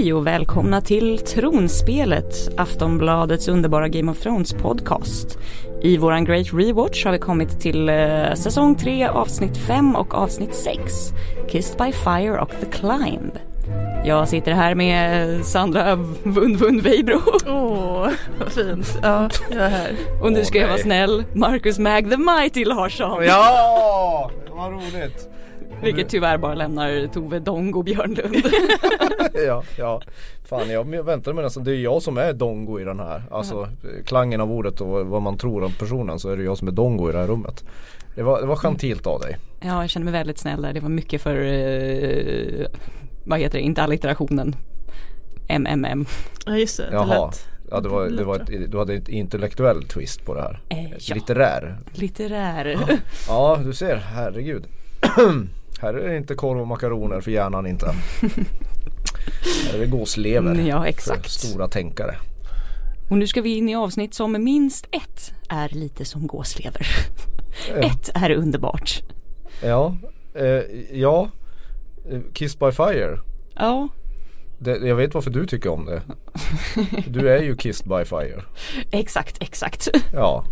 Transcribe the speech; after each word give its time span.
Hej 0.00 0.12
och 0.12 0.26
välkomna 0.26 0.80
till 0.80 1.18
Tronspelet, 1.18 2.34
Aftonbladets 2.56 3.48
underbara 3.48 3.88
Game 3.88 4.12
of 4.12 4.20
Thrones 4.20 4.52
podcast. 4.52 5.38
I 5.82 5.96
våran 5.96 6.24
Great 6.24 6.46
Rewatch 6.52 7.04
har 7.04 7.12
vi 7.12 7.18
kommit 7.18 7.60
till 7.60 7.88
eh, 7.88 8.34
säsong 8.34 8.74
3, 8.74 9.06
avsnitt 9.06 9.56
5 9.56 9.96
och 9.96 10.14
avsnitt 10.14 10.54
6, 10.54 10.78
Kissed 11.48 11.78
by 11.78 11.92
Fire 11.92 12.40
och 12.40 12.50
The 12.50 12.66
Climb. 12.66 13.38
Jag 14.04 14.28
sitter 14.28 14.52
här 14.52 14.74
med 14.74 15.44
Sandra 15.44 15.96
Vund 16.22 16.82
Weibro. 16.82 17.20
Åh, 17.46 17.54
oh, 17.54 18.10
vad 18.38 18.52
fint. 18.52 18.98
Ja, 19.02 19.28
jag 19.50 19.60
är 19.60 19.68
här. 19.68 19.92
Och 20.22 20.32
nu 20.32 20.44
ska 20.44 20.58
jag 20.58 20.68
vara 20.68 20.78
snäll, 20.78 21.24
Marcus 21.32 21.78
Mag 21.78 22.10
the 22.10 22.16
Mighty 22.16 22.64
Larsson. 22.64 23.24
Ja, 23.24 24.30
vad 24.50 24.72
roligt. 24.72 25.30
Vilket 25.82 26.08
tyvärr 26.08 26.38
bara 26.38 26.54
lämnar 26.54 27.06
Tove 27.06 27.38
Dongo 27.38 27.82
Björnlund. 27.82 28.36
ja, 29.46 29.62
ja. 29.78 30.00
Fan 30.44 30.70
jag 30.70 31.04
väntar 31.04 31.32
mig 31.32 31.44
nästan, 31.44 31.64
det 31.64 31.72
är 31.72 31.80
jag 31.80 32.02
som 32.02 32.18
är 32.18 32.32
Dongo 32.32 32.80
i 32.80 32.84
den 32.84 33.00
här. 33.00 33.22
Alltså 33.30 33.56
mm. 33.56 34.04
klangen 34.04 34.40
av 34.40 34.52
ordet 34.52 34.80
och 34.80 35.06
vad 35.06 35.22
man 35.22 35.38
tror 35.38 35.64
om 35.64 35.72
personen 35.72 36.18
så 36.18 36.30
är 36.30 36.36
det 36.36 36.42
jag 36.42 36.58
som 36.58 36.68
är 36.68 36.72
Dongo 36.72 37.08
i 37.08 37.12
det 37.12 37.18
här 37.18 37.26
rummet. 37.26 37.64
Det 38.14 38.22
var, 38.22 38.40
det 38.40 38.46
var 38.46 38.56
gentilt 38.56 39.06
av 39.06 39.20
dig. 39.20 39.38
Ja, 39.60 39.80
jag 39.80 39.90
känner 39.90 40.04
mig 40.04 40.12
väldigt 40.12 40.38
snäll 40.38 40.62
där. 40.62 40.72
Det 40.72 40.80
var 40.80 40.88
mycket 40.88 41.22
för, 41.22 41.36
eh, 41.36 42.66
vad 43.24 43.38
heter 43.38 43.58
det, 43.58 43.64
inte 43.64 43.82
allitterationen. 43.82 44.56
MMM. 45.48 46.06
Ja 46.46 46.56
just 46.56 46.76
det, 46.76 46.88
Jaha. 46.92 47.04
det 47.04 47.26
lät 47.26 47.46
Ja 47.70 47.80
det 47.80 47.88
var, 47.88 48.06
det 48.06 48.24
var 48.24 48.36
ett, 48.36 48.70
du 48.70 48.78
hade 48.78 48.94
ett 48.94 49.08
intellektuell 49.08 49.84
twist 49.84 50.24
på 50.24 50.34
det 50.34 50.40
här. 50.40 50.60
Eh, 50.68 50.90
ja. 50.98 51.14
Litterär. 51.14 51.78
Litterär. 51.92 52.66
Ja. 52.66 52.96
ja 53.28 53.60
du 53.64 53.72
ser, 53.72 53.96
herregud. 53.96 54.66
Här 55.80 55.94
är 55.94 56.08
det 56.08 56.16
inte 56.16 56.34
korv 56.34 56.60
och 56.60 56.66
makaroner 56.66 57.20
för 57.20 57.30
hjärnan 57.30 57.66
inte. 57.66 57.86
Här 59.66 59.74
är 59.74 59.78
det 59.78 59.86
gåslever 59.86 60.54
ja, 60.54 60.86
exakt. 60.86 61.22
för 61.22 61.30
stora 61.30 61.68
tänkare. 61.68 62.14
Och 63.10 63.18
nu 63.18 63.26
ska 63.26 63.42
vi 63.42 63.56
in 63.56 63.68
i 63.68 63.74
avsnitt 63.74 64.14
som 64.14 64.44
minst 64.44 64.86
ett 64.90 65.32
är 65.48 65.68
lite 65.68 66.04
som 66.04 66.26
gåslever. 66.26 66.86
Ett 67.74 68.10
är 68.14 68.30
underbart. 68.30 69.02
Ja, 69.62 69.96
eh, 70.34 70.62
ja. 70.92 71.30
Kiss 72.32 72.58
by 72.58 72.72
fire. 72.72 73.18
Ja. 73.54 73.88
Det, 74.58 74.76
jag 74.76 74.96
vet 74.96 75.14
varför 75.14 75.30
du 75.30 75.46
tycker 75.46 75.70
om 75.70 75.84
det. 75.84 76.02
Du 77.06 77.28
är 77.28 77.42
ju 77.42 77.56
kissed 77.56 77.88
by 77.88 78.04
fire. 78.04 78.42
Exakt, 78.90 79.42
exakt. 79.42 79.88
Ja, 80.12 80.44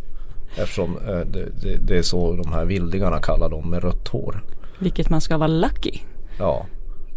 eftersom 0.56 0.96
eh, 0.96 1.20
det, 1.20 1.48
det, 1.62 1.76
det, 1.76 1.98
är 1.98 2.02
så 2.02 2.32
de 2.32 2.52
här 2.52 2.64
vildingarna 2.64 3.18
kallar 3.18 3.48
dem 3.48 3.70
med 3.70 3.82
rött 3.82 4.08
hår. 4.08 4.42
Vilket 4.78 5.10
man 5.10 5.20
ska 5.20 5.36
vara 5.36 5.48
lucky. 5.48 5.98
Ja. 6.38 6.66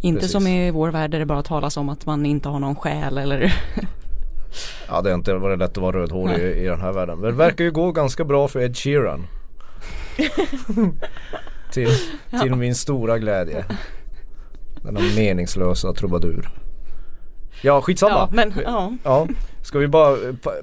Inte 0.02 0.20
precis. 0.20 0.32
som 0.32 0.48
i 0.48 0.72
vår 0.72 0.92
värld 0.92 1.12
där 1.12 1.20
det 1.20 1.26
bara 1.26 1.44
talas 1.44 1.78
om 1.78 1.90
att 1.90 2.06
man 2.06 2.26
inte 2.26 2.50
har 2.50 2.60
någon 2.60 2.76
själ 2.76 3.18
eller 3.18 3.54
Ja 4.88 5.02
det 5.02 5.10
har 5.10 5.16
inte 5.16 5.34
varit 5.34 5.60
lätt 5.60 5.72
att 5.72 5.78
vara 5.78 5.98
rödhårig 5.98 6.40
i, 6.40 6.64
i 6.64 6.66
den 6.66 6.82
här 6.82 6.94
världen. 6.94 7.20
Men 7.20 7.32
det 7.32 7.38
verkar 7.38 7.64
ju 7.64 7.72
gå 7.72 7.92
ganska 7.92 8.24
bra 8.24 8.48
för 8.48 8.60
Ed 8.60 8.78
Sheeran. 8.78 9.28
till, 11.72 11.88
till 12.30 12.50
ja. 12.50 12.56
min 12.56 12.76
stora 12.76 13.20
glädje. 13.20 13.66
Denna 14.84 15.00
meningslösa 15.16 15.94
trubadur. 15.94 16.50
Ja 17.62 17.82
skitsamma. 17.82 18.14
Ja, 18.14 18.30
men, 18.32 18.54
ja. 18.66 18.94
ja. 19.04 19.28
Ska 19.64 19.80
vi 19.80 19.88
bara 19.88 20.18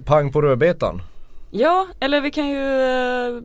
pang 0.04 0.32
på 0.32 0.42
rödbetan? 0.42 1.02
Ja, 1.50 1.86
eller 2.00 2.20
vi 2.20 2.30
kan 2.30 2.48
ju 2.48 2.82
eh, 2.82 3.42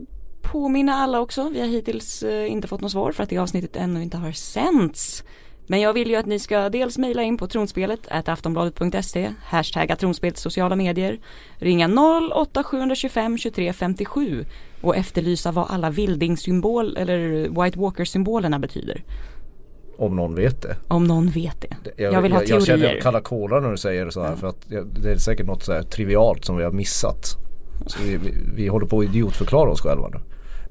påminna 0.52 0.94
alla 0.94 1.20
också. 1.20 1.48
Vi 1.48 1.60
har 1.60 1.66
hittills 1.66 2.22
eh, 2.22 2.52
inte 2.52 2.68
fått 2.68 2.80
något 2.80 2.92
svar 2.92 3.12
för 3.12 3.22
att 3.22 3.30
det 3.30 3.38
avsnittet 3.38 3.76
ännu 3.76 4.02
inte 4.02 4.16
har 4.16 4.32
sänts. 4.32 5.24
Men 5.66 5.80
jag 5.80 5.92
vill 5.92 6.10
ju 6.10 6.16
att 6.16 6.26
ni 6.26 6.38
ska 6.38 6.68
dels 6.68 6.98
mejla 6.98 7.22
in 7.22 7.36
på 7.36 7.46
tronspelet 7.46 8.00
aftonbladet.se 8.08 9.32
hashtagga 9.44 9.96
tronspelet 9.96 10.38
sociala 10.38 10.76
medier 10.76 11.18
ringa 11.58 11.90
08 12.32 12.62
725 12.62 13.38
23 13.38 13.72
57 13.72 14.44
och 14.80 14.96
efterlysa 14.96 15.52
vad 15.52 15.70
alla 15.70 15.90
vildingsymbol 15.90 16.96
eller 16.96 17.48
White 17.62 17.78
Walker 17.78 18.04
symbolerna 18.04 18.58
betyder. 18.58 19.04
Om 19.96 20.16
någon 20.16 20.34
vet 20.34 20.62
det. 20.62 20.76
Om 20.88 21.04
någon 21.04 21.30
vet 21.30 21.60
det. 21.60 21.76
Jag, 21.96 22.12
jag 22.12 22.22
vill 22.22 22.32
ha 22.32 22.40
teorier. 22.40 22.58
Jag 22.58 22.80
känner 22.80 23.00
kalla 23.00 23.20
kålar 23.20 23.60
när 23.60 23.70
du 23.70 23.76
säger 23.76 24.10
så 24.10 24.22
här 24.22 24.30
ja. 24.30 24.36
för 24.36 24.46
att 24.46 24.70
det 25.02 25.10
är 25.10 25.16
säkert 25.16 25.46
något 25.46 25.62
så 25.62 25.82
trivialt 25.82 26.44
som 26.44 26.56
vi 26.56 26.64
har 26.64 26.72
missat. 26.72 27.36
Så 27.86 28.02
vi, 28.02 28.16
vi, 28.16 28.34
vi 28.54 28.68
håller 28.68 28.86
på 28.86 29.00
att 29.00 29.04
idiotförklara 29.04 29.70
oss 29.70 29.80
själva 29.80 30.08
nu. 30.08 30.20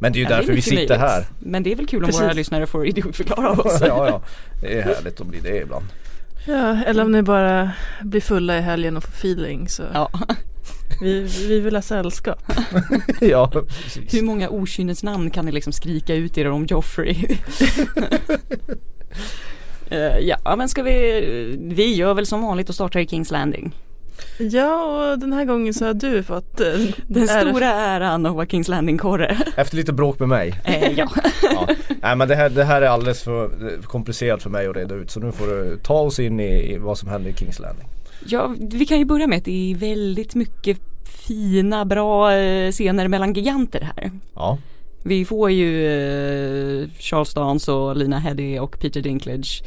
Men 0.03 0.13
det 0.13 0.17
är 0.17 0.19
ju 0.19 0.23
ja, 0.29 0.35
därför 0.35 0.51
är 0.51 0.55
vi 0.55 0.61
sitter 0.61 0.75
möjligt. 0.75 0.97
här. 0.97 1.25
Men 1.39 1.63
det 1.63 1.71
är 1.71 1.75
väl 1.75 1.87
kul 1.87 2.03
om 2.03 2.05
Precis. 2.05 2.21
våra 2.21 2.33
lyssnare 2.33 2.67
får 2.67 2.87
idiotförklara 2.87 3.51
oss. 3.61 3.81
ja, 3.81 4.07
ja. 4.07 4.21
Det 4.61 4.77
är 4.79 4.81
härligt 4.81 5.21
att 5.21 5.27
bli 5.27 5.39
det 5.39 5.57
ibland. 5.61 5.85
Ja, 6.47 6.83
eller 6.83 7.03
om 7.03 7.11
ni 7.11 7.21
bara 7.21 7.71
blir 8.01 8.21
fulla 8.21 8.57
i 8.57 8.61
helgen 8.61 8.97
och 8.97 9.03
får 9.03 9.11
feeling 9.11 9.69
så. 9.69 9.83
Ja. 9.93 10.09
Vi, 11.01 11.21
vi 11.47 11.59
vill 11.59 11.75
ha 11.75 11.81
sällskap. 11.81 12.43
ja, 13.21 13.51
precis. 13.83 14.13
Hur 14.13 14.21
många 14.21 14.49
okynnesnamn 14.49 15.29
kan 15.29 15.45
ni 15.45 15.51
liksom 15.51 15.73
skrika 15.73 16.15
ut 16.15 16.37
er 16.37 16.49
om 16.49 16.65
Joffrey? 16.65 17.37
uh, 19.91 20.17
ja, 20.21 20.55
men 20.57 20.69
ska 20.69 20.83
vi, 20.83 21.57
vi 21.61 21.95
gör 21.95 22.13
väl 22.13 22.25
som 22.25 22.41
vanligt 22.41 22.69
och 22.69 22.75
startar 22.75 22.99
i 22.99 23.07
Kings 23.07 23.31
Landing. 23.31 23.75
Ja, 24.37 24.83
och 25.11 25.19
den 25.19 25.33
här 25.33 25.45
gången 25.45 25.73
så 25.73 25.85
har 25.85 25.93
du 25.93 26.23
fått 26.23 26.59
eh, 26.59 26.67
Den 27.07 27.29
ära. 27.29 27.41
stora 27.49 27.67
äran 27.67 28.25
att 28.25 28.35
vara 28.35 28.45
Kings 28.45 28.67
Landing-korre. 28.67 29.37
Efter 29.57 29.77
lite 29.77 29.93
bråk 29.93 30.19
med 30.19 30.29
mig. 30.29 30.61
Eh, 30.63 30.91
ja. 30.91 31.09
ja. 31.43 31.67
Nej 32.01 32.15
men 32.15 32.27
det 32.27 32.35
här, 32.35 32.49
det 32.49 32.63
här 32.63 32.81
är 32.81 32.87
alldeles 32.87 33.23
för 33.23 33.81
komplicerat 33.81 34.43
för 34.43 34.49
mig 34.49 34.67
att 34.67 34.75
reda 34.75 34.95
ut 34.95 35.11
så 35.11 35.19
nu 35.19 35.31
får 35.31 35.47
du 35.47 35.77
ta 35.83 35.99
oss 35.99 36.19
in 36.19 36.39
i, 36.39 36.73
i 36.73 36.77
vad 36.77 36.97
som 36.97 37.09
händer 37.09 37.29
i 37.29 37.33
Kings 37.33 37.59
Landing. 37.59 37.87
Ja, 38.25 38.55
vi 38.59 38.85
kan 38.85 38.99
ju 38.99 39.05
börja 39.05 39.27
med 39.27 39.37
att 39.37 39.45
det 39.45 39.71
är 39.71 39.75
väldigt 39.75 40.35
mycket 40.35 40.77
fina, 41.27 41.85
bra 41.85 42.33
eh, 42.33 42.71
scener 42.71 43.07
mellan 43.07 43.33
giganter 43.33 43.91
här. 43.95 44.11
Ja. 44.35 44.57
Vi 45.03 45.25
får 45.25 45.51
ju 45.51 45.87
eh, 45.87 46.87
Charles 46.99 47.33
Dance 47.33 47.71
och 47.71 47.95
Lina 47.95 48.19
Headey 48.19 48.59
och 48.59 48.79
Peter 48.79 49.01
Dinklage 49.01 49.63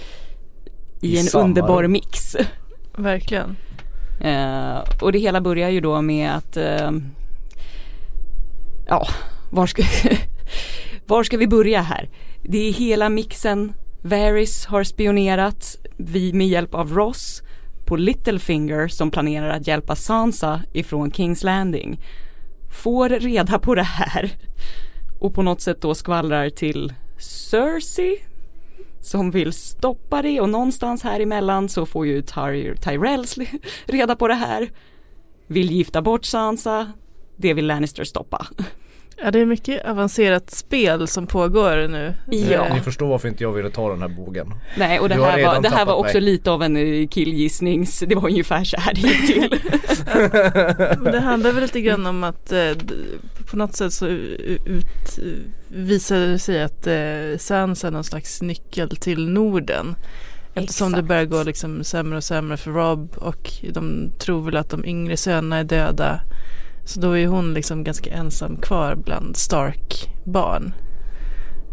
i, 1.01 1.17
I 1.17 1.21
en 1.21 1.41
underbar 1.41 1.87
mix. 1.87 2.37
Verkligen. 2.97 3.57
Eh, 4.21 4.78
och 5.00 5.12
det 5.12 5.19
hela 5.19 5.41
börjar 5.41 5.69
ju 5.69 5.81
då 5.81 6.03
med 6.03 6.37
att 6.37 6.56
eh, 6.56 6.91
ja, 8.87 9.06
var 9.50 9.66
ska, 9.66 9.82
var 11.06 11.25
ska 11.25 11.37
vi 11.37 11.47
börja 11.49 11.82
här? 11.82 12.09
Det 12.43 12.69
är 12.69 12.72
hela 12.72 13.09
mixen. 13.09 13.72
Varys 14.03 14.66
har 14.66 14.84
spionerat 14.84 15.77
vi 15.97 16.32
med 16.32 16.49
hjälp 16.49 16.75
av 16.75 16.93
Ross 16.93 17.43
på 17.87 17.97
Littlefinger 17.97 18.88
som 18.88 19.10
planerar 19.10 19.49
att 19.49 19.66
hjälpa 19.66 19.97
Sansa 19.97 20.62
ifrån 20.72 21.12
Kings 21.12 21.43
Landing. 21.43 22.00
Får 22.83 23.09
reda 23.09 23.59
på 23.59 23.75
det 23.75 23.83
här 23.83 24.31
och 25.21 25.34
på 25.34 25.43
något 25.43 25.60
sätt 25.60 25.81
då 25.81 25.94
skvallrar 25.94 26.50
till 26.50 26.93
Cersei 27.19 28.19
som 29.06 29.31
vill 29.31 29.53
stoppa 29.53 30.22
det 30.22 30.41
och 30.41 30.49
någonstans 30.49 31.03
här 31.03 31.21
emellan 31.21 31.69
så 31.69 31.87
får 31.87 32.06
ju 32.06 32.22
Ty 32.22 32.75
Tyrells 32.75 33.39
reda 33.87 34.17
på 34.17 34.28
det 34.28 34.34
här. 34.34 34.71
Vill 35.47 35.71
gifta 35.71 36.03
bort 36.03 36.25
Sansa. 36.25 36.93
Det 37.37 37.55
vill 37.55 37.66
Lannister 37.66 38.05
stoppa. 38.05 38.47
Ja 39.19 39.31
det 39.31 39.38
är 39.38 39.47
mycket 39.47 39.87
avancerat 39.87 40.50
spel 40.50 41.09
som 41.09 41.27
pågår 41.27 41.88
nu. 41.88 42.15
Ja. 42.31 42.75
Ni 42.75 42.81
förstår 42.81 43.09
varför 43.09 43.28
inte 43.28 43.43
jag 43.44 43.53
ville 43.53 43.71
ta 43.71 43.91
den 43.91 44.03
här 44.03 44.09
bågen. 44.09 44.54
Nej 44.77 45.00
och 45.00 45.09
det 45.09 45.15
här 45.15 45.44
var, 45.44 45.60
det 45.60 45.69
här 45.69 45.84
var 45.84 45.94
också 45.94 46.15
mig. 46.15 46.22
lite 46.22 46.50
av 46.50 46.62
en 46.62 46.77
eh, 46.77 47.09
killgissnings, 47.09 48.04
det 48.09 48.15
var 48.15 48.28
ungefär 48.28 48.65
så 48.65 48.77
här 48.81 48.94
det 48.94 49.00
gick 49.00 49.27
till. 49.27 49.60
det 51.12 51.21
handlar 51.21 51.53
väl 51.53 51.62
lite 51.62 51.81
grann 51.81 52.06
om 52.06 52.25
att 52.25 52.53
eh, 52.53 52.72
på 53.50 53.56
något 53.56 53.77
sätt 53.77 53.93
så 53.93 54.06
ut, 54.06 55.18
visade 55.68 56.27
det 56.27 56.39
sig 56.39 56.63
att 56.63 56.86
eh, 56.86 57.39
Sansa 57.39 57.86
är 57.86 57.91
någon 57.91 58.04
slags 58.04 58.42
nyckel 58.42 58.97
till 58.97 59.28
Norden. 59.28 59.97
Eftersom 60.54 60.89
Exakt. 60.89 60.97
det 60.97 61.09
börjar 61.09 61.24
gå 61.24 61.42
liksom 61.42 61.84
sämre 61.84 62.16
och 62.16 62.24
sämre 62.24 62.57
för 62.57 62.71
Rob 62.71 63.16
och 63.16 63.53
de 63.72 64.10
tror 64.18 64.42
väl 64.42 64.57
att 64.57 64.71
de 64.71 64.84
yngre 64.84 65.16
sönerna 65.16 65.59
är 65.59 65.65
döda. 65.65 66.21
Så 66.86 67.00
då 67.00 67.18
är 67.18 67.27
hon 67.27 67.54
liksom 67.54 67.84
ganska 67.84 68.10
ensam 68.10 68.56
kvar 68.56 68.94
bland 68.94 69.36
Stark-barn. 69.36 70.74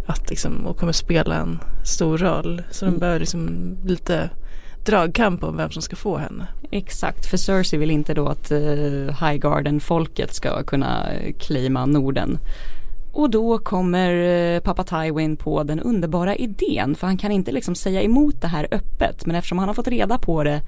Att 0.06 0.30
liksom, 0.30 0.66
och 0.68 0.78
kommer 0.78 0.94
spela 0.94 1.36
en 1.36 1.60
stor 1.84 2.18
roll. 2.18 2.62
Så 2.72 2.86
mm. 2.86 2.94
de 2.94 3.00
behöver 3.00 3.20
liksom 3.20 3.78
lite 3.86 4.30
dragkamp 4.86 5.44
om 5.44 5.58
vem 5.58 5.72
som 5.72 5.82
ska 5.82 5.96
få 5.96 6.18
henne. 6.18 6.48
Exakt, 6.72 7.26
för 7.26 7.38
Cersei 7.38 7.80
vill 7.80 7.92
inte 7.92 8.14
då 8.14 8.28
att 8.28 8.52
uh, 8.52 9.26
Highgarden-folket 9.26 10.34
ska 10.34 10.64
kunna 10.64 11.06
claima 11.40 11.86
Norden. 11.86 12.38
Och 13.12 13.30
då 13.30 13.58
kommer 13.58 14.14
uh, 14.14 14.60
pappa 14.60 14.84
Tywin 14.84 15.38
på 15.38 15.64
den 15.64 15.80
underbara 15.80 16.36
idén 16.36 16.96
för 16.96 17.08
han 17.08 17.18
kan 17.18 17.32
inte 17.32 17.52
liksom 17.52 17.76
säga 17.76 18.02
emot 18.02 18.42
det 18.42 18.48
här 18.48 18.68
öppet 18.72 19.26
men 19.26 19.36
eftersom 19.36 19.60
han 19.60 19.68
har 19.68 19.76
fått 19.76 19.88
reda 19.88 20.18
på 20.18 20.44
det 20.44 20.62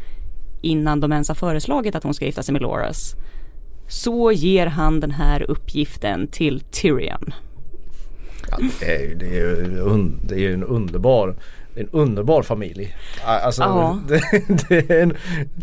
innan 0.62 1.00
de 1.00 1.12
ens 1.12 1.28
har 1.28 1.36
föreslagit 1.36 1.96
att 1.96 2.04
hon 2.04 2.14
ska 2.14 2.26
gifta 2.26 2.44
sig 2.44 2.54
med 2.54 2.62
Loras 2.62 3.16
så 3.88 4.32
ger 4.32 4.68
han 4.68 5.00
den 5.00 5.12
här 5.12 5.52
uppgiften 5.52 6.28
till 6.28 6.60
Tyrion. 6.60 7.34
Ja, 8.52 8.58
det, 8.80 8.96
är, 8.96 9.16
det, 9.16 9.40
är, 9.40 10.28
det 10.28 10.46
är 10.46 10.54
en 10.54 10.64
underbar 10.64 11.36
en 11.76 11.90
underbar 11.92 12.44
familj. 12.44 12.96
Alltså, 13.26 13.62
Ja. 13.62 14.00
det, 14.08 14.22
det 14.70 14.90
är 14.90 15.02
en, 15.02 15.14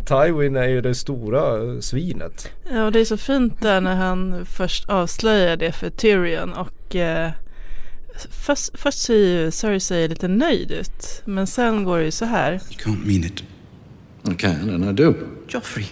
Tywin 0.04 0.56
är 0.56 0.68
ju 0.68 0.80
det 0.80 0.94
stora 0.94 1.80
svinet. 1.82 2.50
Ja 2.70 2.84
och 2.84 2.92
det 2.92 3.00
är 3.00 3.04
så 3.04 3.16
fint 3.16 3.60
där 3.60 3.80
när 3.80 3.96
han 3.96 4.46
först 4.46 4.88
avslöjar 4.88 5.56
det 5.56 5.72
för 5.72 5.90
Tyrion 5.90 6.52
och 6.52 6.96
eh, 6.96 7.30
först, 8.30 8.78
först 8.78 8.98
ser 8.98 9.14
ju 9.14 9.50
Cersei 9.50 10.08
lite 10.08 10.28
nöjd 10.28 10.70
ut 10.70 11.22
men 11.24 11.46
sen 11.46 11.84
går 11.84 11.98
det 11.98 12.04
ju 12.04 12.10
så 12.10 12.24
här. 12.24 12.52
You 12.52 12.60
can't 12.60 13.06
mean 13.06 13.24
it. 13.24 13.44
I 14.30 14.34
can, 14.34 14.70
and 14.70 15.00
I 15.00 15.02
do. 15.02 15.14
Joffrey 15.48 15.86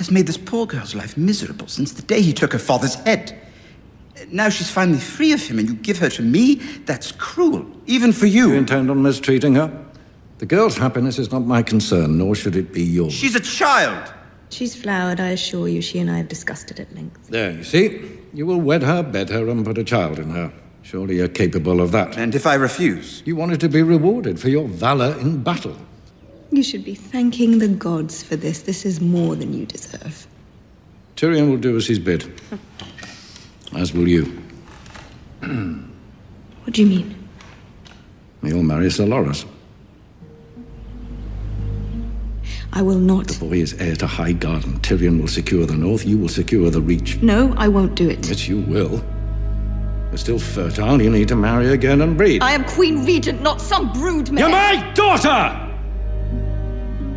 has 0.00 0.10
made 0.10 0.26
this 0.26 0.38
poor 0.38 0.64
girl's 0.66 0.94
life 0.94 1.14
miserable 1.18 1.68
since 1.68 1.92
the 1.92 2.00
day 2.00 2.22
he 2.22 2.32
took 2.32 2.54
her 2.54 2.58
father's 2.58 2.94
head. 2.94 3.38
Now 4.28 4.48
she's 4.48 4.70
finally 4.70 4.98
free 4.98 5.32
of 5.32 5.42
him, 5.42 5.58
and 5.58 5.68
you 5.68 5.74
give 5.74 5.98
her 5.98 6.08
to 6.08 6.22
me? 6.22 6.54
That's 6.86 7.12
cruel, 7.12 7.66
even 7.86 8.10
for 8.14 8.24
You 8.24 8.48
you. 8.52 8.54
intend 8.54 8.90
on 8.90 9.02
mistreating 9.02 9.56
her? 9.56 9.70
The 10.38 10.46
girl's 10.46 10.78
happiness 10.78 11.18
is 11.18 11.30
not 11.30 11.44
my 11.44 11.62
concern, 11.62 12.16
nor 12.16 12.34
should 12.34 12.56
it 12.56 12.72
be 12.72 12.82
yours. 12.82 13.12
She's 13.12 13.34
a 13.34 13.40
child. 13.40 14.10
She's 14.48 14.74
flowered, 14.74 15.20
I 15.20 15.28
assure 15.32 15.68
you. 15.68 15.82
She 15.82 15.98
and 15.98 16.10
I 16.10 16.16
have 16.16 16.28
discussed 16.28 16.70
it 16.70 16.80
at 16.80 16.94
length. 16.94 17.28
There, 17.28 17.50
you 17.52 17.62
see? 17.62 18.00
You 18.32 18.46
will 18.46 18.60
wed 18.60 18.82
her, 18.82 19.02
bed 19.02 19.28
her, 19.28 19.48
and 19.50 19.66
put 19.66 19.76
a 19.76 19.84
child 19.84 20.18
in 20.18 20.30
her. 20.30 20.50
Surely 20.82 21.16
you're 21.16 21.28
capable 21.28 21.78
of 21.78 21.92
that. 21.92 22.16
And 22.16 22.34
if 22.34 22.46
I 22.46 22.54
refuse? 22.54 23.22
You 23.26 23.36
wanted 23.36 23.60
to 23.60 23.68
be 23.68 23.82
rewarded 23.82 24.40
for 24.40 24.48
your 24.48 24.66
valor 24.66 25.14
in 25.20 25.42
battle. 25.42 25.76
You 26.52 26.62
should 26.62 26.84
be 26.84 26.94
thanking 26.94 27.58
the 27.58 27.68
gods 27.68 28.22
for 28.22 28.36
this. 28.36 28.62
This 28.62 28.84
is 28.84 29.00
more 29.00 29.36
than 29.36 29.54
you 29.54 29.66
deserve. 29.66 30.26
Tyrion 31.16 31.50
will 31.50 31.58
do 31.58 31.76
as 31.76 31.86
he's 31.86 31.98
bid. 31.98 32.40
As 33.76 33.94
will 33.94 34.08
you. 34.08 34.42
What 36.64 36.74
do 36.74 36.82
you 36.82 36.88
mean? 36.88 37.28
You'll 38.42 38.62
marry 38.62 38.90
Sir 38.90 39.04
Loras. 39.04 39.44
I 42.72 42.82
will 42.82 42.98
not. 42.98 43.26
The 43.26 43.44
boy 43.44 43.56
is 43.56 43.74
heir 43.80 43.96
to 43.96 44.06
High 44.06 44.32
Garden. 44.32 44.78
Tyrion 44.80 45.20
will 45.20 45.26
secure 45.26 45.66
the 45.66 45.74
north, 45.74 46.06
you 46.06 46.18
will 46.18 46.28
secure 46.28 46.70
the 46.70 46.80
reach. 46.80 47.20
No, 47.22 47.54
I 47.56 47.66
won't 47.66 47.96
do 47.96 48.08
it. 48.08 48.28
Yes, 48.28 48.46
you 48.46 48.60
will. 48.60 49.02
You're 50.10 50.18
still 50.18 50.38
fertile, 50.38 51.02
you 51.02 51.10
need 51.10 51.28
to 51.28 51.36
marry 51.36 51.72
again 51.72 52.02
and 52.02 52.16
breed. 52.16 52.42
I 52.42 52.52
am 52.52 52.64
Queen 52.64 53.04
Regent, 53.04 53.42
not 53.42 53.60
some 53.60 53.92
brood 53.92 54.28
You're 54.28 54.48
my 54.48 54.92
daughter! 54.94 55.69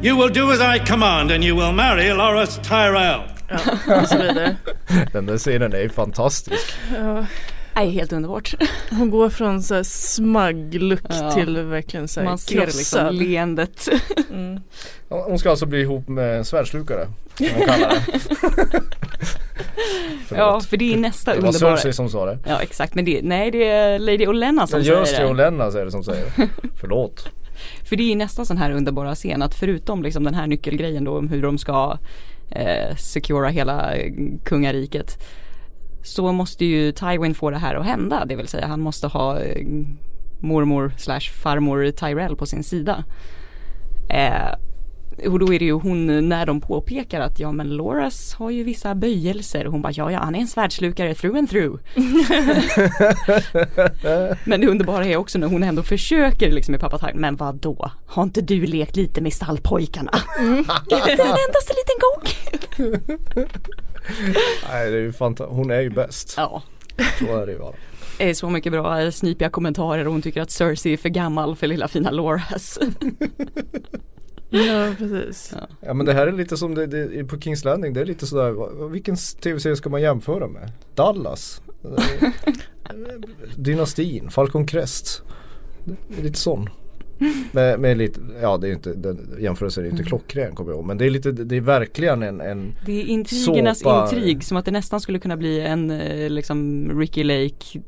You 0.03 0.17
will 0.21 0.33
do 0.33 0.51
as 0.51 0.59
I 0.59 0.79
command, 0.87 1.31
and 1.31 1.43
you 1.43 1.55
will 1.65 1.71
marry 1.75 2.09
Loras 2.13 2.57
Tyrell. 2.67 3.21
Ja, 3.87 4.01
och 4.01 4.07
så 4.07 4.17
vidare. 4.17 4.55
Den 5.13 5.25
där 5.25 5.37
scenen 5.37 5.73
är 5.73 5.79
ju 5.79 5.89
fantastisk. 5.89 6.73
Nej, 7.75 7.89
helt 7.89 8.13
underbart. 8.13 8.53
Hon 8.89 9.09
går 9.09 9.29
från 9.29 9.63
så 9.63 9.75
här 9.75 9.83
smug 9.83 10.81
look 10.81 10.99
Ja. 11.09 11.31
till 11.31 11.57
verkligen 11.61 12.07
så 12.07 12.19
här 12.19 12.27
Man 12.27 12.37
ser 12.37 12.65
liksom 12.65 13.15
leendet. 13.15 13.87
Hon 15.09 15.39
ska 15.39 15.49
alltså 15.49 15.65
bli 15.65 15.81
ihop 15.81 16.07
med 16.07 16.37
en 16.37 16.45
svärdslukare. 16.45 17.07
Som 17.37 17.47
hon 17.57 17.65
kallar 17.67 17.89
det. 17.89 18.81
Ja, 20.35 20.61
för 20.61 20.77
det 20.77 20.93
är 20.93 20.97
nästa 20.97 21.33
Det 21.35 21.39
var 21.41 21.47
underbara. 21.47 21.77
Cersei 21.77 21.93
som 21.93 22.09
sa 22.09 22.25
det. 22.25 22.39
Ja, 22.47 22.61
exakt. 22.61 22.95
Men 22.95 23.05
det, 23.05 23.19
nej, 23.23 23.51
det 23.51 23.63
är 23.69 23.99
Lady 23.99 24.27
Olenna 24.27 24.67
som 24.67 24.77
Men 24.79 24.85
säger 24.85 24.99
just 24.99 25.15
det, 25.17 25.21
det. 25.23 25.29
och 25.29 25.35
Lennart 25.35 25.75
är 25.75 25.85
det 25.85 25.91
som 25.91 26.03
säger 26.03 26.25
det. 26.35 26.47
Förlåt. 26.81 27.27
För 27.83 27.95
det 27.95 28.11
är 28.11 28.15
nästan 28.15 28.45
sån 28.45 28.57
här 28.57 28.71
underbara 28.71 29.15
scen 29.15 29.41
att 29.41 29.55
förutom 29.55 30.03
liksom 30.03 30.23
den 30.23 30.33
här 30.33 30.47
nyckelgrejen 30.47 31.03
då 31.03 31.17
om 31.17 31.27
hur 31.27 31.41
de 31.41 31.57
ska 31.57 31.97
eh, 32.49 32.95
secura 32.95 33.49
hela 33.49 33.95
eh, 33.95 34.13
kungariket 34.43 35.23
så 36.03 36.31
måste 36.31 36.65
ju 36.65 36.91
Tywin 36.91 37.35
få 37.35 37.49
det 37.49 37.57
här 37.57 37.75
att 37.75 37.85
hända. 37.85 38.25
Det 38.25 38.35
vill 38.35 38.47
säga 38.47 38.67
han 38.67 38.81
måste 38.81 39.07
ha 39.07 39.39
eh, 39.39 39.67
mormor 40.39 40.93
slash 40.97 41.31
farmor 41.43 41.91
Tyrell 41.91 42.35
på 42.35 42.45
sin 42.45 42.63
sida. 42.63 43.03
Eh, 44.09 44.55
och 45.27 45.39
då 45.39 45.53
är 45.53 45.59
det 45.59 45.65
ju 45.65 45.71
hon 45.71 46.29
när 46.29 46.45
de 46.45 46.61
påpekar 46.61 47.21
att 47.21 47.39
ja 47.39 47.51
men 47.51 47.69
Loras 47.69 48.33
har 48.33 48.49
ju 48.49 48.63
vissa 48.63 48.95
böjelser. 48.95 49.65
Hon 49.65 49.81
bara 49.81 49.91
ja 49.91 50.11
ja 50.11 50.19
han 50.19 50.35
är 50.35 50.39
en 50.39 50.47
svärdslukare 50.47 51.15
through 51.15 51.37
and 51.37 51.49
through. 51.49 51.79
men 54.43 54.61
det 54.61 54.67
underbara 54.67 55.05
är 55.05 55.17
också 55.17 55.39
när 55.39 55.47
hon 55.47 55.63
ändå 55.63 55.83
försöker 55.83 56.51
liksom 56.51 56.71
med 56.71 56.81
pappa 56.81 56.97
Tywin. 56.97 57.21
Men 57.21 57.35
vad 57.35 57.55
då? 57.55 57.91
Har 58.05 58.23
inte 58.23 58.41
du 58.41 58.65
lekt 58.65 58.95
lite 58.95 59.21
med 59.21 59.33
stallpojkarna? 59.33 60.11
inte 60.39 61.11
en 61.11 61.19
endaste 61.19 61.73
liten 61.73 61.99
gång. 62.01 62.23
Nej 64.69 64.91
det 64.91 64.97
är 64.97 65.01
ju 65.01 65.13
fantastiskt. 65.13 65.57
Hon 65.57 65.71
är 65.71 65.81
ju 65.81 65.89
bäst. 65.89 66.33
Ja. 66.37 66.61
Så 67.19 67.37
är 67.37 67.45
det 67.45 67.51
ju 67.51 67.59
bara. 67.59 67.73
Det 68.17 68.29
är 68.29 68.33
så 68.33 68.49
mycket 68.49 68.71
bra 68.71 69.01
eh, 69.01 69.11
snipiga 69.11 69.49
kommentarer 69.49 70.05
och 70.05 70.11
hon 70.11 70.21
tycker 70.21 70.41
att 70.41 70.51
Cersei 70.51 70.93
är 70.93 70.97
för 70.97 71.09
gammal 71.09 71.55
för 71.55 71.67
lilla 71.67 71.87
fina 71.87 72.11
Loras. 72.11 72.79
Ja 74.53 74.93
precis. 74.97 75.53
Ja 75.79 75.93
men 75.93 76.05
det 76.05 76.13
här 76.13 76.27
är 76.27 76.31
lite 76.31 76.57
som 76.57 76.75
det, 76.75 76.87
det, 76.87 77.23
på 77.23 77.39
Kings 77.39 77.65
Landing. 77.65 77.93
Det 77.93 78.01
är 78.01 78.05
lite 78.05 78.27
sådär. 78.27 78.89
Vilken 78.89 79.15
tv-serie 79.15 79.75
ska 79.75 79.89
man 79.89 80.01
jämföra 80.01 80.47
med? 80.47 80.71
Dallas? 80.95 81.61
Dynastin? 83.55 84.29
Falcon 84.29 84.67
Crest? 84.67 85.21
Lite 86.21 86.39
sån. 86.39 86.69
Med, 87.51 87.79
med 87.79 87.97
lite, 87.97 88.19
ja 88.41 88.57
det 88.57 88.67
är 88.67 88.71
inte, 88.71 88.93
den 88.93 89.35
jämförelsen 89.39 89.85
är 89.85 89.89
inte 89.89 90.03
klockren 90.03 90.55
kommer 90.55 90.71
jag 90.71 90.77
ihåg. 90.77 90.85
Men 90.85 90.97
det 90.97 91.05
är 91.05 91.09
lite, 91.09 91.31
det 91.31 91.57
är 91.57 91.61
verkligen 91.61 92.23
en, 92.23 92.41
en 92.41 92.75
Det 92.85 93.01
är 93.01 93.05
intrigernas 93.05 93.79
Såpa. 93.79 94.03
intrig 94.03 94.43
som 94.43 94.57
att 94.57 94.65
det 94.65 94.71
nästan 94.71 95.01
skulle 95.01 95.19
kunna 95.19 95.37
bli 95.37 95.59
en 95.61 95.91
eh, 95.91 96.29
liksom 96.29 96.89
Ricky 96.99 97.23
Lake 97.23 97.81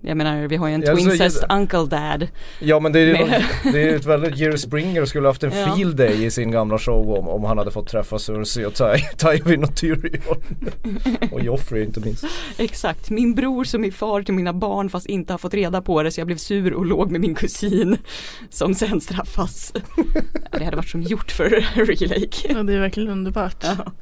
Jag 0.00 0.16
menar 0.16 0.46
vi 0.48 0.56
har 0.56 0.68
ju 0.68 0.74
en 0.74 0.82
Ja, 0.82 0.94
twincest 0.96 1.44
uncle 1.48 1.84
dad 1.86 2.28
Ja 2.60 2.80
men 2.80 2.92
det 2.92 3.00
är, 3.00 3.12
Med- 3.26 3.44
det 3.72 3.82
är 3.82 3.96
ett 3.96 4.04
väldigt, 4.04 4.36
Jerry 4.36 4.58
Springer 4.58 5.04
skulle 5.04 5.28
haft 5.28 5.42
en 5.42 5.52
Ja. 5.56 5.74
field 5.76 5.96
day 5.96 6.24
i 6.24 6.30
sin 6.30 6.50
gamla 6.50 6.78
show 6.78 7.10
om, 7.10 7.28
om 7.28 7.44
han 7.44 7.58
hade 7.58 7.70
fått 7.70 7.88
träffa 7.88 8.18
Cersei 8.18 8.64
och 8.64 8.74
Ty, 8.74 8.84
Tywin 9.16 9.64
och 9.64 9.76
Tyrion. 9.76 10.32
och 11.32 11.40
Joffrey 11.40 11.84
inte 11.84 12.00
minst. 12.00 12.24
Exakt, 12.58 13.10
min 13.10 13.34
bror 13.34 13.64
som 13.64 13.84
är 13.84 13.90
far 13.90 14.22
till 14.22 14.34
mina 14.34 14.52
barn 14.52 14.90
fast 14.90 15.06
inte 15.06 15.32
har 15.32 15.38
fått 15.38 15.54
reda 15.54 15.82
på 15.82 16.02
det 16.02 16.10
så 16.10 16.20
jag 16.20 16.26
blev 16.26 16.36
sur 16.36 16.72
och 16.72 16.86
låg 16.86 17.10
med 17.10 17.20
min 17.20 17.34
kusin 17.34 17.96
som 18.50 18.74
sen 18.74 19.00
straffas. 19.00 19.72
Ja, 20.52 20.58
det 20.58 20.64
hade 20.64 20.76
varit 20.76 20.88
som 20.88 21.02
gjort 21.02 21.30
för 21.30 21.64
Ricky 21.86 22.06
Lake. 22.06 22.54
Ja 22.54 22.62
det 22.62 22.74
är 22.74 22.80
verkligen 22.80 23.08
underbart. 23.08 23.64
Ja. 23.64 23.92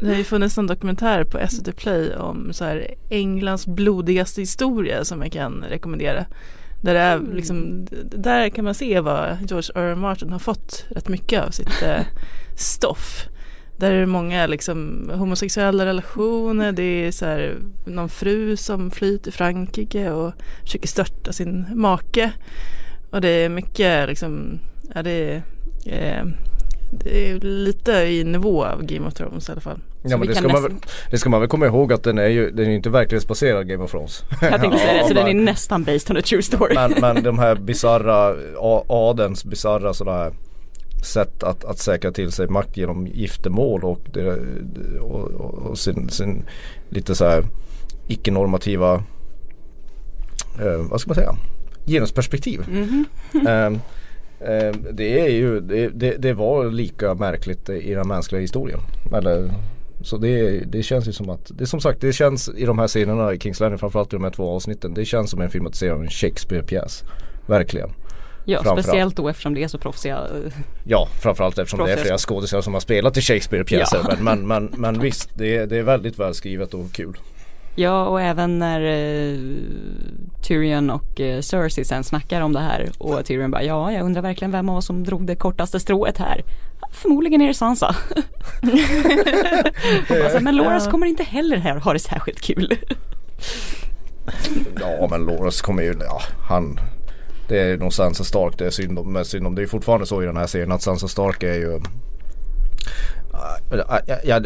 Det 0.00 0.06
har 0.06 0.14
ju 0.14 0.24
funnits 0.24 0.58
en 0.58 0.66
dokumentär 0.66 1.24
på 1.24 1.46
SVT 1.48 1.76
Play 1.76 2.14
om 2.14 2.52
så 2.52 2.64
här 2.64 2.94
Englands 3.10 3.66
blodigaste 3.66 4.40
historia 4.40 5.04
som 5.04 5.22
jag 5.22 5.32
kan 5.32 5.64
rekommendera. 5.68 6.26
Där, 6.80 6.94
är 6.94 7.20
liksom, 7.34 7.86
där 8.04 8.48
kan 8.48 8.64
man 8.64 8.74
se 8.74 9.00
vad 9.00 9.36
George 9.48 9.70
R. 9.74 9.82
R. 9.82 9.94
Martin 9.94 10.32
har 10.32 10.38
fått 10.38 10.84
rätt 10.90 11.08
mycket 11.08 11.42
av 11.42 11.50
sitt 11.50 11.82
eh, 11.82 12.00
stoff. 12.56 13.28
Där 13.76 13.92
är 13.92 14.00
det 14.00 14.06
många 14.06 14.46
liksom 14.46 15.10
homosexuella 15.14 15.86
relationer, 15.86 16.72
det 16.72 16.82
är 16.82 17.12
så 17.12 17.24
här 17.24 17.56
någon 17.86 18.08
fru 18.08 18.56
som 18.56 18.90
flyr 18.90 19.18
till 19.18 19.32
Frankrike 19.32 20.10
och 20.10 20.32
försöker 20.62 20.88
störta 20.88 21.32
sin 21.32 21.66
make. 21.74 22.32
Och 23.10 23.20
det 23.20 23.28
är 23.28 23.48
mycket 23.48 24.08
liksom, 24.08 24.58
ja 24.94 25.02
det 25.02 25.10
är, 25.10 25.42
eh, 25.86 26.24
det 26.94 27.30
är 27.30 27.40
lite 27.40 27.92
i 27.92 28.24
nivå 28.24 28.64
av 28.64 28.82
Game 28.82 29.06
of 29.08 29.14
Thrones 29.14 29.48
i 29.48 29.52
alla 29.52 29.60
fall. 29.60 29.78
Ja 30.02 30.10
Så 30.10 30.18
men 30.18 30.28
det 30.28 30.34
ska, 30.34 30.42
man, 30.42 30.52
nästan- 30.52 30.70
väl- 30.72 30.80
det 31.10 31.18
ska 31.18 31.30
man 31.30 31.40
väl 31.40 31.48
komma 31.48 31.66
ihåg 31.66 31.92
att 31.92 32.02
den 32.02 32.18
är 32.18 32.26
ju, 32.28 32.50
den 32.50 32.66
är 32.66 32.70
inte 32.74 32.90
verklighetsbaserad 32.90 33.68
Game 33.68 33.84
of 33.84 33.90
Thrones. 33.90 34.24
Jag 34.40 34.60
tänkte 34.60 34.78
säga 34.78 35.02
det, 35.02 35.08
så 35.08 35.14
den 35.14 35.26
är 35.28 35.34
nästan 35.34 35.84
based 35.84 36.10
on 36.10 36.16
a 36.16 36.22
true 36.24 36.42
story. 36.42 36.74
Men, 36.74 36.94
men 37.00 37.22
de 37.22 37.38
här 37.38 37.54
bisarra, 37.66 38.36
adens 38.88 39.44
bisarra 39.44 39.94
sådana 39.94 40.18
här 40.18 40.32
sätt 41.04 41.42
att, 41.42 41.64
att 41.64 41.78
säkra 41.78 42.12
till 42.12 42.32
sig 42.32 42.48
makt 42.48 42.76
genom 42.76 43.06
giftermål 43.06 43.84
och, 43.84 44.00
det, 44.12 44.32
och, 45.00 45.30
och, 45.30 45.54
och 45.54 45.78
sin, 45.78 46.08
sin 46.08 46.44
lite 46.88 47.14
så 47.14 47.24
här 47.24 47.44
icke-normativa, 48.08 48.94
eh, 50.60 50.76
vad 50.90 51.00
ska 51.00 51.08
man 51.08 51.14
säga, 51.14 51.36
genusperspektiv. 51.86 52.60
Eh, 53.46 53.66
eh, 53.66 53.72
det 54.92 55.20
är 55.20 55.28
ju, 55.28 55.60
det, 55.60 55.88
det, 55.88 56.16
det 56.18 56.32
var 56.32 56.70
lika 56.70 57.14
märkligt 57.14 57.68
i 57.68 57.94
den 57.94 58.08
mänskliga 58.08 58.40
historien. 58.40 58.80
Eller, 59.14 59.50
så 60.02 60.16
det, 60.16 60.60
det 60.60 60.82
känns 60.82 61.08
ju 61.08 61.12
som 61.12 61.30
att, 61.30 61.50
det 61.54 61.66
som 61.66 61.80
sagt 61.80 62.00
det 62.00 62.12
känns 62.12 62.48
i 62.56 62.64
de 62.64 62.78
här 62.78 62.88
scenerna 62.88 63.32
i 63.32 63.38
Kings 63.38 63.60
Landing 63.60 63.78
framförallt 63.78 64.12
i 64.12 64.16
de 64.16 64.24
här 64.24 64.30
två 64.30 64.50
avsnitten. 64.50 64.94
Det 64.94 65.04
känns 65.04 65.30
som 65.30 65.40
en 65.40 65.50
filmatisering 65.50 65.92
av 65.92 66.02
en 66.02 66.08
Shakespeare-pjäs. 66.10 67.04
Verkligen. 67.46 67.90
Ja, 68.44 68.64
speciellt 68.64 69.16
då 69.16 69.28
eftersom 69.28 69.54
det 69.54 69.62
är 69.62 69.68
så 69.68 69.78
proffsiga. 69.78 70.16
eh, 70.16 70.52
Ja, 70.84 71.08
framförallt 71.22 71.58
eftersom 71.58 71.78
det 71.78 71.84
är 71.84 71.86
Proffsiga 71.86 72.04
flera 72.04 72.18
skådespelare 72.18 72.62
som 72.62 72.72
har 72.72 72.80
spelat 72.80 73.16
i 73.16 73.20
Shakespeare-pjäser. 73.20 73.98
Ja. 74.02 74.16
Men, 74.20 74.24
men, 74.24 74.68
men, 74.68 74.80
men 74.80 75.00
visst, 75.00 75.30
det 75.34 75.56
är, 75.56 75.66
det 75.66 75.76
är 75.78 75.82
väldigt 75.82 76.18
välskrivet 76.18 76.74
och 76.74 76.92
kul. 76.92 77.16
Ja, 77.74 78.04
och 78.04 78.20
även 78.20 78.58
när 78.58 78.80
eh, 78.80 79.38
Tyrion 80.42 80.90
och 80.90 81.20
eh, 81.20 81.40
Cersei 81.40 81.84
sen 81.84 82.04
snackar 82.04 82.40
om 82.40 82.52
det 82.52 82.60
här 82.60 82.90
och 82.98 83.24
Tyrion 83.24 83.50
bara 83.50 83.62
ja, 83.62 83.92
jag 83.92 84.04
undrar 84.04 84.22
verkligen 84.22 84.52
vem 84.52 84.68
av 84.68 84.76
oss 84.76 84.86
som 84.86 85.04
drog 85.04 85.26
det 85.26 85.36
kortaste 85.36 85.80
strået 85.80 86.18
här. 86.18 86.42
Förmodligen 86.92 87.40
är 87.40 87.48
det 87.48 87.54
Sansa. 87.54 87.86
alltså, 90.24 90.40
men 90.40 90.56
Loras 90.56 90.88
kommer 90.88 91.06
inte 91.06 91.22
heller 91.22 91.56
här 91.56 91.76
ha 91.76 91.92
det 91.92 91.98
särskilt 91.98 92.40
kul. 92.40 92.76
Ja 94.80 95.08
men 95.10 95.24
Loras 95.24 95.60
kommer 95.60 95.82
ju, 95.82 95.94
ja 96.00 96.20
han 96.48 96.80
det 97.48 97.60
är 97.60 97.76
nog 97.76 97.92
Sansa 97.92 98.24
Stark 98.24 98.58
det 98.58 98.66
är 98.66 98.70
synd 98.70 98.98
om. 98.98 99.24
Synd 99.24 99.46
om. 99.46 99.54
Det 99.54 99.62
är 99.62 99.66
fortfarande 99.66 100.06
så 100.06 100.22
i 100.22 100.26
den 100.26 100.36
här 100.36 100.46
serien 100.46 100.72
att 100.72 100.82
Sansa 100.82 101.08
Stark 101.08 101.42
är 101.42 101.54
ju 101.54 101.80
Ja, 104.24 104.40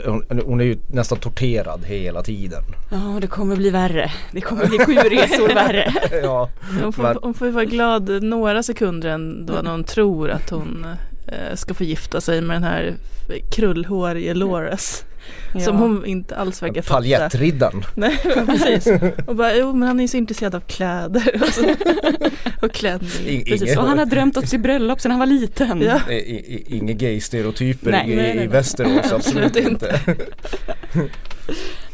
hon, 0.47 0.61
är 0.61 0.65
ju 0.65 0.77
nästan 0.89 1.19
torterad 1.19 1.85
hela 1.85 2.23
tiden. 2.23 2.63
Ja, 2.91 3.19
det 3.21 3.27
kommer 3.27 3.57
bli 3.57 3.71
värre. 3.71 4.11
Det 4.33 4.41
kommer 4.41 4.67
bli 4.67 4.79
sju 4.79 4.95
resor 4.95 5.55
värre. 5.55 5.93
ja, 6.23 6.49
Hon 6.83 6.93
får, 6.93 7.03
men- 7.03 7.17
hon 7.23 7.35
får 7.35 7.47
ju 7.47 7.53
vara 7.53 7.65
glad 7.65 8.23
några 8.23 8.63
sekunder 8.63 9.09
ändå 9.09 9.53
när 9.63 9.71
hon 9.71 9.85
tror 9.85 10.31
att 10.31 10.51
hon 10.51 10.87
ska 11.55 11.75
få 11.75 11.85
gifta 11.85 12.21
sig 12.21 12.41
med 12.41 12.57
den 12.57 12.65
här 12.65 12.95
krullhårige 13.51 14.35
Loras. 14.35 15.05
Som 15.53 15.63
Ja. 15.63 15.71
hon 15.73 16.07
inte 16.07 16.37
alls 16.37 16.63
verkar 16.63 16.83
fatta. 16.83 16.95
Paljettriddaren. 16.95 17.83
Nej 17.95 18.19
men 18.37 18.47
precis. 18.47 18.87
Och 19.27 19.37
bara, 19.37 19.55
jo 19.57 19.73
men 19.73 19.89
han 19.89 19.99
är 20.01 20.05
ju 20.05 20.09
så 20.09 20.17
intresserad 20.17 20.55
av 20.55 20.61
kläder 20.61 21.43
och, 21.43 21.49
så. 21.55 21.63
och 22.67 22.73
Precis, 22.73 23.63
Inget- 23.63 23.79
och 23.79 23.85
han 23.87 23.99
har 23.99 24.07
drömt 24.07 24.37
om 24.37 24.47
sitt 24.47 24.61
bröllop 24.61 25.01
sedan 25.01 25.11
han 25.11 25.19
var 25.21 25.27
liten. 25.27 25.83
Ja. 25.83 26.01
Inga 26.67 26.93
gay-stereotyper 26.93 28.07
i, 28.07 28.43
i 28.43 28.47
Västerås, 28.47 29.13
absolut 29.13 29.45
Absolut 29.47 29.57
inte. 29.57 30.01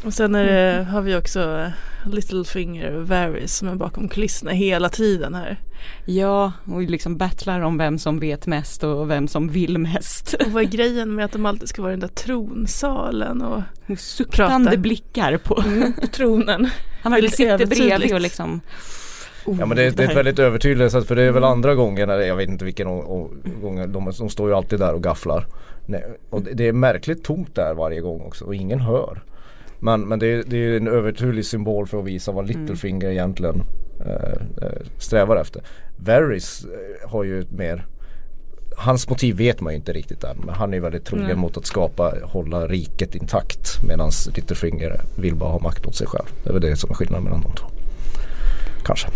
Och 0.05 0.13
sen 0.13 0.35
är 0.35 0.45
det, 0.45 0.83
har 0.83 1.01
vi 1.01 1.15
också 1.15 1.71
Littlefinger 2.05 2.95
och 2.95 3.07
Varys 3.07 3.57
som 3.57 3.67
är 3.67 3.75
bakom 3.75 4.07
kulisserna 4.07 4.51
hela 4.51 4.89
tiden 4.89 5.35
här. 5.35 5.59
Ja, 6.05 6.51
och 6.65 6.81
liksom 6.81 7.17
battlar 7.17 7.61
om 7.61 7.77
vem 7.77 7.99
som 7.99 8.19
vet 8.19 8.47
mest 8.47 8.83
och 8.83 9.09
vem 9.09 9.27
som 9.27 9.49
vill 9.49 9.77
mest. 9.77 10.33
Och 10.33 10.51
vad 10.51 10.63
är 10.63 10.67
grejen 10.67 11.15
med 11.15 11.25
att 11.25 11.31
de 11.31 11.45
alltid 11.45 11.69
ska 11.69 11.81
vara 11.81 11.91
i 11.91 11.95
den 11.95 11.99
där 11.99 12.15
tronsalen 12.15 13.41
och 13.41 13.61
Och 13.87 13.99
Suktande 13.99 14.69
Prata. 14.69 14.81
blickar 14.81 15.37
på. 15.37 15.55
på 16.01 16.07
tronen? 16.07 16.69
Han 17.01 17.11
verkligen 17.11 17.31
sitter 17.31 17.65
bredvid 17.65 18.13
och 18.13 18.21
liksom 18.21 18.61
oh, 19.45 19.59
Ja 19.59 19.65
men 19.65 19.77
det, 19.77 19.89
det 19.89 20.03
är 20.03 20.09
ett 20.09 20.17
väldigt 20.17 20.39
övertydligt 20.39 20.91
sätt 20.91 21.07
för 21.07 21.15
det 21.15 21.23
är 21.23 21.31
väl 21.31 21.43
andra 21.43 21.75
gången, 21.75 22.09
eller 22.09 22.23
jag 22.23 22.35
vet 22.35 22.49
inte 22.49 22.65
vilken 22.65 22.87
gång, 22.87 23.91
de, 23.91 24.11
de 24.19 24.29
står 24.29 24.49
ju 24.49 24.55
alltid 24.55 24.79
där 24.79 24.93
och 24.93 25.03
gafflar. 25.03 25.47
Nej, 25.85 26.03
och 26.29 26.41
det, 26.41 26.53
det 26.53 26.67
är 26.67 26.73
märkligt 26.73 27.23
tomt 27.23 27.55
där 27.55 27.73
varje 27.73 28.01
gång 28.01 28.21
också 28.21 28.45
och 28.45 28.55
ingen 28.55 28.79
hör. 28.79 29.23
Men, 29.83 30.01
men 30.07 30.19
det, 30.19 30.27
är, 30.27 30.43
det 30.47 30.57
är 30.57 30.77
en 30.77 30.87
övertydlig 30.87 31.45
symbol 31.45 31.87
för 31.87 31.99
att 31.99 32.05
visa 32.05 32.31
vad 32.31 32.47
Littlefinger 32.47 33.09
egentligen 33.09 33.63
eh, 34.05 34.65
eh, 34.67 34.81
strävar 34.97 35.37
efter. 35.37 35.61
Varys 35.97 36.65
eh, 36.65 37.09
har 37.09 37.23
ju 37.23 37.39
ett 37.39 37.51
mer 37.51 37.85
Hans 38.77 39.09
motiv 39.09 39.37
vet 39.37 39.61
man 39.61 39.73
ju 39.73 39.77
inte 39.77 39.93
riktigt 39.93 40.23
än 40.23 40.37
men 40.45 40.55
han 40.55 40.69
är 40.69 40.73
ju 40.73 40.81
väldigt 40.81 41.05
trogen 41.05 41.39
mot 41.39 41.57
att 41.57 41.65
skapa, 41.65 42.13
hålla 42.23 42.67
riket 42.67 43.15
intakt 43.15 43.83
medan 43.87 44.11
Littlefinger 44.35 45.01
vill 45.15 45.35
bara 45.35 45.51
ha 45.51 45.59
makt 45.59 45.85
åt 45.85 45.95
sig 45.95 46.07
själv. 46.07 46.25
Det 46.43 46.49
är 46.49 46.53
väl 46.53 46.61
det 46.61 46.75
som 46.75 46.89
är 46.89 46.93
skillnaden 46.93 47.23
mellan 47.23 47.41
de 47.41 47.55
två. 47.55 47.67
Kanske. 48.85 49.07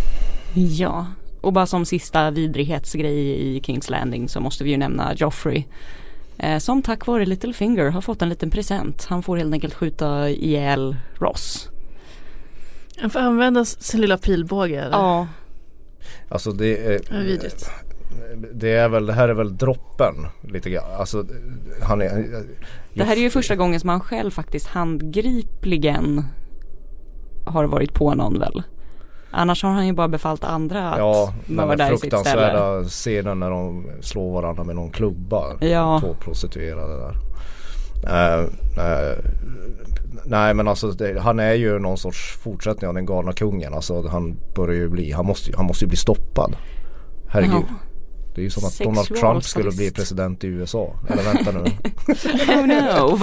Ja, 0.53 1.05
och 1.41 1.53
bara 1.53 1.65
som 1.65 1.85
sista 1.85 2.31
vidrighetsgrej 2.31 3.55
i 3.55 3.61
Kings 3.63 3.89
Landing 3.89 4.29
så 4.29 4.39
måste 4.39 4.63
vi 4.63 4.69
ju 4.69 4.77
nämna 4.77 5.13
Joffrey. 5.15 5.63
Eh, 6.39 6.57
som 6.57 6.81
tack 6.81 7.07
vare 7.07 7.25
Littlefinger 7.25 7.89
har 7.89 8.01
fått 8.01 8.21
en 8.21 8.29
liten 8.29 8.49
present. 8.49 9.05
Han 9.09 9.23
får 9.23 9.37
helt 9.37 9.53
enkelt 9.53 9.73
skjuta 9.73 10.29
ihjäl 10.29 10.95
Ross. 11.19 11.69
Han 12.97 13.09
får 13.09 13.19
använda 13.19 13.65
sin 13.65 14.01
lilla 14.01 14.17
pilbåge. 14.17 14.81
eller? 14.81 14.97
Ja, 14.97 15.27
Alltså 16.29 16.51
det 16.51 16.77
är, 16.93 17.23
vidrigt. 17.23 17.69
det 18.53 18.71
är 18.71 18.89
väl, 18.89 19.05
det 19.05 19.13
här 19.13 19.29
är 19.29 19.33
väl 19.33 19.57
droppen 19.57 20.15
lite 20.41 20.69
grann. 20.69 20.91
Alltså 20.99 21.25
han 21.81 22.01
är 22.01 22.43
det 22.93 23.03
här 23.03 23.15
är 23.15 23.21
ju 23.21 23.29
första 23.29 23.55
gången 23.55 23.79
som 23.79 23.89
han 23.89 23.99
själv 23.99 24.31
faktiskt 24.31 24.67
handgripligen 24.67 26.25
har 27.45 27.63
varit 27.65 27.93
på 27.93 28.13
någon 28.15 28.39
väl. 28.39 28.63
Annars 29.31 29.63
har 29.63 29.69
han 29.69 29.87
ju 29.87 29.93
bara 29.93 30.07
befallt 30.07 30.43
andra 30.43 30.89
att 30.91 30.97
Ja, 30.99 31.33
mörda 31.45 31.87
i 31.87 31.89
sitt 31.89 31.99
ställe. 31.99 32.23
fruktansvärda 32.23 32.83
scenen 32.83 33.39
när 33.39 33.49
de 33.49 33.87
slår 34.01 34.33
varandra 34.33 34.63
med 34.63 34.75
någon 34.75 34.91
klubba. 34.91 35.57
Ja. 35.59 35.99
Två 36.03 36.13
prostituerade 36.19 36.97
där. 36.97 37.15
Eh, 38.07 38.39
eh, 38.85 39.17
nej 40.25 40.53
men 40.53 40.67
alltså 40.67 40.91
det, 40.91 41.19
han 41.19 41.39
är 41.39 41.53
ju 41.53 41.79
någon 41.79 41.97
sorts 41.97 42.37
fortsättning 42.43 42.87
av 42.87 42.93
den 42.93 43.05
galna 43.05 43.33
kungen. 43.33 43.73
Alltså 43.73 44.07
han 44.07 44.37
börjar 44.55 44.75
ju 44.75 44.89
bli, 44.89 45.11
han 45.11 45.25
måste, 45.25 45.51
han 45.57 45.65
måste 45.65 45.85
ju 45.85 45.89
bli 45.89 45.97
stoppad. 45.97 46.55
Herregud. 47.29 47.53
Ja. 47.69 47.75
Det 48.35 48.41
är 48.41 48.43
ju 48.43 48.49
som 48.49 48.65
att 48.65 48.71
Sexual 48.71 48.95
Donald 48.95 49.15
Trump 49.19 49.43
skulle 49.43 49.71
bli 49.71 49.91
president 49.91 50.43
i 50.43 50.47
USA. 50.47 50.93
Eller 51.09 51.23
vänta 51.23 51.51
nu. 51.51 51.59
Oh 52.47 52.67
no, 52.67 53.15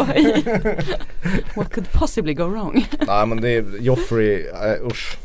What 1.57 1.73
could 1.73 1.93
possibly 1.93 2.35
go 2.35 2.45
wrong? 2.45 2.87
Nej 3.07 3.27
men 3.27 3.41
det 3.41 3.51
är 3.51 3.65
Joffrey, 3.81 4.47
äh, 4.47 4.87
usch. 4.87 5.19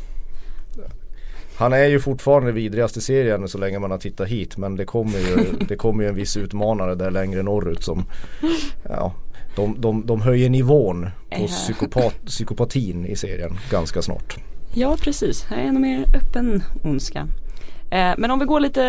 Han 1.60 1.72
är 1.72 1.86
ju 1.86 2.00
fortfarande 2.00 2.52
vidrigast 2.52 2.96
i 2.96 3.00
serien 3.00 3.48
så 3.48 3.58
länge 3.58 3.78
man 3.78 3.90
har 3.90 3.98
tittat 3.98 4.28
hit 4.28 4.56
men 4.56 4.76
det 4.76 4.84
kommer 4.84 5.18
ju, 5.18 5.36
det 5.68 5.76
kommer 5.76 6.02
ju 6.02 6.08
en 6.08 6.14
viss 6.14 6.36
utmanare 6.36 6.94
där 6.94 7.10
längre 7.10 7.42
norrut 7.42 7.82
som 7.82 8.04
ja, 8.88 9.12
de, 9.56 9.80
de, 9.80 10.06
de 10.06 10.20
höjer 10.20 10.50
nivån 10.50 11.10
på 11.38 11.46
psykopat, 11.46 12.14
psykopatin 12.26 13.06
i 13.06 13.16
serien 13.16 13.58
ganska 13.70 14.02
snart. 14.02 14.36
Ja 14.74 14.96
precis, 15.00 15.44
här 15.44 15.56
är 15.56 15.62
ännu 15.62 15.80
mer 15.80 16.04
öppen 16.14 16.62
ondska. 16.84 17.26
Eh, 17.90 18.12
men 18.18 18.30
om 18.30 18.38
vi 18.38 18.44
går 18.44 18.60
lite, 18.60 18.82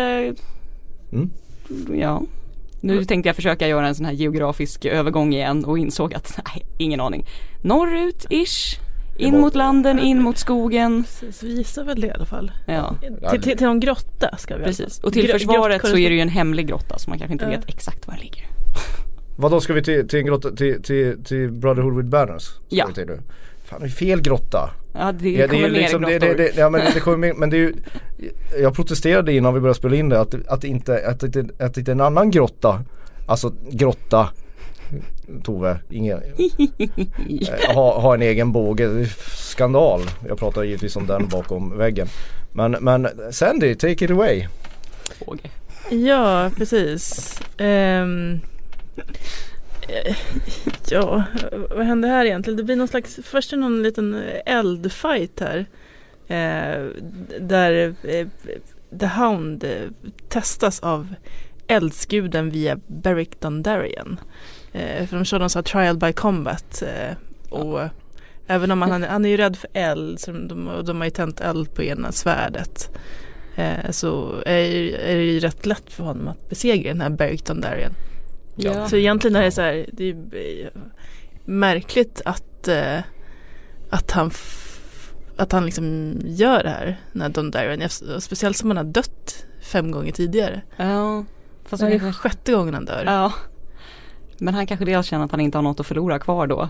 Mm. 1.12 1.30
ja. 2.00 2.22
Nu 2.80 3.04
tänkte 3.04 3.28
jag 3.28 3.36
försöka 3.36 3.68
göra 3.68 3.88
en 3.88 3.94
sån 3.94 4.06
här 4.06 4.12
geografisk 4.12 4.84
övergång 4.84 5.32
igen 5.34 5.64
och 5.64 5.78
insåg 5.78 6.14
att, 6.14 6.40
nej, 6.46 6.66
ingen 6.78 7.00
aning. 7.00 7.26
Norrut, 7.62 8.26
ish. 8.30 8.78
In 9.16 9.40
mot 9.40 9.54
landen, 9.54 9.98
in 9.98 10.22
mot 10.22 10.38
skogen. 10.38 11.04
Precis, 11.20 11.42
vi 11.42 11.54
gissar 11.56 11.84
väl 11.84 12.00
det 12.00 12.06
i 12.06 12.10
alla 12.10 12.24
fall. 12.26 12.52
Ja, 12.66 12.96
Till, 13.30 13.42
till, 13.42 13.58
till 13.58 13.66
någon 13.66 13.80
grotta 13.80 14.36
ska 14.38 14.56
vi 14.56 14.64
precis. 14.64 14.98
Och 15.00 15.12
till 15.12 15.26
Gro- 15.26 15.32
försvaret 15.32 15.86
så 15.86 15.96
är 15.98 16.08
det 16.10 16.14
ju 16.16 16.20
en 16.20 16.28
hemlig 16.28 16.66
grotta 16.68 16.98
så 16.98 17.10
man 17.10 17.18
kanske 17.18 17.32
inte 17.32 17.44
Ja. 17.44 17.50
vet 17.50 17.68
exakt 17.68 18.06
var 18.06 18.14
den 18.14 18.22
ligger. 18.22 18.46
Vad 19.36 19.50
då 19.50 19.60
ska 19.60 19.72
vi 19.72 19.82
till, 19.82 20.08
till 20.08 20.18
en 20.18 20.26
grotta, 20.26 20.50
till, 20.50 20.82
till, 20.82 21.24
till 21.24 21.50
Brotherhood 21.52 21.96
with 21.96 22.08
Banners? 22.08 22.44
Ja. 22.68 22.86
vi 22.88 22.94
till 22.94 23.06
nu? 23.06 23.20
Fan 23.64 23.80
det 23.80 23.86
är 23.86 23.90
fel 23.90 24.20
grotta. 24.22 24.70
Ja 24.94 25.12
det 25.12 25.30
Ja, 25.30 25.48
kommer 25.48 25.62
är 25.62 25.66
ju 25.66 25.72
mer 25.72 25.80
liksom, 25.80 26.02
det, 26.02 26.10
grottor. 26.12 26.26
det, 26.26 26.34
det, 26.34 26.56
ja, 26.56 26.70
men 26.70 26.80
det 26.94 27.00
kommer 27.00 27.16
mer, 27.16 27.34
men 27.38 27.50
det 27.50 27.56
är 27.56 27.60
ju 27.60 27.74
Jag 28.60 28.74
protesterade 28.74 29.32
innan 29.32 29.54
vi 29.54 29.60
började 29.60 29.78
spela 29.78 29.96
in 29.96 30.08
det 30.08 30.20
att, 30.20 30.34
att, 30.48 30.64
inte, 30.64 31.06
att, 31.08 31.22
inte, 31.22 31.44
att 31.58 31.76
inte 31.76 31.92
en 31.92 32.00
annan 32.00 32.30
grotta 32.30 32.84
Alltså 33.26 33.52
grotta 33.70 34.28
Tove, 35.42 35.78
ingen 35.90 36.18
eh, 36.18 37.74
ha, 37.74 38.00
ha 38.00 38.14
en 38.14 38.22
egen 38.22 38.52
båge, 38.52 39.06
skandal 39.36 40.00
Jag 40.28 40.38
pratar 40.38 40.64
givetvis 40.64 40.96
om 40.96 41.06
den 41.06 41.28
bakom 41.28 41.78
väggen 41.78 42.06
Men, 42.52 42.72
men 42.80 43.08
Sandy, 43.30 43.74
take 43.74 44.04
it 44.04 44.10
away 44.10 44.48
Fågel. 45.18 45.48
Ja, 45.90 46.50
precis. 46.56 47.40
Eh, 47.60 48.06
ja, 50.88 51.24
vad 51.70 51.86
händer 51.86 52.08
här 52.08 52.24
egentligen? 52.24 52.56
Det 52.56 52.62
blir 52.62 52.76
någon 52.76 52.88
slags, 52.88 53.18
först 53.22 53.52
är 53.52 53.56
någon 53.56 53.82
liten 53.82 54.22
eldfight 54.46 55.40
här. 55.40 55.66
Eh, 56.26 56.86
där 57.40 57.94
eh, 58.02 58.26
The 59.00 59.06
Hound 59.06 59.64
eh, 59.64 60.10
testas 60.28 60.80
av 60.80 61.14
eldsguden 61.66 62.50
via 62.50 62.78
Beric 62.86 63.28
Dondarrion. 63.40 64.20
Eh, 64.72 65.06
för 65.06 65.16
de 65.16 65.24
kör 65.24 65.38
någon 65.38 65.50
sån 65.50 65.60
här 65.60 65.64
trial 65.64 65.96
by 65.96 66.12
combat. 66.12 66.82
Eh, 66.82 67.16
och 67.50 67.80
även 68.46 68.70
om 68.70 68.82
han, 68.82 69.02
han 69.02 69.24
är 69.24 69.28
ju 69.28 69.36
rädd 69.36 69.56
för 69.56 69.70
eld, 69.72 70.20
så 70.20 70.30
de, 70.32 70.48
de, 70.48 70.82
de 70.86 70.96
har 70.98 71.04
ju 71.04 71.10
tänt 71.10 71.40
eld 71.40 71.74
på 71.74 71.82
ena 71.82 72.12
svärdet. 72.12 72.90
Eh, 73.56 73.90
så 73.90 74.32
är, 74.46 74.94
är 74.94 75.16
det 75.16 75.22
ju 75.24 75.40
rätt 75.40 75.66
lätt 75.66 75.92
för 75.92 76.04
honom 76.04 76.28
att 76.28 76.48
besegra 76.48 76.92
den 76.92 77.00
här 77.00 77.10
Beric 77.10 77.42
Dondarrion. 77.42 77.92
Ja. 78.56 78.88
Så 78.88 78.96
egentligen 78.96 79.36
är 79.36 79.42
det 79.42 79.50
så 79.50 79.60
här, 79.62 79.86
det 79.92 80.04
är 80.10 80.14
eh, 80.14 80.80
märkligt 81.44 82.22
att, 82.24 82.68
eh, 82.68 82.98
att 83.90 84.10
han 84.10 84.30
att 85.36 85.52
han 85.52 85.64
liksom 85.64 86.16
gör 86.24 86.62
det 86.62 86.68
här, 86.70 87.00
den 87.12 87.22
här 87.22 87.28
Dondarrion. 87.28 87.80
Ef- 87.82 88.20
Speciellt 88.20 88.56
som 88.56 88.70
han 88.70 88.76
har 88.76 88.84
dött 88.84 89.46
fem 89.62 89.90
gånger 89.90 90.12
tidigare. 90.12 90.62
Ja. 90.76 91.24
Fast 91.64 91.80
Så 91.80 91.84
han 91.86 91.98
det 91.98 92.06
är 92.06 92.12
sjätte 92.12 92.52
gången 92.52 92.74
han 92.74 92.84
dör. 92.84 93.02
ja. 93.06 93.32
Men 94.42 94.54
han 94.54 94.66
kanske 94.66 94.84
dels 94.84 95.06
känner 95.06 95.24
att 95.24 95.30
han 95.30 95.40
inte 95.40 95.58
har 95.58 95.62
något 95.62 95.80
att 95.80 95.86
förlora 95.86 96.18
kvar 96.18 96.46
då. 96.46 96.68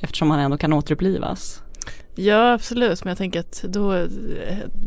Eftersom 0.00 0.30
han 0.30 0.40
ändå 0.40 0.56
kan 0.56 0.72
återupplivas. 0.72 1.62
Ja 2.20 2.52
absolut, 2.52 3.04
men 3.04 3.10
jag 3.10 3.18
tänker 3.18 3.40
att 3.40 3.64
då 3.68 3.94
eh, 3.94 4.06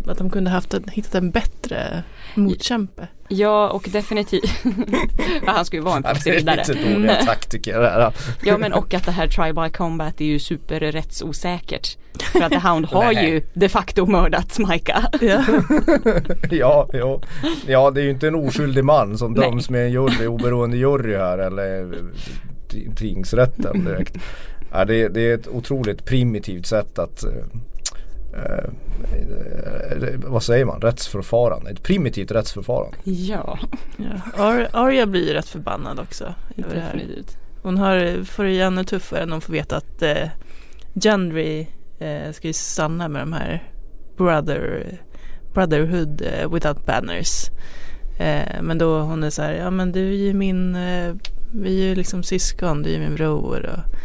att 0.08 0.18
de 0.18 0.30
kunde 0.30 0.50
haft 0.50 0.74
en, 0.74 0.84
hittat 0.92 1.16
en 1.16 1.32
bättre 1.32 2.04
motkämpe. 2.36 3.08
Ja 3.28 3.70
och 3.70 3.90
definitivt. 3.92 4.64
han 5.46 5.66
ska 5.66 5.78
ju 5.78 5.84
vara 5.84 5.96
en 5.98 6.04
proffsig 6.04 6.34
riddare. 6.34 6.64
lite 6.68 6.94
dåliga 6.94 7.16
taktiker 7.26 7.80
det 7.80 7.90
här. 7.90 8.14
Ja 8.44 8.58
men 8.58 8.74
och 8.74 8.94
att 8.94 9.06
det 9.06 9.12
här 9.12 9.28
tribal 9.28 9.70
combat 9.70 10.22
är 10.22 10.26
ju 10.26 10.40
superrättsosäkert. 10.40 11.98
För 12.32 12.42
att 12.42 12.52
The 12.52 12.58
Hound 12.60 12.86
har 12.86 13.12
ju 13.12 13.42
de 13.54 13.70
facto 13.70 14.06
mördat 14.06 14.60
Micah. 14.60 15.04
Ja. 15.22 15.44
Ja, 16.52 16.90
ja, 16.94 17.22
ja 17.68 17.92
det 17.92 18.02
är 18.02 18.04
ju 18.04 18.10
inte 18.12 18.28
en 18.28 18.36
oskyldig 18.36 18.84
man 18.86 19.18
som 19.18 19.34
Nej. 19.34 19.50
döms 19.50 19.70
med 19.70 19.86
en 19.86 19.92
jury, 19.92 20.28
oberoende 20.28 20.78
jury 20.78 21.18
här 21.18 21.38
eller 21.38 21.92
t- 22.72 22.90
tingsrätten 22.96 23.86
direkt. 23.86 24.18
Ja, 24.72 24.86
det, 24.86 25.08
det 25.08 25.22
är 25.22 25.36
ett 25.36 25.48
otroligt 25.48 26.06
primitivt 26.06 26.66
sätt 26.66 27.00
att 27.00 27.24
eh, 27.24 27.32
eh, 28.34 28.70
vad 30.28 30.44
säger 30.44 30.66
man, 30.66 30.82
rättsförfarande, 30.82 31.70
ett 31.72 31.84
primitivt 31.84 32.32
rättsförfarande. 32.32 32.98
Ja, 33.04 33.60
Ja. 33.98 34.44
Ar- 34.44 34.68
Arya 34.74 35.06
blir 35.06 35.28
ju 35.28 35.34
rätt 35.34 35.48
förbannad 35.48 36.00
också. 36.00 36.24
över 36.58 36.76
det 36.76 36.82
här. 36.82 37.24
Hon 37.62 37.78
har, 37.78 38.24
får 38.24 38.44
det 38.44 38.52
ju 38.52 38.62
ännu 38.62 38.84
tuffare 38.84 39.26
när 39.26 39.32
hon 39.32 39.42
får 39.42 39.54
veta 39.54 39.78
att 39.78 40.02
eh, 40.02 40.28
Gendry 40.94 41.68
eh, 42.00 42.32
ska 42.32 42.48
ju 42.48 42.54
stanna 42.54 43.08
med 43.08 43.22
de 43.22 43.34
här 43.34 43.64
brother, 44.18 44.98
Brotherhood 45.54 46.22
eh, 46.22 46.54
without 46.54 46.86
banners. 46.86 47.46
Eh, 48.20 48.62
men 48.62 48.78
då 48.78 49.00
hon 49.00 49.24
är 49.24 49.30
så 49.30 49.42
här, 49.42 49.54
ja 49.54 49.70
men 49.72 49.92
du 49.92 50.08
är 50.10 50.18
ju 50.18 50.34
min, 50.34 50.76
eh, 50.76 51.14
vi 51.54 51.82
är 51.84 51.88
ju 51.90 51.96
liksom 51.96 52.24
syskon, 52.24 52.84
du 52.84 52.90
är 52.90 52.94
ju 52.94 53.00
min 53.00 53.16
bror. 53.16 53.66
Och, 53.66 53.96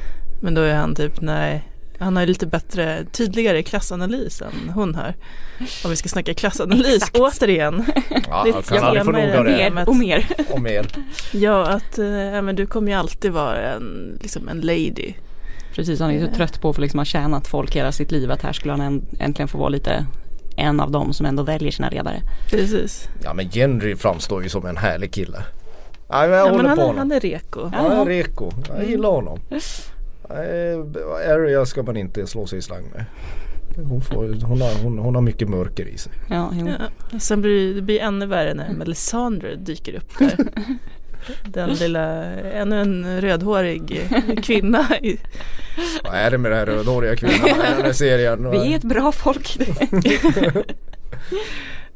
men 0.41 0.55
då 0.55 0.61
är 0.61 0.75
han 0.75 0.95
typ, 0.95 1.21
nej, 1.21 1.69
han 1.99 2.17
har 2.17 2.23
ju 2.23 2.27
lite 2.29 2.47
bättre, 2.47 3.05
tydligare 3.13 3.63
klassanalys 3.63 4.43
än 4.43 4.71
hon 4.75 4.95
har. 4.95 5.15
Om 5.85 5.91
vi 5.91 5.97
ska 5.97 6.09
snacka 6.09 6.35
klassanalys 6.35 6.97
Exakt. 6.97 7.17
återigen. 7.19 7.85
Ja, 8.29 8.43
Det- 8.45 8.51
jag 8.51 8.65
kan 8.65 8.85
aldrig 8.85 9.05
få 9.05 9.11
nog 9.11 9.21
av 9.37 9.45
det. 9.45 9.71
Mer 9.75 9.89
och 9.89 9.97
mer. 9.97 10.27
Och 10.51 10.61
mer. 10.63 10.87
Ja, 11.33 11.67
att 11.67 11.99
eh, 11.99 12.07
ja, 12.07 12.43
men 12.43 12.57
du 12.57 12.67
kommer 12.67 12.93
ju 12.93 12.99
alltid 12.99 13.33
vara 13.33 13.59
en, 13.73 14.19
liksom 14.23 14.49
en 14.49 14.61
lady. 14.61 15.13
Precis, 15.75 16.01
han 16.01 16.11
är 16.11 16.27
så 16.27 16.33
trött 16.35 16.61
på 16.61 16.71
att 16.71 16.79
liksom 16.79 16.99
ha 16.99 17.05
tjänat 17.05 17.47
folk 17.49 17.77
hela 17.77 17.93
sitt 17.93 18.13
liv 18.13 18.31
att 18.31 18.43
här 18.43 18.53
skulle 18.53 18.73
han 18.73 18.81
änt- 18.81 19.17
äntligen 19.21 19.49
få 19.49 19.59
vara 19.59 19.69
lite 19.69 20.07
en 20.57 20.81
av 20.81 20.91
dem 20.91 21.13
som 21.13 21.27
ändå 21.27 21.43
väljer 21.43 21.71
sina 21.71 21.91
ledare. 21.91 22.21
Precis. 22.51 23.09
Ja 23.25 23.35
men 23.35 23.49
Henry 23.51 23.97
framstår 23.97 24.43
ju 24.43 24.49
som 24.49 24.67
en 24.67 24.77
härlig 24.77 25.13
kille. 25.13 25.39
Ja, 26.09 26.21
men 26.21 26.31
jag 26.31 26.39
Ja, 26.39 26.43
håller 26.51 26.57
men 26.57 26.67
han, 26.67 26.77
på 26.77 26.83
är, 26.83 26.87
honom. 26.87 26.99
han 26.99 27.13
är 27.13 27.21
reko. 27.21 27.71
Han 27.75 27.93
är 27.93 28.05
reko. 28.05 28.51
Jag 28.77 28.85
gillar 28.91 29.09
honom. 29.11 29.39
Eh, 30.31 31.33
Arya 31.33 31.67
ska 31.67 31.83
man 31.83 31.97
inte 31.97 32.27
slå 32.27 32.47
sig 32.47 32.59
i 32.59 32.63
slang 32.63 32.85
med. 32.95 33.05
Hon, 33.89 34.01
får, 34.01 34.47
hon, 34.47 34.61
har, 34.61 34.83
hon, 34.83 34.99
hon 34.99 35.15
har 35.15 35.23
mycket 35.23 35.49
mörker 35.49 35.87
i 35.89 35.99
sig. 35.99 36.13
Ja. 36.31 36.53
Ja. 37.13 37.19
Sen 37.19 37.41
blir 37.41 37.75
det 37.75 37.83
blir 37.83 38.01
ännu 38.01 38.27
värre 38.27 38.55
när 38.55 38.73
Melisandre 38.73 39.55
dyker 39.57 39.95
upp 39.95 40.19
där. 40.19 40.37
Den 41.45 41.71
lilla, 41.75 42.25
ännu 42.35 42.81
en 42.81 43.21
rödhårig 43.21 44.01
kvinna. 44.43 44.87
Vad 46.05 46.15
är 46.15 46.31
det 46.31 46.39
med 46.39 46.51
den 46.51 46.59
här 46.59 46.67
rödhåriga 46.67 47.17
kvinnan 47.17 47.49
i 47.49 47.53
den 47.77 47.85
här 47.85 47.93
serien? 47.93 48.51
Vi 48.51 48.73
är 48.73 48.77
ett 48.77 48.83
bra 48.85 49.13
folk. 49.13 49.59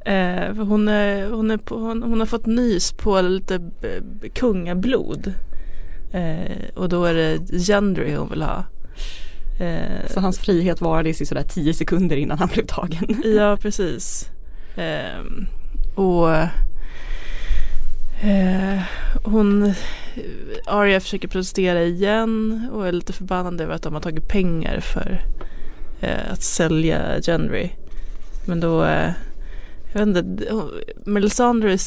Eh, 0.04 0.54
hon, 0.56 0.88
är, 0.88 1.30
hon, 1.30 1.50
är 1.50 1.56
på, 1.56 1.74
hon, 1.74 2.02
hon 2.02 2.18
har 2.20 2.26
fått 2.26 2.46
nys 2.46 2.92
på 2.92 3.20
lite 3.20 3.58
b- 3.58 4.28
kungablod. 4.34 5.32
Eh, 6.12 6.56
och 6.74 6.88
då 6.88 7.04
är 7.04 7.14
det 7.14 7.38
Gendry 7.58 8.14
hon 8.16 8.28
vill 8.30 8.42
ha. 8.42 8.64
Eh, 9.60 10.06
Så 10.14 10.20
hans 10.20 10.38
frihet 10.38 10.80
varade 10.80 11.08
i 11.08 11.14
sådär 11.14 11.42
tio 11.42 11.74
sekunder 11.74 12.16
innan 12.16 12.38
han 12.38 12.48
blev 12.48 12.66
tagen. 12.66 13.22
Ja, 13.36 13.56
precis. 13.62 14.30
Ehm, 14.76 15.46
och 15.94 16.30
eh, 18.22 18.80
hon, 19.24 19.74
Arya 20.66 21.00
försöker 21.00 21.28
protestera 21.28 21.82
igen 21.82 22.68
och 22.72 22.88
är 22.88 22.92
lite 22.92 23.12
förbannad 23.12 23.60
över 23.60 23.74
att 23.74 23.82
de 23.82 23.94
har 23.94 24.00
tagit 24.00 24.28
pengar 24.28 24.80
för 24.80 25.24
eh, 26.00 26.32
att 26.32 26.42
sälja 26.42 27.20
Gendry. 27.20 27.70
Men 28.46 28.60
då, 28.60 28.84
eh, 28.84 29.10
jag 29.92 30.06
vet 30.06 30.16
inte, 30.16 30.54
Melisandre 31.04 31.78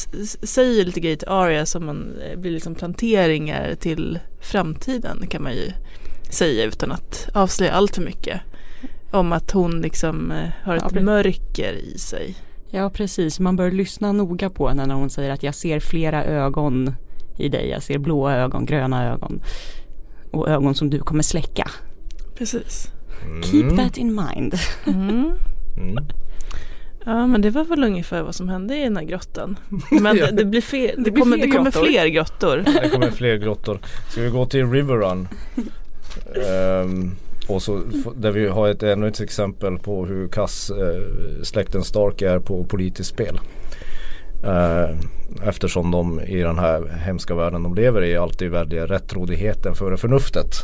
säger 0.42 0.84
lite 0.84 1.00
grejer 1.00 1.16
till 1.16 1.28
Arya 1.28 1.66
som 1.66 1.86
man, 1.86 2.12
eh, 2.30 2.38
blir 2.38 2.50
liksom 2.50 2.74
planteringar 2.74 3.74
till 3.74 4.18
framtiden 4.40 5.26
kan 5.26 5.42
man 5.42 5.52
ju 5.52 5.72
säga 6.30 6.64
utan 6.64 6.92
att 6.92 7.28
avslöja 7.34 7.72
allt 7.72 7.94
för 7.94 8.02
mycket. 8.02 8.40
Om 9.10 9.32
att 9.32 9.50
hon 9.50 9.80
liksom 9.80 10.30
eh, 10.30 10.48
har 10.62 10.74
Ja, 10.74 10.76
ett 10.76 10.82
precis. 10.82 11.02
mörker 11.04 11.72
i 11.72 11.98
sig. 11.98 12.34
Ja 12.70 12.90
precis, 12.90 13.40
man 13.40 13.56
bör 13.56 13.70
lyssna 13.70 14.12
noga 14.12 14.50
på 14.50 14.68
henne 14.68 14.86
när 14.86 14.94
hon 14.94 15.10
säger 15.10 15.30
att 15.30 15.42
jag 15.42 15.54
ser 15.54 15.80
flera 15.80 16.24
ögon 16.24 16.94
i 17.38 17.48
dig. 17.48 17.68
Jag 17.68 17.82
ser 17.82 17.98
blåa 17.98 18.34
ögon, 18.36 18.66
gröna 18.66 19.12
ögon 19.12 19.42
och 20.30 20.48
ögon 20.48 20.74
som 20.74 20.90
du 20.90 20.98
kommer 20.98 21.22
släcka. 21.22 21.70
Precis. 22.38 22.90
Keep 23.44 23.70
that 23.76 23.96
in 23.98 24.14
mind. 24.14 24.54
Mm. 24.86 25.32
Mm. 25.76 26.04
Ja 27.04 27.26
men 27.26 27.42
det 27.42 27.50
var 27.50 27.64
väl 27.64 27.84
ungefär 27.84 28.22
vad 28.22 28.34
som 28.34 28.48
hände 28.48 28.76
i 28.76 28.82
den 28.84 28.96
här 28.96 29.04
grottan. 29.04 29.58
Men 29.90 30.16
det, 30.16 30.30
det 30.30 30.44
blir 30.44 30.60
fler, 30.60 30.94
det, 30.96 31.10
blir 31.10 31.22
kommer, 31.22 31.36
fler 31.36 31.46
det 31.46 31.52
kommer 31.52 31.70
grottor. 31.70 31.86
fler 31.86 32.06
grottor. 32.06 32.56
Det 32.82 32.88
kommer 32.88 33.10
fler 33.10 33.36
grottor. 33.36 33.78
Ska 34.10 34.20
vi 34.20 34.30
gå 34.30 34.46
till 34.46 34.70
River 34.70 34.94
Run? 34.94 35.28
Ehm, 36.46 37.10
och 37.48 37.62
så 37.62 37.80
där 38.16 38.30
vi 38.30 38.48
har 38.48 38.68
ett, 38.68 38.82
ännu 38.82 39.08
ett 39.08 39.20
exempel 39.20 39.78
på 39.78 40.06
hur 40.06 40.28
kass 40.28 40.70
eh, 40.70 41.42
släkten 41.42 41.84
Stark 41.84 42.22
är 42.22 42.38
på 42.38 42.64
politiskt 42.64 43.10
spel. 43.10 43.40
Eh, 44.44 44.96
eftersom 45.48 45.90
de 45.90 46.20
i 46.20 46.40
den 46.40 46.58
här 46.58 46.88
hemska 47.04 47.34
världen 47.34 47.62
de 47.62 47.74
lever 47.74 48.04
i 48.04 48.16
alltid 48.16 48.50
väljer 48.50 48.86
rättrådigheten 48.86 49.74
före 49.74 49.96
förnuftet. 49.96 50.54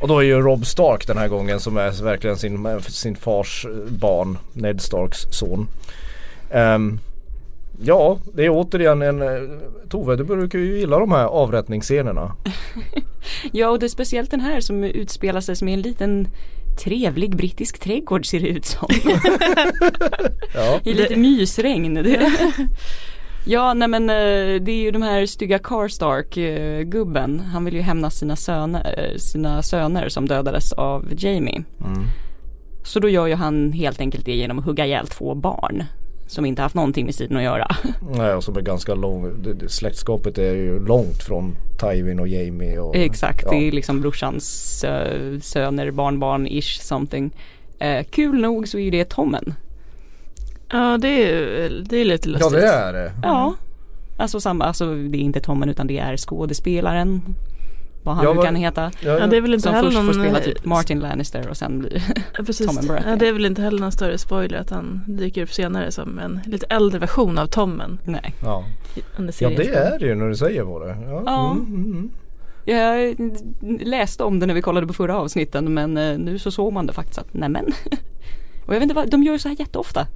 Och 0.00 0.08
då 0.08 0.18
är 0.18 0.22
ju 0.22 0.40
Rob 0.40 0.66
Stark 0.66 1.06
den 1.06 1.18
här 1.18 1.28
gången 1.28 1.60
som 1.60 1.76
är 1.76 2.02
verkligen 2.02 2.36
sin, 2.36 2.80
sin 2.88 3.16
fars 3.16 3.66
barn, 3.88 4.38
Ned 4.52 4.80
Starks 4.80 5.18
son. 5.30 5.68
Ehm, 6.50 6.98
Ja, 7.82 8.18
det 8.34 8.44
är 8.44 8.50
återigen 8.50 9.02
en 9.02 9.22
eh, 9.22 9.28
Tove, 9.88 10.16
du 10.16 10.24
brukar 10.24 10.58
ju 10.58 10.78
gilla 10.78 10.98
de 10.98 11.12
här 11.12 11.24
avrättningsscenerna. 11.24 12.32
Ja 13.52 13.68
och 13.68 13.78
det 13.78 13.86
är 13.86 13.88
speciellt 13.88 14.30
den 14.30 14.40
här 14.40 14.60
som 14.60 14.84
utspelar 14.84 15.40
sig 15.40 15.56
som 15.56 15.68
i 15.68 15.72
en 15.72 15.82
liten 15.82 16.28
trevlig 16.84 17.36
brittisk 17.36 17.78
trädgård 17.78 18.26
ser 18.26 18.40
det 18.40 18.48
ut 18.48 18.64
som. 18.64 18.88
Ja, 20.54 20.80
I 20.84 20.94
lite 20.94 21.16
mysregn. 21.16 22.16
Ja 23.44 23.74
nej 23.74 23.88
men 23.88 24.10
eh, 24.10 24.62
det 24.62 24.72
är 24.72 24.82
ju 24.82 24.90
de 24.90 25.02
här 25.02 25.26
stygga 25.26 25.58
Karstark 25.58 26.36
eh, 26.36 26.82
gubben. 26.82 27.40
Han 27.40 27.64
vill 27.64 27.74
ju 27.74 27.80
hämnas 27.80 28.18
sina 28.18 28.36
söner, 28.36 28.94
eh, 28.98 29.18
sina 29.18 29.62
söner 29.62 30.08
som 30.08 30.28
dödades 30.28 30.72
av 30.72 31.12
Jamie. 31.16 31.62
Mm. 31.84 32.04
Så 32.84 33.00
då 33.00 33.08
gör 33.08 33.26
ju 33.26 33.34
han 33.34 33.72
helt 33.72 34.00
enkelt 34.00 34.24
det 34.24 34.34
genom 34.34 34.58
att 34.58 34.64
hugga 34.64 34.86
ihjäl 34.86 35.06
två 35.06 35.34
barn. 35.34 35.84
Som 36.26 36.46
inte 36.46 36.62
haft 36.62 36.74
någonting 36.74 37.04
med 37.04 37.14
striden 37.14 37.36
att 37.36 37.42
göra. 37.42 37.76
Nej, 38.16 38.34
och 38.34 38.44
som 38.44 38.56
är 38.56 38.60
ganska 38.60 38.94
lång. 38.94 39.44
Släktskapet 39.68 40.38
är 40.38 40.54
ju 40.54 40.86
långt 40.86 41.22
från 41.22 41.56
Tywin 41.80 42.20
och 42.20 42.28
Jamie. 42.28 42.78
Och, 42.78 42.96
Exakt, 42.96 43.42
ja. 43.44 43.50
det 43.50 43.68
är 43.68 43.72
liksom 43.72 44.00
brorsans 44.00 44.84
uh, 44.88 45.40
söner, 45.40 45.90
barnbarn, 45.90 46.46
ish 46.46 46.80
something. 46.80 47.30
Eh, 47.78 48.04
kul 48.10 48.40
nog 48.40 48.68
så 48.68 48.78
är 48.78 48.82
ju 48.82 48.90
det 48.90 49.04
Tommen. 49.04 49.54
Ja 50.72 50.98
det 50.98 51.32
är, 51.32 51.70
det 51.88 51.96
är 51.96 52.04
lite 52.04 52.28
Ja 52.28 52.32
lustigt. 52.32 52.52
det 52.52 52.66
är 52.66 52.92
det. 52.92 53.12
Ja, 53.22 53.54
alltså 54.16 54.40
samma, 54.40 54.64
alltså 54.64 54.94
det 54.94 55.18
är 55.18 55.22
inte 55.22 55.40
Tommen 55.40 55.68
utan 55.68 55.86
det 55.86 55.98
är 55.98 56.16
skådespelaren. 56.16 57.22
Vad 58.02 58.14
han 58.14 58.24
Ja, 58.24 58.32
nu 58.32 58.42
kan 58.42 58.56
heta. 58.56 58.90
Ja, 59.00 59.18
Ja 59.18 59.26
det 59.26 59.36
är 59.36 59.40
väl 59.40 59.54
inte 59.54 59.62
Som 59.62 59.74
heller 59.74 59.90
först 59.90 59.98
får 59.98 60.04
någon 60.04 60.14
spela 60.14 60.38
eh, 60.38 60.44
typ 60.44 60.64
Martin 60.64 61.00
Lannister 61.00 61.48
och 61.48 61.56
sen 61.56 61.78
blir 61.78 62.02
Ja, 62.36 62.44
precis. 62.44 62.66
Tommen 62.66 62.86
Baratheon. 62.86 63.10
Ja, 63.10 63.16
det 63.16 63.28
är 63.28 63.32
väl 63.32 63.46
inte 63.46 63.62
heller 63.62 63.80
någon 63.80 63.92
större 63.92 64.18
spoiler 64.18 64.58
att 64.58 64.70
han 64.70 65.04
dyker 65.06 65.42
upp 65.42 65.52
senare 65.52 65.90
som 65.90 66.18
en 66.18 66.40
lite 66.46 66.66
äldre 66.66 66.98
version 66.98 67.38
av 67.38 67.46
Tommen 67.46 67.98
Nej. 68.04 68.34
ja. 68.42 68.64
ja 69.16 69.48
det 69.48 69.68
är 69.68 69.98
det 69.98 70.06
ju 70.06 70.14
när 70.14 70.28
du 70.28 70.36
säger 70.36 70.64
på 70.64 70.78
det. 70.78 70.96
Ja. 71.08 71.22
Ja. 71.26 71.50
Mm, 71.50 71.66
mm, 71.66 71.92
mm. 71.92 72.10
Jag 72.64 73.16
läste 73.86 74.24
om 74.24 74.40
det 74.40 74.46
när 74.46 74.54
vi 74.54 74.62
kollade 74.62 74.86
på 74.86 74.92
förra 74.92 75.18
avsnitten 75.18 75.74
men 75.74 75.96
eh, 75.96 76.18
nu 76.18 76.38
så 76.38 76.50
såg 76.50 76.72
man 76.72 76.86
det 76.86 76.92
faktiskt 76.92 77.18
att 77.18 77.34
nämen. 77.34 77.64
Och 78.66 78.74
jag 78.74 78.80
vet 78.80 78.82
inte 78.82 78.94
vad, 78.94 79.10
de 79.10 79.22
gör 79.22 79.38
så 79.38 79.48
här 79.48 79.56
jätteofta. 79.58 80.06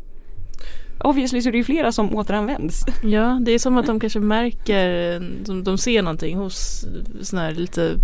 Obviously 0.98 1.42
så 1.42 1.48
är 1.48 1.52
det 1.52 1.58
ju 1.58 1.64
flera 1.64 1.92
som 1.92 2.16
återanvänds. 2.16 2.84
Ja, 3.02 3.38
det 3.42 3.52
är 3.52 3.58
som 3.58 3.78
att 3.78 3.86
de 3.86 4.00
kanske 4.00 4.18
märker, 4.20 5.20
de, 5.46 5.64
de 5.64 5.78
ser 5.78 6.02
någonting 6.02 6.36
hos 6.36 6.84
sådana 7.22 7.46
här 7.48 7.54
lite 7.54 7.94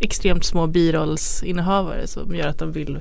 extremt 0.00 0.44
små 0.44 0.66
birollsinnehavare 0.66 2.06
som 2.06 2.34
gör 2.34 2.48
att 2.48 2.58
de 2.58 2.72
vill 2.72 2.98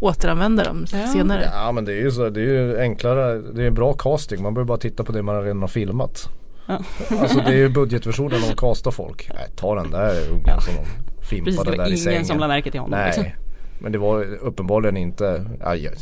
återanvända 0.00 0.64
dem 0.64 0.86
Ja. 0.92 1.06
senare. 1.06 1.50
Ja 1.52 1.72
men 1.72 1.84
det 1.84 1.92
är 1.92 2.00
ju 2.00 2.10
så, 2.10 2.28
det 2.28 2.40
är 2.40 2.44
ju 2.44 2.80
enklare, 2.80 3.38
det 3.54 3.64
är 3.64 3.70
bra 3.70 3.92
casting. 3.92 4.42
Man 4.42 4.54
behöver 4.54 4.68
bara 4.68 4.78
titta 4.78 5.04
på 5.04 5.12
det 5.12 5.22
man 5.22 5.42
redan 5.42 5.60
har 5.60 5.68
filmat. 5.68 6.28
Ja. 6.66 6.78
Alltså 7.20 7.38
det 7.38 7.52
är 7.52 7.56
ju 7.56 7.68
budgetversionen 7.68 8.40
de 8.48 8.56
castar 8.56 8.90
folk. 8.90 9.30
Nej, 9.34 9.46
ta 9.56 9.74
den 9.74 9.90
där 9.90 10.28
ungen 10.30 10.44
Ja. 10.46 10.60
som 10.60 10.74
de 10.74 10.80
Precis, 10.80 11.28
fimpade 11.28 11.70
det 11.70 11.76
var 11.76 11.76
där 11.76 11.84
i 11.84 11.88
ingen 11.88 11.98
sängen. 12.04 12.24
som 12.24 12.38
lade 12.38 12.52
märke 12.54 12.70
till 12.70 12.80
honom. 12.80 12.98
Nej. 12.98 13.06
Liksom. 13.06 13.24
Men 13.78 13.92
det 13.92 13.98
var 13.98 14.24
uppenbarligen 14.40 14.96
inte, 14.96 15.44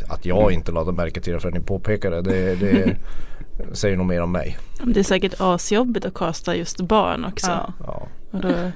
att 0.09 0.27
jag 0.27 0.53
inte 0.53 0.73
lade 0.73 0.93
märke 0.93 1.21
till 1.21 1.33
det 1.33 1.41
förrän 1.41 1.55
ni 1.55 1.61
påpekade 1.61 2.23
det. 2.23 2.55
Det 2.55 2.97
säger 3.73 3.97
nog 3.97 4.07
mer 4.07 4.21
om 4.23 4.33
mig. 4.33 4.59
Det 4.85 5.01
är 5.01 5.05
säkert 5.05 5.35
asjobbigt 5.39 6.07
att 6.07 6.15
kasta 6.15 6.57
just 6.57 6.81
barn 6.81 7.25
också. 7.25 7.51
Ja. 7.51 7.73
Ja. 7.87 8.09
Och 8.31 8.41
då 8.41 8.49
är 8.49 8.73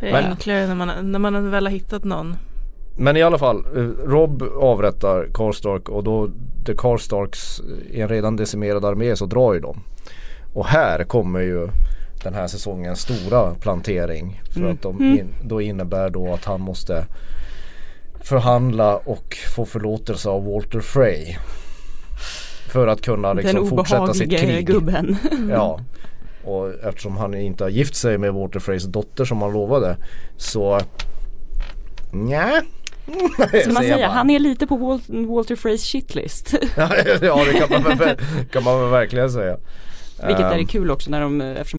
det 0.00 0.10
Men- 0.12 0.24
enklare 0.24 0.66
när 0.66 0.74
man, 0.74 1.12
när 1.12 1.18
man 1.18 1.50
väl 1.50 1.66
har 1.66 1.72
hittat 1.72 2.04
någon. 2.04 2.36
Men 2.96 3.16
i 3.16 3.22
alla 3.22 3.38
fall, 3.38 3.64
eh, 3.76 3.82
Rob 4.08 4.42
avrättar 4.60 5.28
Karstark 5.34 5.88
och 5.88 6.04
då 6.04 6.30
The 6.66 6.74
Karstarks 6.78 7.60
i 7.90 8.00
en 8.00 8.08
redan 8.08 8.36
decimerad 8.36 8.84
armé 8.84 9.16
så 9.16 9.26
drar 9.26 9.54
ju 9.54 9.60
de. 9.60 9.80
Och 10.52 10.66
här 10.66 11.04
kommer 11.04 11.40
ju 11.40 11.68
den 12.22 12.34
här 12.34 12.46
säsongens 12.46 13.00
stora 13.00 13.54
plantering. 13.54 14.40
För 14.50 14.60
Mm. 14.60 14.72
att 14.72 14.82
de 14.82 15.00
in, 15.02 15.28
då 15.44 15.60
innebär 15.60 16.10
då 16.10 16.32
att 16.34 16.44
han 16.44 16.60
måste 16.60 17.04
förhandla 18.20 18.96
och 18.96 19.36
få 19.56 19.64
förlåtelse 19.64 20.28
av 20.28 20.44
Walter 20.44 20.80
Frey. 20.80 21.36
För 22.68 22.86
att 22.86 23.02
kunna 23.02 23.32
liksom 23.32 23.54
Den 23.60 23.66
fortsätta 23.70 24.14
sitt 24.14 24.22
obehaglige 24.26 24.52
krig. 24.56 24.66
gubben. 24.66 25.16
Ja. 25.50 25.80
Och 26.44 26.74
eftersom 26.84 27.16
han 27.16 27.34
inte 27.34 27.64
har 27.64 27.68
gift 27.70 27.96
sig 27.96 28.18
med 28.18 28.34
Walter 28.34 28.60
Freys 28.60 28.84
dotter 28.84 29.24
som 29.24 29.42
han 29.42 29.52
lovade 29.52 29.96
så 30.36 30.80
Nja. 32.12 32.62
Ska 33.62 33.72
man 33.72 33.82
säga, 33.82 34.08
han 34.08 34.30
är 34.30 34.38
lite 34.38 34.66
på 34.66 34.76
Wal- 34.78 35.26
Walter 35.34 35.56
Freys 35.56 35.84
shitlist. 35.84 36.54
ja 36.76 36.88
det 37.52 37.68
kan 37.68 37.82
man, 37.82 38.16
kan 38.52 38.64
man 38.64 38.90
verkligen 38.90 39.30
säga. 39.30 39.56
Vilket 40.26 40.44
är 40.46 40.58
Ehm, 40.58 40.66
kul 40.66 40.90
också 40.90 41.10
när 41.10 41.20
de, 41.20 41.40
eftersom 41.40 41.78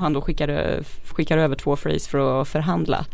han 0.00 0.12
då 0.12 0.20
skickar, 0.20 0.82
skickar 1.14 1.38
över 1.38 1.56
två 1.56 1.76
Freys 1.76 2.08
för 2.08 2.40
att 2.40 2.48
förhandla. 2.48 3.06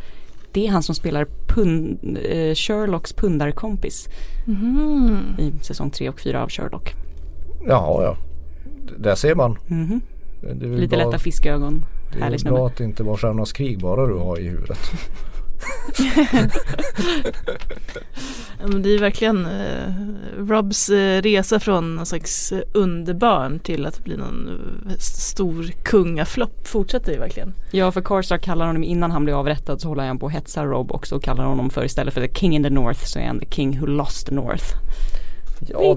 Det 0.52 0.66
är 0.66 0.70
han 0.70 0.82
som 0.82 0.94
spelar 0.94 1.26
pund, 1.48 2.18
eh, 2.24 2.54
Sherlocks 2.54 3.12
pundarkompis 3.12 4.08
Mhm. 4.46 5.36
i 5.38 5.52
säsong 5.64 5.90
3 5.90 6.08
och 6.08 6.20
4 6.20 6.42
av 6.42 6.48
Sherlock. 6.48 6.92
Jaha 7.66 8.02
ja. 8.02 8.16
Där 8.98 9.14
ser 9.14 9.34
man. 9.34 9.58
Det 10.40 10.48
är 10.48 10.68
väl 10.68 10.80
Lite 10.80 10.96
bra, 10.96 11.04
lätta 11.06 11.18
fiskögon. 11.18 11.84
Det 12.12 12.16
är 12.18 12.20
Härlig 12.20 12.30
väl 12.32 12.40
snubbe. 12.40 12.56
bra 12.56 12.66
att 12.66 12.76
det 12.76 12.84
inte 12.84 13.02
var 13.02 13.16
Stjärnornas 13.16 13.52
krig 13.52 13.80
bara 13.80 14.06
du 14.06 14.14
har 14.14 14.40
i 14.40 14.48
huvudet. 14.48 14.78
Det 18.82 18.94
är 18.94 18.98
verkligen 18.98 19.46
eh, 19.46 19.94
Robs 20.38 20.88
eh, 20.88 21.22
resa 21.22 21.60
från 21.60 21.96
någon 21.96 22.06
slags 22.06 22.52
underbarn 22.72 23.58
till 23.58 23.86
att 23.86 24.04
bli 24.04 24.16
någon 24.16 24.48
eh, 24.90 24.96
stor 24.98 25.70
kungaflopp 25.82 26.68
fortsätter 26.68 27.12
ju 27.12 27.18
verkligen. 27.18 27.54
Ja 27.70 27.92
för 27.92 28.00
Carstar 28.00 28.38
kallar 28.38 28.66
honom 28.66 28.84
innan 28.84 29.10
han 29.10 29.24
blir 29.24 29.34
avrättad 29.34 29.80
så 29.80 29.88
håller 29.88 30.06
han 30.06 30.18
på 30.18 30.26
att 30.26 30.32
hetsa 30.32 30.64
Rob 30.64 30.92
också 30.92 31.16
och 31.16 31.22
kallar 31.22 31.44
honom 31.44 31.70
för 31.70 31.84
istället 31.84 32.14
för 32.14 32.26
the 32.26 32.34
king 32.34 32.56
in 32.56 32.62
the 32.62 32.70
north 32.70 33.04
så 33.04 33.18
är 33.18 33.26
han 33.26 33.40
the 33.40 33.50
king 33.50 33.80
who 33.80 33.86
lost 33.86 34.26
the 34.26 34.34
north. 34.34 34.64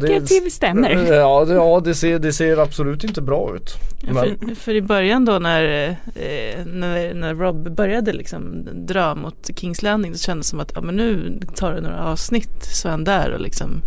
Vilket 0.02 0.28
till 0.28 0.52
stämmer. 0.52 0.90
Ja, 1.14 1.46
det, 1.46 1.54
ja 1.54 1.82
det, 1.84 1.96
ser, 1.96 2.20
det 2.20 2.34
ser 2.34 2.58
absolut 2.58 3.04
inte 3.04 3.22
bra 3.22 3.56
ut. 3.56 3.74
Ja, 4.08 4.14
för, 4.14 4.56
för 4.56 4.76
i 4.76 4.82
början 4.82 5.26
då 5.26 5.40
när, 5.40 5.90
eh, 6.16 6.66
när, 6.66 7.14
när 7.14 7.36
Rob 7.36 7.76
började 7.76 8.14
liksom 8.14 8.68
dra 8.74 9.16
mot 9.16 9.50
Kings 9.56 9.82
Landing 9.82 10.14
så 10.16 10.20
kändes 10.20 10.48
det 10.48 10.50
som 10.50 10.60
att 10.60 10.72
ja, 10.76 10.82
men 10.82 10.96
nu 10.96 11.40
tar 11.56 11.74
det 11.74 11.82
några 11.82 12.04
avsnitt 12.04 12.64
så 12.64 12.88
är 12.88 12.92
han 12.92 13.04
där 13.04 13.32
och 13.34 13.40
liksom 13.42 13.82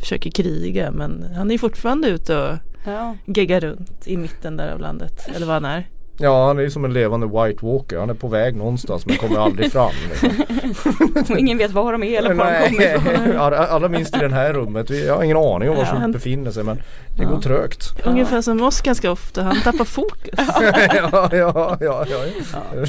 försöker 0.00 0.30
kriga 0.30 0.90
men 0.90 1.24
han 1.36 1.50
är 1.50 1.58
fortfarande 1.58 2.08
ute 2.08 2.36
och 2.36 2.56
Ja. 2.86 3.16
geggar 3.26 3.60
runt 3.60 4.06
i 4.08 4.16
mitten 4.16 4.56
där 4.56 4.72
av 4.72 4.80
landet 4.80 5.28
eller 5.36 5.46
vad 5.46 5.54
han 5.54 5.64
är. 5.64 5.86
Ja 6.20 6.46
han 6.46 6.58
är 6.58 6.62
ju 6.62 6.70
som 6.70 6.84
en 6.84 6.92
levande 6.92 7.26
White 7.26 7.66
Walker. 7.66 7.98
Han 7.98 8.10
är 8.10 8.14
på 8.14 8.28
väg 8.28 8.56
någonstans 8.56 9.06
men 9.06 9.16
kommer 9.16 9.38
aldrig 9.38 9.72
fram. 9.72 9.90
Liksom. 10.10 11.38
Ingen 11.38 11.58
vet 11.58 11.70
var 11.70 11.92
de 11.92 12.02
är 12.02 12.18
eller 12.18 12.34
var 12.34 12.52
de 12.52 12.68
kommer 12.68 12.96
ifrån. 12.96 13.36
Alla, 13.40 13.56
alla 13.66 13.88
minst 13.88 14.16
i 14.16 14.18
det 14.18 14.28
här 14.34 14.52
rummet. 14.52 14.90
Jag 14.90 15.16
har 15.16 15.22
ingen 15.22 15.36
aning 15.36 15.68
om 15.70 15.74
var 15.76 15.82
Ja, 15.82 15.88
som 15.88 15.98
han- 16.00 16.12
befinner 16.12 16.50
sig 16.50 16.64
men 16.64 16.76
det 17.16 17.22
Ja. 17.22 17.28
går 17.28 17.40
trögt. 17.40 17.92
Ungefär 18.04 18.40
som 18.42 18.62
oss 18.62 18.80
ganska 18.80 19.10
ofta, 19.10 19.42
han 19.42 19.60
tappar 19.64 19.84
fokus. 19.84 20.34
ja, 20.92 21.28
ja, 21.32 21.76
ja, 21.80 22.04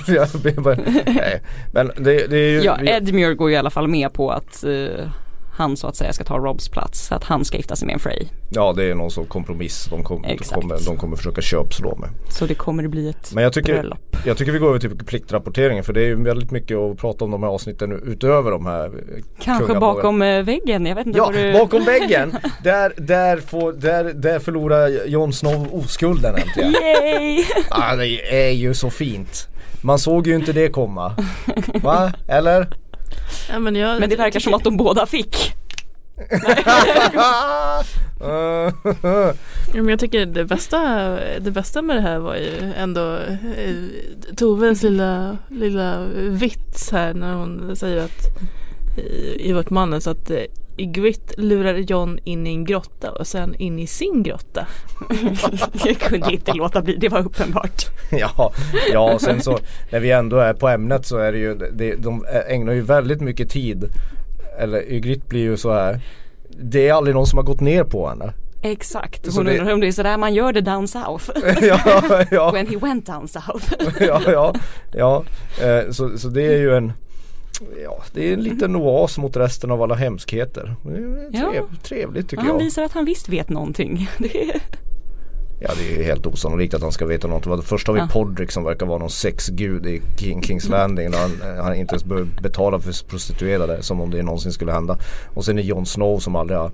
ja. 0.07 0.25
Men 1.73 1.91
det, 1.97 2.27
det 2.27 2.37
är 2.37 2.49
ju 2.51 2.61
Ja, 2.61 2.77
Edmure 2.81 3.33
går 3.33 3.49
ju 3.49 3.55
i 3.55 3.59
alla 3.59 3.69
fall 3.69 3.87
med 3.87 4.13
på 4.13 4.31
att 4.31 4.63
eh, 4.63 5.05
han 5.61 5.77
så 5.77 5.87
att 5.87 5.95
säga 5.95 6.13
ska 6.13 6.23
ta 6.23 6.37
Robs 6.37 6.69
plats. 6.69 7.07
Så 7.07 7.15
att 7.15 7.23
han 7.23 7.45
ska 7.45 7.57
gifta 7.57 7.75
sig 7.75 7.85
med 7.85 7.93
en 7.93 7.99
Frey. 7.99 8.25
Ja 8.49 8.73
det 8.73 8.83
är 8.83 8.95
någon 8.95 9.11
sorts 9.11 9.29
kompromiss 9.29 9.87
de, 9.89 10.03
kom, 10.03 10.21
de, 10.21 10.37
kommer, 10.37 10.85
de 10.85 10.97
kommer 10.97 11.17
försöka 11.17 11.41
köpslå 11.41 11.95
med. 11.95 12.09
Så 12.29 12.45
det 12.45 12.55
kommer 12.55 12.87
bli 12.87 13.09
ett 13.09 13.31
Men 13.33 13.43
jag 13.43 13.53
tycker, 13.53 13.73
bröllop. 13.73 14.17
jag 14.25 14.37
tycker 14.37 14.51
vi 14.51 14.59
går 14.59 14.69
över 14.69 14.79
till 14.79 14.97
pliktrapporteringen 14.97 15.83
för 15.83 15.93
det 15.93 16.01
är 16.01 16.05
ju 16.05 16.23
väldigt 16.23 16.51
mycket 16.51 16.77
att 16.77 16.97
prata 16.97 17.25
om 17.25 17.31
de 17.31 17.43
här 17.43 17.49
avsnitten 17.49 18.01
utöver 18.05 18.51
de 18.51 18.65
här 18.65 18.85
eh, 18.85 19.23
Kanske 19.39 19.79
bakom 19.79 20.21
eh, 20.21 20.43
väggen, 20.43 20.85
jag 20.85 20.95
vet 20.95 21.07
inte 21.07 21.17
Ja, 21.17 21.31
du... 21.33 21.53
bakom 21.53 21.85
väggen! 21.85 22.37
Där, 22.63 22.93
där, 22.97 23.37
får, 23.37 23.73
där, 23.73 24.03
där 24.03 24.39
förlorar 24.39 25.07
Jon 25.07 25.33
Snow 25.33 25.67
oskulden 25.71 26.35
äntligen. 26.35 26.71
Yay! 26.71 27.43
ah, 27.69 27.95
det 27.95 28.47
är 28.47 28.51
ju 28.51 28.73
så 28.73 28.89
fint. 28.89 29.47
Man 29.81 29.99
såg 29.99 30.27
ju 30.27 30.35
inte 30.35 30.53
det 30.53 30.69
komma. 30.69 31.15
Va? 31.83 32.13
Eller? 32.27 32.67
Ja, 33.49 33.59
men, 33.59 33.75
jag, 33.75 33.99
Men 33.99 34.09
det 34.09 34.15
verkar 34.15 34.39
som 34.39 34.53
att 34.53 34.63
de 34.63 34.77
båda 34.77 35.05
fick. 35.05 35.53
Ja, 39.73 39.81
men 39.81 39.87
jag 39.89 39.99
tycker 39.99 40.25
det 40.25 40.45
bästa, 40.45 40.79
det 41.39 41.51
bästa 41.51 41.81
med 41.81 41.95
det 41.95 42.01
här 42.01 42.19
var 42.19 42.35
ju 42.35 42.73
ändå 42.77 43.15
eh, 43.15 44.35
Toves 44.35 44.83
lilla, 44.83 45.37
lilla 45.49 46.05
vits 46.15 46.91
här 46.91 47.13
när 47.13 47.33
hon 47.33 47.75
säger 47.75 48.03
att 48.03 48.27
i, 48.97 49.49
i 49.49 49.53
vårt 49.53 49.69
manus 49.69 50.07
att 50.07 50.31
eh, 50.77 50.83
Ygritte 50.83 51.33
lurar 51.41 51.73
John 51.75 52.19
in 52.23 52.47
i 52.47 52.49
en 52.49 52.65
grotta 52.65 53.11
och 53.11 53.27
sen 53.27 53.55
in 53.55 53.79
i 53.79 53.87
sin 53.87 54.23
grotta. 54.23 54.67
jag 55.85 55.97
kunde 55.99 56.33
inte 56.33 56.53
låta 56.53 56.81
bli, 56.81 56.95
det 56.95 57.09
var 57.09 57.19
uppenbart. 57.19 57.85
ja, 58.11 58.51
ja 58.93 59.13
och 59.13 59.21
sen 59.21 59.41
så 59.41 59.59
när 59.91 59.99
vi 59.99 60.11
ändå 60.11 60.37
är 60.37 60.53
på 60.53 60.67
ämnet 60.69 61.05
så 61.05 61.17
är 61.17 61.31
det 61.31 61.37
ju, 61.37 61.55
det, 61.55 61.95
de 61.95 62.25
ägnar 62.47 62.73
ju 62.73 62.81
väldigt 62.81 63.21
mycket 63.21 63.49
tid 63.49 63.85
Eller 64.59 64.91
Ygritte 64.91 65.27
blir 65.27 65.41
ju 65.41 65.57
så 65.57 65.73
här 65.73 65.99
Det 66.49 66.87
är 66.87 66.93
aldrig 66.93 67.15
någon 67.15 67.27
som 67.27 67.37
har 67.37 67.43
gått 67.43 67.61
ner 67.61 67.83
på 67.83 68.09
henne 68.09 68.33
Exakt, 68.63 69.31
Så 69.31 69.39
hon 69.39 69.45
det- 69.45 69.59
undrar 69.59 69.73
om 69.73 69.79
det 69.79 69.87
är 69.87 69.91
sådär 69.91 70.17
man 70.17 70.33
gör 70.33 70.53
det 70.53 70.61
down 70.61 70.87
south. 70.87 71.29
ja, 71.61 72.01
ja, 72.31 72.51
When 72.51 72.67
he 72.67 72.77
went 72.77 73.05
down 73.05 73.27
south. 73.27 73.73
ja, 73.99 74.21
ja, 74.27 74.53
ja. 74.93 75.23
Eh, 75.61 75.91
så, 75.91 76.17
så 76.17 76.27
det 76.27 76.43
är 76.43 76.57
ju 76.57 76.75
en 76.77 76.93
Ja, 77.83 78.03
det 78.13 78.29
är 78.29 78.33
en 78.33 78.39
liten 78.43 78.75
oas 78.75 79.17
mot 79.17 79.37
resten 79.37 79.71
av 79.71 79.81
alla 79.81 79.95
hemskheter. 79.95 80.75
Är 80.85 81.29
Ja. 81.31 81.51
trev, 81.51 81.63
Trevligt 81.83 82.29
tycker 82.29 82.43
Och 82.43 82.47
han 82.47 82.57
jag. 82.57 82.63
visar 82.65 82.83
att 82.83 82.91
han 82.91 83.05
visst 83.05 83.29
vet 83.29 83.49
någonting. 83.49 84.09
Ja 85.63 85.69
det 85.77 85.93
är 85.93 85.97
ju 85.97 86.03
helt 86.03 86.25
osannolikt 86.27 86.73
att 86.73 86.81
han 86.81 86.91
ska 86.91 87.05
veta 87.05 87.27
något. 87.27 87.65
Först 87.65 87.87
har 87.87 87.93
vi 87.93 87.99
Ja. 87.99 88.07
Podrick 88.11 88.51
som 88.51 88.63
verkar 88.63 88.85
vara 88.85 88.97
någon 88.97 89.09
sexgud 89.09 89.85
i 89.85 90.01
King, 90.17 90.43
Kings 90.43 90.69
Landing. 90.69 91.11
Där 91.11 91.17
han, 91.19 91.57
eh, 91.57 91.63
han 91.63 91.75
inte 91.75 91.93
ens 91.93 92.03
behöver 92.05 92.29
betala 92.41 92.79
för 92.79 93.07
prostituerade 93.07 93.83
som 93.83 94.01
om 94.01 94.11
det 94.11 94.23
någonsin 94.23 94.51
skulle 94.51 94.71
hända. 94.71 94.97
Och 95.33 95.45
sen 95.45 95.57
är 95.59 95.61
Jon 95.63 95.85
Snow 95.85 96.19
som 96.19 96.35
aldrig 96.35 96.59
har 96.59 96.71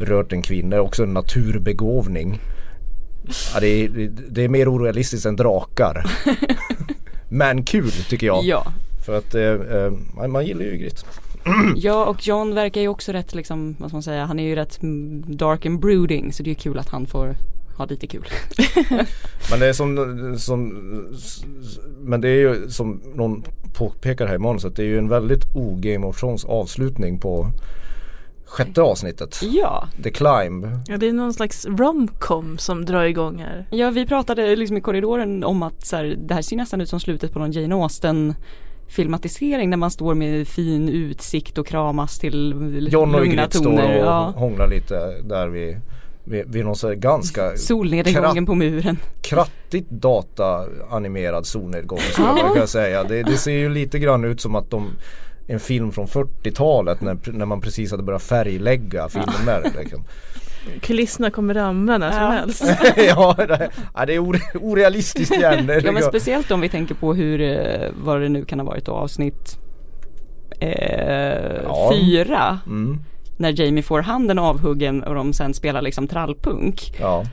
rört 0.00 0.32
en 0.32 0.42
kvinna. 0.42 0.80
Också 0.80 1.02
en 1.02 1.12
naturbegåvning. 1.14 2.38
Ja, 3.54 3.60
det, 3.60 3.66
är, 3.84 3.88
det 4.30 4.44
är 4.44 4.48
mer 4.48 4.68
orealistiskt 4.74 5.26
än 5.26 5.36
drakar. 5.36 6.04
Men 7.28 7.64
kul 7.64 7.90
tycker 7.90 8.26
jag. 8.26 8.44
Ja. 8.44 8.72
För 9.06 9.18
att 9.18 9.34
eh, 9.34 9.42
eh, 9.42 9.92
man, 10.16 10.30
man 10.30 10.46
gillar 10.46 10.62
ju 10.62 10.72
Ygritte. 10.72 11.02
ja, 11.76 12.04
och 12.04 12.26
John 12.26 12.54
verkar 12.54 12.80
ju 12.80 12.88
också 12.88 13.12
rätt 13.12 13.34
liksom, 13.34 13.76
vad 13.78 13.90
ska 13.90 13.96
man 13.96 14.02
säga, 14.02 14.24
han 14.24 14.38
är 14.38 14.44
ju 14.44 14.54
rätt 14.54 14.78
dark 15.26 15.66
and 15.66 15.80
brooding 15.80 16.32
så 16.32 16.42
det 16.42 16.50
är 16.50 16.54
kul 16.54 16.78
att 16.78 16.88
han 16.88 17.06
får 17.06 17.36
ha 17.76 17.84
lite 17.84 18.06
kul. 18.06 18.26
Men 19.50 19.60
det 19.60 19.66
är 19.66 19.72
som, 19.72 20.36
som 20.38 20.68
Men 22.00 22.20
det 22.20 22.28
är 22.28 22.34
ju 22.34 22.70
som 22.70 23.00
någon 23.14 23.42
påpekar 23.74 24.26
här 24.26 24.34
i 24.34 24.38
manuset. 24.38 24.76
Det 24.76 24.82
är 24.82 24.86
ju 24.86 24.98
en 24.98 25.08
väldigt 25.08 25.44
o-Game 25.54 26.06
of 26.06 26.20
Thrones 26.20 26.44
avslutning 26.44 27.18
på 27.18 27.50
sjätte 28.44 28.82
avsnittet. 28.82 29.40
Ja, 29.42 29.88
The 30.02 30.10
Climb. 30.10 30.66
Ja, 30.86 30.96
det 30.96 31.08
är 31.08 31.12
någon 31.12 31.34
slags 31.34 31.66
romcom 31.66 32.58
som 32.58 32.84
drar 32.84 33.04
igång 33.04 33.38
här. 33.38 33.66
ja 33.70 33.90
vi 33.90 34.06
pratade 34.06 34.56
liksom 34.56 34.76
i 34.76 34.80
korridoren 34.80 35.44
om 35.44 35.62
att 35.62 35.86
så 35.86 35.96
här, 35.96 36.16
det 36.18 36.34
här 36.34 36.42
ser 36.42 36.56
nästan 36.56 36.80
ut 36.80 36.88
som 36.88 37.00
slutet 37.00 37.32
på 37.32 37.38
någon 37.38 37.52
Jane 37.52 37.74
Austen 37.74 38.34
filmatisering 38.90 39.70
när 39.70 39.76
man 39.76 39.90
står 39.90 40.14
med 40.14 40.48
fin 40.48 40.88
utsikt 40.88 41.58
och 41.58 41.66
kramas 41.66 42.18
till 42.18 42.88
John 42.92 43.14
och 43.14 43.26
Ygritte 43.26 43.58
står 43.58 43.72
och 43.72 43.90
Ja. 43.96 44.32
hånglar 44.36 44.68
lite 44.68 44.94
där 45.22 45.48
vid, 45.48 45.76
vid, 46.24 46.44
vid 46.52 46.64
någon 46.64 46.76
så 46.76 46.94
ganska 46.94 47.56
Solnedgången 47.56 48.46
på 48.46 48.54
muren. 48.54 48.96
krattigt 49.22 49.90
dataanimerad 49.90 51.46
solnedgång 51.46 51.98
skulle 51.98 52.28
Ja. 52.28 52.42
man 52.42 52.52
kunna 52.54 52.66
säga. 52.66 53.04
Det, 53.04 53.22
det 53.22 53.36
ser 53.36 53.52
ju 53.58 53.68
lite 53.68 53.98
grann 53.98 54.24
ut 54.24 54.40
som 54.40 54.54
att 54.54 54.70
de 54.70 54.90
en 55.46 55.60
film 55.60 55.92
från 55.92 56.06
40-talet 56.06 57.00
när, 57.00 57.18
när 57.32 57.46
man 57.46 57.60
precis 57.60 57.90
hade 57.90 58.02
börjat 58.02 58.22
färglägga 58.22 59.08
filmer. 59.08 59.72
Liksom. 59.78 60.04
Kulisserna 60.80 61.30
kommer 61.30 61.54
ramla 61.54 61.98
när 61.98 62.10
som 62.10 62.22
Ja. 62.22 62.30
helst. 62.30 62.64
ja, 62.96 63.34
det, 63.38 63.70
ja, 63.94 64.06
det 64.06 64.14
är 64.14 64.18
ore, 64.24 64.40
orealistiskt 64.54 65.34
igen. 65.36 65.70
Ja 65.84 65.92
men 65.92 66.02
speciellt 66.02 66.50
om 66.50 66.60
vi 66.60 66.68
tänker 66.68 66.94
på 66.94 67.14
hur, 67.14 67.40
eh, 67.40 67.88
vad 68.04 68.20
det 68.20 68.28
nu 68.28 68.44
kan 68.44 68.60
ha 68.60 68.66
varit 68.66 68.84
då, 68.84 68.92
avsnitt 68.92 69.58
eh, 70.60 70.68
Ja, 70.68 71.62
Ja. 71.64 71.90
fyra 71.94 72.58
Mm. 72.66 72.98
när 73.36 73.60
Jamie 73.60 73.82
får 73.82 74.00
handen 74.02 74.38
avhuggen 74.38 75.02
och 75.02 75.14
de 75.14 75.32
sen 75.32 75.54
spelar 75.54 75.82
liksom 75.82 76.08
trallpunk. 76.08 76.92
Ja. 77.00 77.24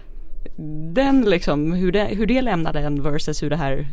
Den 0.94 1.22
liksom, 1.30 1.72
hur 1.74 1.92
det, 1.92 2.04
hur 2.06 2.26
det 2.26 2.42
lämnar 2.42 2.74
den 2.74 3.04
versus 3.04 3.44
hur 3.44 3.50
det 3.50 3.56
här 3.56 3.88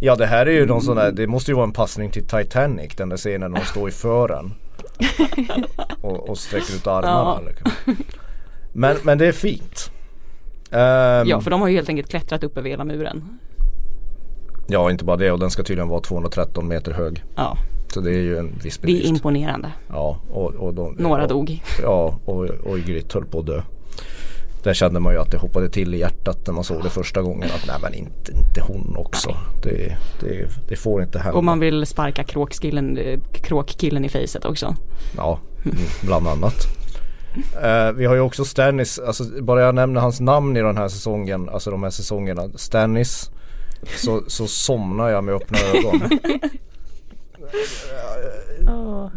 Ja 0.00 0.16
det 0.16 0.26
här 0.26 0.46
är 0.46 0.50
ju 0.52 0.66
någon 0.66 0.80
sån 0.82 0.96
där, 0.96 1.12
det 1.12 1.26
måste 1.26 1.50
ju 1.50 1.54
vara 1.54 1.64
en 1.66 1.72
passning 1.72 2.10
till 2.10 2.26
Titanic 2.26 2.96
den 2.96 3.08
där 3.08 3.16
scenen 3.16 3.50
när 3.52 3.60
de 3.60 3.66
står 3.66 3.88
i 3.88 3.92
fören. 3.92 4.54
och, 6.00 6.28
och 6.28 6.38
sträcker 6.38 6.74
ut 6.74 6.86
armarna. 6.86 7.40
Ja. 7.44 7.48
Liksom. 7.48 7.96
Men, 8.78 8.96
men 9.02 9.18
det 9.18 9.26
är 9.26 9.32
fint. 9.32 9.90
Ehm, 10.70 11.28
Ja 11.28 11.40
för 11.40 11.50
de 11.50 11.60
har 11.60 11.68
ju 11.68 11.74
helt 11.76 11.88
enkelt 11.88 12.08
klättrat 12.10 12.44
upp 12.44 12.58
över 12.58 12.70
hela 12.70 12.84
muren. 12.84 13.38
ja 14.66 14.90
inte 14.90 15.04
bara 15.04 15.16
det 15.16 15.30
och 15.32 15.38
den 15.38 15.50
ska 15.50 15.62
tydligen 15.62 15.88
vara 15.88 16.00
213 16.00 16.68
meter 16.68 16.92
hög. 16.92 17.24
Ja, 17.36 17.56
Så 17.94 18.00
det 18.00 18.10
är 18.10 18.18
ju 18.22 18.38
en 18.38 18.58
viss 18.62 18.78
det 18.78 18.84
är 18.84 18.86
bedrift. 18.86 19.08
imponerande. 19.08 19.72
Ja 19.90 20.20
och, 20.30 20.54
och 20.54 20.74
de, 20.74 20.92
Några 20.98 21.22
och, 21.22 21.28
dog. 21.28 21.62
Ja 21.82 22.18
och, 22.24 22.44
och 22.44 22.78
Ygritte 22.78 23.18
höll 23.18 23.24
på 23.26 23.38
att 23.40 23.46
dö. 23.46 23.62
Där 24.62 24.74
kände 24.74 25.00
man 25.00 25.12
ju 25.12 25.20
att 25.20 25.30
det 25.30 25.38
hoppade 25.38 25.68
till 25.68 25.94
i 25.94 25.98
hjärtat 25.98 26.46
när 26.46 26.54
man 26.54 26.64
såg 26.64 26.82
det 26.82 26.90
första 26.90 27.22
gången. 27.22 27.48
Att 27.54 27.66
nej 27.66 27.76
men 27.82 27.94
inte, 27.94 28.32
inte 28.32 28.60
hon 28.60 28.96
också. 28.96 29.36
Det, 29.62 29.96
det, 30.20 30.48
det 30.68 30.76
får 30.76 31.02
inte 31.02 31.18
hända. 31.18 31.38
Och 31.38 31.44
man 31.44 31.60
vill 31.60 31.86
sparka 31.86 32.24
kråkskillen, 32.24 32.98
eh, 32.98 33.20
kråkkillen 33.32 34.04
i 34.04 34.08
facet 34.08 34.44
också. 34.44 34.74
Ja, 35.16 35.38
bland 36.02 36.28
annat. 36.28 36.54
Eh, 37.62 37.92
vi 37.92 38.06
har 38.06 38.14
ju 38.14 38.20
också 38.20 38.44
Stannis, 38.44 38.98
alltså 38.98 39.24
bara 39.42 39.60
jag 39.62 39.74
nämner 39.74 40.00
hans 40.00 40.20
namn 40.20 40.56
i 40.56 40.60
den 40.62 40.76
här 40.76 40.88
säsongen, 40.88 41.48
alltså 41.48 41.70
de 41.70 41.82
här 41.82 41.90
säsongerna. 41.90 42.48
Stannis, 42.54 43.30
så, 43.96 44.22
så 44.26 44.46
somnar 44.46 45.08
jag 45.08 45.24
med 45.24 45.34
öppna 45.34 45.58
ögon. 45.74 46.18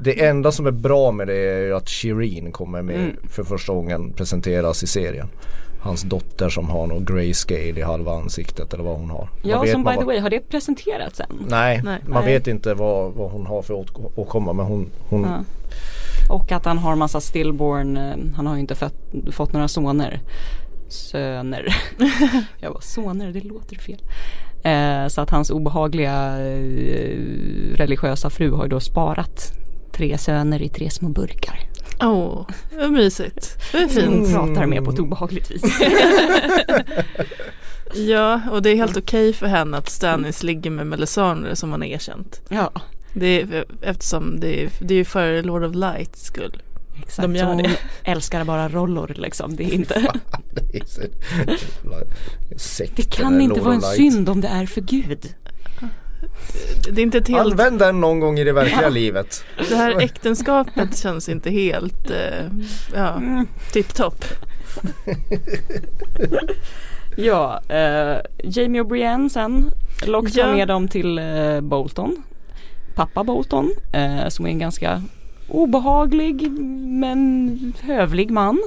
Det 0.03 0.25
enda 0.25 0.51
som 0.51 0.67
är 0.67 0.71
bra 0.71 1.11
med 1.11 1.27
det 1.27 1.33
är 1.35 1.59
ju 1.59 1.75
att 1.75 1.89
Shireen 1.89 2.51
kommer 2.51 2.81
med 2.81 2.95
Mm. 2.95 3.15
för 3.29 3.43
första 3.43 3.73
gången 3.73 4.13
presenteras 4.13 4.83
i 4.83 4.87
serien. 4.87 5.27
Hans 5.81 6.01
dotter 6.01 6.49
som 6.49 6.69
har 6.69 6.87
någon 6.87 7.05
grayscale 7.05 7.59
i 7.79 7.81
halva 7.81 8.11
ansiktet 8.15 8.73
eller 8.73 8.83
vad 8.83 8.97
hon 8.99 9.09
har. 9.09 9.27
Ja 9.43 9.65
som 9.65 9.83
by 9.83 9.89
the 9.91 9.95
vad- 9.97 10.05
way, 10.05 10.19
har 10.19 10.29
det 10.29 10.49
presenterats 10.49 11.19
än? 11.19 11.25
Nej, 11.49 11.81
Nej. 11.85 11.99
man 12.07 12.23
Nej. 12.23 12.33
vet 12.33 12.47
inte 12.47 12.73
vad, 12.73 13.13
vad 13.13 13.31
hon 13.31 13.45
har 13.45 13.61
för 13.61 13.85
åkomma 14.15 14.53
men 14.53 14.65
hon, 14.65 14.89
hon 15.09 15.21
Ja. 15.23 15.43
Och 16.31 16.51
att 16.51 16.65
han 16.65 16.77
har 16.77 16.95
massa 16.95 17.21
stillborn, 17.21 17.97
eh, 17.97 18.15
han 18.35 18.47
har 18.47 18.53
ju 18.53 18.59
inte 18.59 18.75
fött, 18.75 18.95
fått 19.31 19.53
några 19.53 19.67
soner. 19.67 20.19
Söner. 20.89 21.75
Jag 22.59 22.73
bara 22.73 22.81
soner, 22.81 23.31
det 23.31 23.41
låter 23.41 23.75
fel. 23.75 24.01
Eh, 24.63 25.07
så 25.07 25.21
att 25.21 25.29
hans 25.29 25.49
obehagliga 25.49 26.39
eh, 26.39 27.17
religiösa 27.75 28.29
fru 28.29 28.51
har 28.51 28.63
ju 28.63 28.69
då 28.69 28.79
sparat 28.79 29.53
tre 29.91 30.17
söner 30.17 30.61
i 30.61 30.69
tre 30.69 30.89
små 30.89 31.09
burkar. 31.09 31.59
Åh, 32.01 32.47
vad 32.77 32.91
mysigt. 32.91 33.57
Det 33.71 33.77
är 33.77 33.87
fint. 33.87 34.09
Hon 34.09 34.33
pratar 34.33 34.65
med 34.65 34.85
på 34.85 34.91
ett 34.91 34.99
obehagligt 34.99 35.51
vis. 35.51 35.63
Ja, 37.93 38.41
och 38.51 38.61
det 38.61 38.69
är 38.69 38.75
helt 38.75 38.97
okej 38.97 39.33
för 39.33 39.47
henne 39.47 39.77
att 39.77 39.89
Stannis 39.89 40.43
ligger 40.43 40.71
med 40.71 40.87
Melisandre 40.87 41.55
som 41.55 41.71
han 41.71 41.81
har 41.81 41.87
erkänt. 41.87 42.41
ja, 42.49 42.71
Det 43.13 43.41
är, 43.41 43.65
eftersom 43.81 44.39
det 44.39 44.63
är, 44.63 44.69
det 44.79 44.95
är 44.95 45.03
för 45.03 45.43
Lord 45.43 45.63
of 45.63 45.75
Lights 45.75 46.23
skull. 46.25 46.61
exakt. 47.03 47.21
De 47.21 47.35
gör 47.35 47.55
det. 47.55 47.69
älskar 48.11 48.43
bara 48.43 48.69
rollor 48.69 49.13
liksom. 49.15 49.55
Det 49.55 49.63
är 49.63 49.73
inte, 49.73 50.11
Det 50.71 50.77
är 50.79 50.85
så- 50.85 51.01
Sekten 52.57 52.95
det 52.95 53.15
kan 53.15 53.41
inte 53.41 53.61
vara 53.61 53.73
en 53.73 53.79
Light. 53.79 53.95
synd 53.95 54.29
om 54.29 54.41
det 54.41 54.47
är 54.47 54.65
för 54.65 54.81
Gud. 54.81 55.33
Det 56.89 57.01
är 57.01 57.03
inte 57.03 57.17
ett 57.17 57.27
helt, 57.27 57.39
Använd 57.51 57.79
den 57.79 58.01
någon 58.01 58.19
gång 58.19 58.39
i 58.39 58.43
det 58.43 58.53
verkliga 58.53 58.89
livet. 58.89 59.43
det 59.69 59.75
här 59.75 59.99
äktenskapet 60.01 60.97
känns 60.97 61.29
inte 61.29 61.49
helt, 61.51 62.09
eh, 62.11 62.45
ja, 62.95 63.21
tipptopp. 63.71 64.25
Ja, 67.15 67.61
eh, 67.69 68.17
Jamie 68.43 68.81
och 68.81 68.87
Brienne 68.87 69.29
sen. 69.29 69.71
Locke 70.05 70.31
tar 70.31 70.39
Ja. 70.47 70.55
med 70.55 70.67
dem 70.67 70.87
till 70.87 71.17
eh, 71.19 71.61
Bolton. 71.61 72.23
Pappa 72.95 73.23
Bolton, 73.23 73.71
eh, 73.93 74.27
som 74.27 74.45
är 74.45 74.49
en 74.49 74.59
ganska 74.59 75.03
obehaglig 75.49 76.51
men 76.87 77.73
hövlig 77.81 78.31
man. 78.31 78.61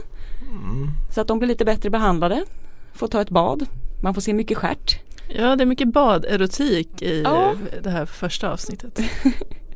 Så 1.10 1.20
att 1.20 1.28
de 1.28 1.38
blir 1.38 1.48
lite 1.48 1.64
bättre 1.64 1.90
behandlade. 1.90 2.44
Får 2.92 3.08
ta 3.08 3.20
ett 3.20 3.30
bad. 3.30 3.66
Man 4.02 4.14
får 4.14 4.20
se 4.20 4.32
mycket 4.32 4.58
stjärt. 4.58 5.00
Ja, 5.28 5.56
det 5.56 5.64
är 5.64 5.66
mycket 5.66 5.88
baderotik 5.92 7.02
i 7.02 7.22
Ja. 7.22 7.52
det 7.82 7.90
här 7.90 8.06
första 8.06 8.52
avsnittet. 8.52 8.98
I 9.24 9.32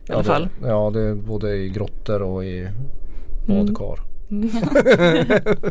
Ja, 0.06 0.14
alla 0.14 0.24
fall. 0.24 0.48
Det, 0.62 0.68
ja, 0.68 0.90
det 0.90 1.00
är 1.00 1.14
både 1.14 1.56
i 1.56 1.68
grottor 1.68 2.22
och 2.22 2.44
i 2.44 2.68
badkar. 3.46 3.98
Ja, 4.28 4.30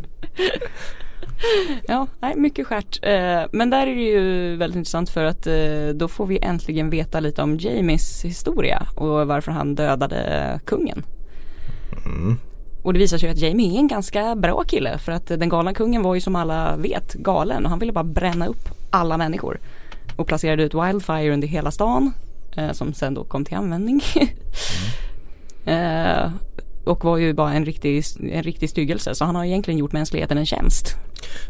nej, 2.19 2.35
mycket 2.35 2.67
stjärt. 2.67 2.99
Eh, 3.01 3.49
men 3.51 3.69
där 3.69 3.87
är 3.87 3.95
det 3.95 4.01
ju 4.01 4.55
väldigt 4.55 4.77
intressant 4.77 5.09
för 5.09 5.23
att 5.23 5.47
eh, 5.47 5.87
då 5.95 6.07
får 6.07 6.25
vi 6.25 6.39
äntligen 6.41 6.89
veta 6.89 7.19
lite 7.19 7.41
om 7.41 7.57
Jamies 7.57 8.25
historia 8.25 8.87
och 8.95 9.27
varför 9.27 9.51
han 9.51 9.75
dödade 9.75 10.59
kungen. 10.65 11.03
Mm. 12.05 12.37
Och 12.83 12.93
det 12.93 12.99
visar 12.99 13.17
sig 13.17 13.29
att 13.29 13.37
Jamie 13.37 13.75
är 13.75 13.79
en 13.79 13.87
ganska 13.87 14.35
bra 14.35 14.63
kille 14.63 14.97
för 14.97 15.11
att 15.11 15.27
den 15.27 15.49
galna 15.49 15.73
kungen 15.73 16.01
var 16.01 16.15
ju 16.15 16.21
som 16.21 16.35
alla 16.35 16.75
vet 16.75 17.13
galen 17.13 17.63
och 17.63 17.69
han 17.69 17.79
ville 17.79 17.91
bara 17.91 18.03
bränna 18.03 18.47
upp 18.47 18.69
alla 18.89 19.17
människor. 19.17 19.59
Och 20.15 20.27
placerade 20.27 20.63
ut 20.63 20.73
Wildfire 20.73 21.33
under 21.33 21.47
hela 21.47 21.71
stan 21.71 22.13
eh, 22.57 22.71
som 22.71 22.93
sen 22.93 23.13
då 23.13 23.23
kom 23.23 23.45
till 23.45 23.57
användning. 23.57 24.01
eh, 25.65 26.31
och 26.87 27.05
var 27.05 27.17
ju 27.17 27.33
bara 27.33 27.53
en 27.53 27.65
riktig, 27.65 28.03
en 28.31 28.43
riktig 28.43 28.69
styggelse 28.69 29.15
så 29.15 29.25
han 29.25 29.35
har 29.35 29.45
egentligen 29.45 29.77
gjort 29.77 29.91
mänskligheten 29.91 30.37
en 30.37 30.45
tjänst. 30.45 30.95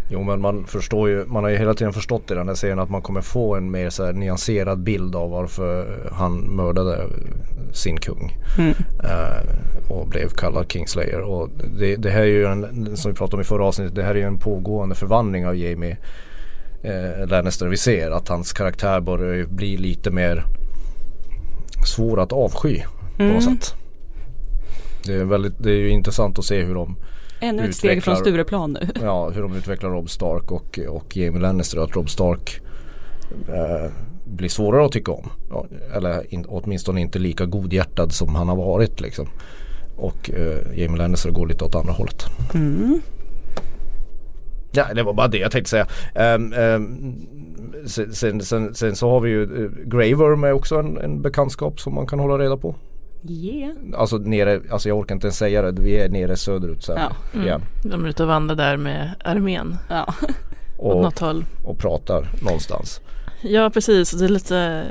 Jo 0.10 0.24
men 0.24 0.42
man 0.42 0.66
förstår 0.68 1.10
ju, 1.10 1.26
man 1.26 1.44
har 1.44 1.52
ju 1.52 1.58
hela 1.58 1.74
tiden 1.74 1.94
förstått 1.94 2.32
i 2.32 2.34
den 2.34 2.48
här 2.48 2.56
serien 2.56 2.80
att 2.80 2.90
man 2.90 3.02
kommer 3.02 3.22
få 3.22 3.56
en 3.56 3.72
mer 3.72 3.90
så 3.90 4.06
här 4.06 4.14
nyanserad 4.14 4.80
bild 4.80 5.16
av 5.16 5.30
varför 5.30 6.00
han 6.12 6.38
mördade 6.40 7.04
sin 7.74 7.98
kung. 7.98 8.38
Mm. 8.58 8.74
Eh, 9.04 9.92
och 9.92 10.08
blev 10.08 10.30
kallad 10.30 10.72
Kingslayer. 10.72 11.22
Och 11.22 11.50
det, 11.80 11.96
det 11.96 12.10
här 12.10 12.22
är 12.22 12.26
ju 12.26 12.46
en, 12.46 12.98
som 12.98 13.12
vi 13.12 13.18
pratade 13.18 13.36
om 13.36 13.42
i 13.42 13.44
förra 13.44 13.66
avsnittet, 13.66 13.96
det 13.96 14.04
här 14.04 14.12
är 14.12 14.20
ju 14.20 14.28
en 14.28 14.40
pågående 14.40 14.96
förvandling 14.96 15.48
av 15.48 15.56
Jamie 15.56 15.98
eh, 16.84 17.28
Lannister. 17.28 17.68
Vi 17.68 17.78
ser 17.78 18.12
att 18.12 18.28
hans 18.28 18.54
karaktär 18.54 19.00
börjar 19.00 19.46
bli 19.46 19.78
lite 19.78 20.12
mer 20.12 20.44
svår 21.86 22.20
att 22.20 22.32
avsky 22.32 22.82
på 23.18 23.24
något 23.24 23.44
sätt. 23.44 23.76
Det 25.08 25.14
är, 25.14 25.26
väldigt, 25.26 25.54
det 25.58 25.72
är 25.72 25.76
ju 25.76 25.90
intressant 25.90 26.40
att 26.40 26.46
se 26.46 26.64
hur 26.64 26.76
de 26.76 26.96
Ännu 27.40 27.70
ett 27.70 27.76
steg 27.76 28.04
från 28.04 28.16
Stureplan 28.16 28.74
nu. 28.74 28.88
Ja, 29.02 29.30
hur 29.30 29.42
de 29.42 29.56
utvecklar 29.56 29.90
Rob 29.90 30.10
Stark 30.10 30.52
och, 30.52 30.80
och 30.90 31.18
Jamie 31.18 31.42
Lannister. 31.42 31.84
Att 31.84 31.96
Rob 31.96 32.10
Stark 32.10 32.62
eh, 33.48 33.92
blir 34.26 34.50
svårare 34.50 34.86
att 34.86 34.92
tycka 34.92 35.12
om. 35.12 35.30
Ja, 35.50 35.66
eller 35.96 36.34
in, 36.34 36.46
åtminstone 36.48 37.02
inte 37.02 37.20
lika 37.20 37.46
godhjärtad 37.46 38.12
som 38.12 38.36
han 38.36 38.48
har 38.48 38.56
varit 38.56 39.02
liksom. 39.02 39.28
Och 39.96 40.32
eh, 40.32 40.80
Jamie 40.80 40.98
Lannister 40.98 41.32
går 41.32 41.48
lite 41.48 41.64
åt 41.64 41.76
andra 41.76 41.94
hållet. 41.94 42.26
Mm. 42.54 43.02
Ja, 44.72 44.86
det 44.94 45.04
var 45.04 45.14
bara 45.14 45.28
det 45.28 45.38
jag 45.38 45.52
tänkte 45.52 45.70
säga. 45.70 45.88
Um, 46.36 46.54
um, 46.54 47.28
sen, 47.86 48.14
sen, 48.14 48.42
sen, 48.42 48.76
sen 48.76 48.96
så 48.96 49.10
har 49.10 49.20
vi 49.20 49.30
ju 49.30 49.42
uh, 49.42 49.72
Grey 49.86 50.14
Worm 50.14 50.44
är 50.44 50.52
också 50.52 50.80
en, 50.80 50.98
en 50.98 51.22
bekantskap 51.22 51.80
som 51.80 51.94
man 51.96 52.08
kan 52.08 52.20
hålla 52.20 52.38
reda 52.44 52.58
på. 52.58 52.76
Yeah. 53.30 53.72
Alltså 53.96 54.18
nere, 54.18 54.62
alltså 54.72 54.90
jag 54.90 54.98
orkar 54.98 55.16
inte 55.16 55.28
ens 55.28 55.38
säga 55.38 55.62
det. 55.62 55.82
Vi 55.82 55.98
är 56.00 56.10
nere 56.10 56.38
söderut 56.38 56.84
sen 56.84 56.98
Ja. 57.34 57.42
igen. 57.42 57.62
De 57.84 58.06
är 58.06 58.10
ute 58.10 58.24
och 58.24 58.30
vandrar 58.30 58.56
där 58.56 58.78
med 58.78 59.12
armén 59.24 59.78
Ja. 59.90 60.14
Och, 60.78 61.02
något 61.02 61.20
håll. 61.20 61.46
och 61.64 61.78
pratar 61.80 62.28
någonstans. 62.42 63.02
Ja 63.42 63.70
precis, 63.70 64.12
det 64.12 64.26
är 64.26 64.30
lite 64.30 64.86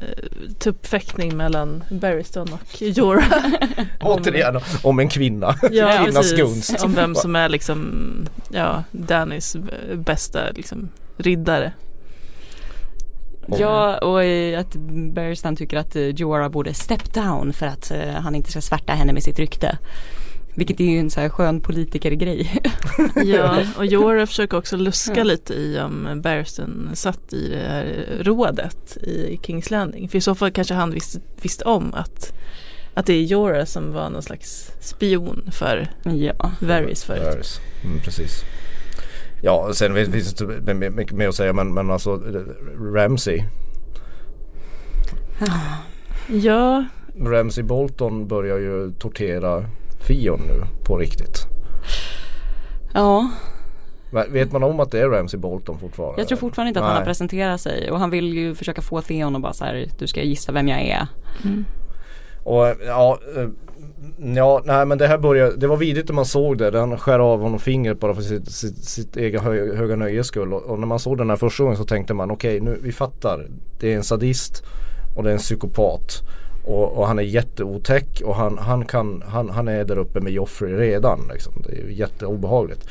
tuppfäktning 0.58 1.36
mellan 1.36 1.84
Barristan 1.90 2.48
och 2.52 2.82
Jorah. 2.82 3.44
Återigen 4.00 4.60
om 4.82 4.98
en 4.98 5.08
kvinna. 5.08 5.54
Ja 5.70 6.02
Kvinnas 6.04 6.32
gunst. 6.32 6.84
om 6.84 6.94
vem 6.94 7.14
som 7.14 7.36
är 7.36 7.48
liksom 7.48 7.90
ja, 8.50 8.84
Dannys 8.90 9.56
bästa 9.94 10.40
liksom, 10.54 10.88
riddare. 11.16 11.72
Ja 13.58 13.98
och 13.98 14.20
att 14.60 14.74
Barristan 15.14 15.56
tycker 15.56 15.76
att 15.76 15.96
eh, 15.96 16.02
Jorah 16.02 16.48
borde 16.48 16.74
step 16.74 17.14
down 17.14 17.52
för 17.52 17.66
att 17.66 17.90
eh, 17.90 18.08
han 18.10 18.34
inte 18.34 18.50
ska 18.50 18.60
svärta 18.60 18.92
henne 18.92 19.12
med 19.12 19.22
sitt 19.22 19.38
rykte. 19.38 19.78
Vilket 20.54 20.80
är 20.80 20.84
ju 20.84 20.98
en 20.98 21.10
så 21.10 21.20
här 21.20 21.28
skön 21.28 21.60
politikergrej. 21.60 22.62
Ja, 23.24 23.58
och 23.76 23.86
Jorah 23.86 24.26
försöker 24.26 24.56
också 24.56 24.76
luska 24.76 25.14
Ja. 25.16 25.24
lite 25.24 25.54
i 25.54 25.80
om 25.80 26.20
Barristan 26.22 26.90
satt 26.94 27.32
i 27.32 27.48
det 27.48 27.68
här 27.68 28.06
rådet 28.20 28.96
i 28.96 29.40
Kings 29.42 29.70
Landing. 29.70 30.08
För 30.08 30.18
i 30.18 30.20
så 30.20 30.34
fall 30.34 30.50
kanske 30.50 30.74
han 30.74 30.90
visste, 30.90 31.20
visste 31.42 31.64
om 31.64 31.94
att, 31.94 32.32
att 32.94 33.06
det 33.06 33.12
är 33.12 33.22
Jorah 33.22 33.64
som 33.64 33.92
var 33.92 34.10
någon 34.10 34.22
slags 34.22 34.70
spion 34.80 35.50
för 35.52 35.88
ja. 36.04 36.50
Varys 36.60 37.04
förut. 37.04 37.22
Varys. 37.24 37.60
Mm, 37.84 38.00
precis. 38.00 38.42
Ja, 39.42 39.70
sen 39.74 39.94
finns 39.94 40.34
det 40.34 40.44
inte 40.58 40.74
mycket 40.90 41.12
mer 41.16 41.28
att 41.28 41.34
säga 41.34 41.52
men, 41.52 41.74
men 41.74 41.90
alltså 41.90 42.10
eh, 42.14 42.40
Ramsey. 42.94 43.42
Ja, 46.28 46.84
Ramsey 47.20 47.64
Bolton 47.64 48.28
börjar 48.28 48.58
ju 48.58 48.92
tortera 48.98 49.64
Fion 50.00 50.40
nu 50.48 50.62
på 50.84 50.96
riktigt? 50.96 51.46
Ja, 52.94 53.30
Men 54.10 54.32
Vet 54.32 54.52
man 54.52 54.62
om 54.62 54.80
att 54.80 54.90
det 54.90 55.00
är 55.00 55.08
Ramsey 55.08 55.40
Bolton 55.40 55.78
fortfarande? 55.78 56.20
jag 56.20 56.28
tror 56.28 56.38
fortfarande 56.38 56.68
inte 56.68 56.80
att 56.80 56.86
han 56.86 56.94
Nej. 56.94 57.00
har 57.00 57.06
presenterat 57.06 57.60
sig 57.60 57.90
och 57.90 57.98
han 57.98 58.10
vill 58.10 58.32
ju 58.34 58.54
försöka 58.54 58.82
få 58.82 59.02
Theon 59.02 59.34
och 59.34 59.40
bara 59.40 59.52
så 59.52 59.64
här, 59.64 59.86
du 59.98 60.06
ska 60.06 60.22
gissa 60.22 60.52
vem 60.52 60.68
jag 60.68 60.80
är. 60.80 61.06
Och 62.44 62.74
ja, 62.86 63.18
eh, 63.36 63.48
ja, 64.34 64.62
nej 64.64 64.86
men 64.86 64.98
det 64.98 65.06
här 65.06 65.18
började, 65.18 65.56
det 65.56 65.66
var 65.66 65.76
vidrigt 65.76 66.08
när 66.08 66.14
man 66.14 66.26
såg 66.26 66.58
det. 66.58 66.78
Han 66.78 66.98
skär 66.98 67.18
av 67.18 67.40
honom 67.40 67.58
fingret 67.58 68.00
bara 68.00 68.14
för 68.14 68.22
sitt, 68.22 68.52
sitt, 68.52 68.84
sitt 68.84 69.16
egen 69.16 69.40
hö, 69.40 69.76
höga 69.76 69.96
nöjes 69.96 70.26
skull. 70.26 70.52
Och, 70.52 70.62
och 70.62 70.78
när 70.78 70.86
man 70.86 70.98
såg 70.98 71.18
den 71.18 71.30
här 71.30 71.36
första 71.36 71.62
gången 71.62 71.76
så 71.76 71.84
tänkte 71.84 72.14
man 72.14 72.30
okej 72.30 72.60
nu, 72.60 72.78
vi 72.82 72.92
fattar. 72.92 73.46
Det 73.80 73.92
är 73.92 73.96
en 73.96 74.04
sadist 74.04 74.62
och 75.16 75.22
det 75.22 75.30
är 75.30 75.32
en 75.32 75.38
psykopat. 75.38 76.22
Och, 76.64 76.98
och 76.98 77.06
han 77.06 77.18
är 77.18 77.22
jätteotäck 77.22 78.22
och 78.24 78.36
han, 78.36 78.58
han, 78.58 78.84
kan, 78.84 79.22
han, 79.26 79.50
han 79.50 79.68
är 79.68 79.84
där 79.84 79.98
uppe 79.98 80.20
med 80.20 80.32
Joffrey 80.32 80.76
redan. 80.76 81.20
Liksom. 81.32 81.52
Det 81.66 81.72
är 81.72 81.82
ju 81.82 81.94
jätteobehagligt. 81.94 82.88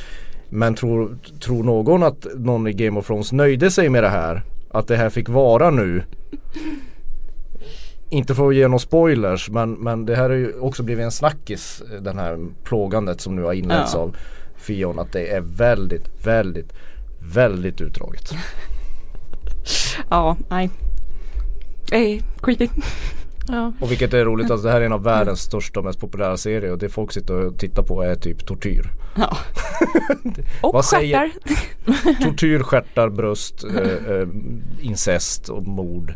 Men 0.50 0.76
tror, 0.76 1.18
tror 1.40 1.64
någon 1.64 2.04
att 2.04 2.28
någon 2.36 2.68
i 2.68 2.74
Game 2.74 3.00
of 3.00 3.08
Thrones 3.08 3.32
nöjde 3.32 3.72
sig 3.72 3.90
med 3.90 4.04
det 4.04 4.10
här? 4.10 4.42
Att 4.72 4.88
det 4.88 4.96
här 4.96 5.10
fick 5.10 5.30
vara 5.30 5.70
nu? 5.70 6.04
Inte 8.10 8.36
för 8.36 8.48
att 8.48 8.56
ge 8.56 8.68
några 8.68 8.80
spoilers 8.80 9.50
men, 9.50 9.72
men 9.74 10.06
det 10.06 10.16
här 10.16 10.30
har 10.30 10.36
ju 10.38 10.60
också 10.60 10.84
blivit 10.84 11.04
en 11.06 11.12
snackis 11.12 11.84
den 12.02 12.18
här 12.20 12.38
plågandet 12.64 13.22
som 13.22 13.36
nu 13.36 13.42
har 13.44 13.54
inletts 13.54 13.94
Ja. 13.94 14.00
av 14.00 14.16
Fion 14.56 15.00
att 15.00 15.12
det 15.12 15.28
är 15.28 15.42
väldigt, 15.42 16.26
väldigt, 16.26 16.74
väldigt 17.34 17.82
utdraget. 17.82 18.34
Ja, 20.10 20.38
nej. 20.50 20.70
Eh, 21.92 22.24
creepy. 22.42 22.70
Ja. 23.48 23.74
Och 23.82 23.92
vilket 23.92 24.14
är 24.14 24.26
roligt, 24.26 24.52
alltså 24.52 24.68
det 24.68 24.74
här 24.74 24.82
är 24.82 24.86
en 24.86 24.92
av 24.94 25.04
världens 25.04 25.40
största 25.42 25.80
och 25.80 25.86
mest 25.86 26.00
populära 26.00 26.38
serier 26.38 26.72
och 26.72 26.78
det 26.78 26.90
folk 26.90 27.12
sitter 27.12 27.34
och 27.46 27.58
tittar 27.60 27.84
på 27.84 28.02
är 28.02 28.16
typ 28.16 28.46
tortyr. 28.48 28.90
Ja. 29.18 29.38
Och 30.62 30.74
Vad 30.74 30.86
säger- 30.86 31.30
stjärtar. 31.30 32.24
Tortyr, 32.24 32.60
stjärtar, 32.60 33.10
bröst, 33.10 33.64
eh, 33.64 34.16
eh, 34.16 34.28
incest 34.82 35.50
och 35.50 35.68
mord. 35.68 36.14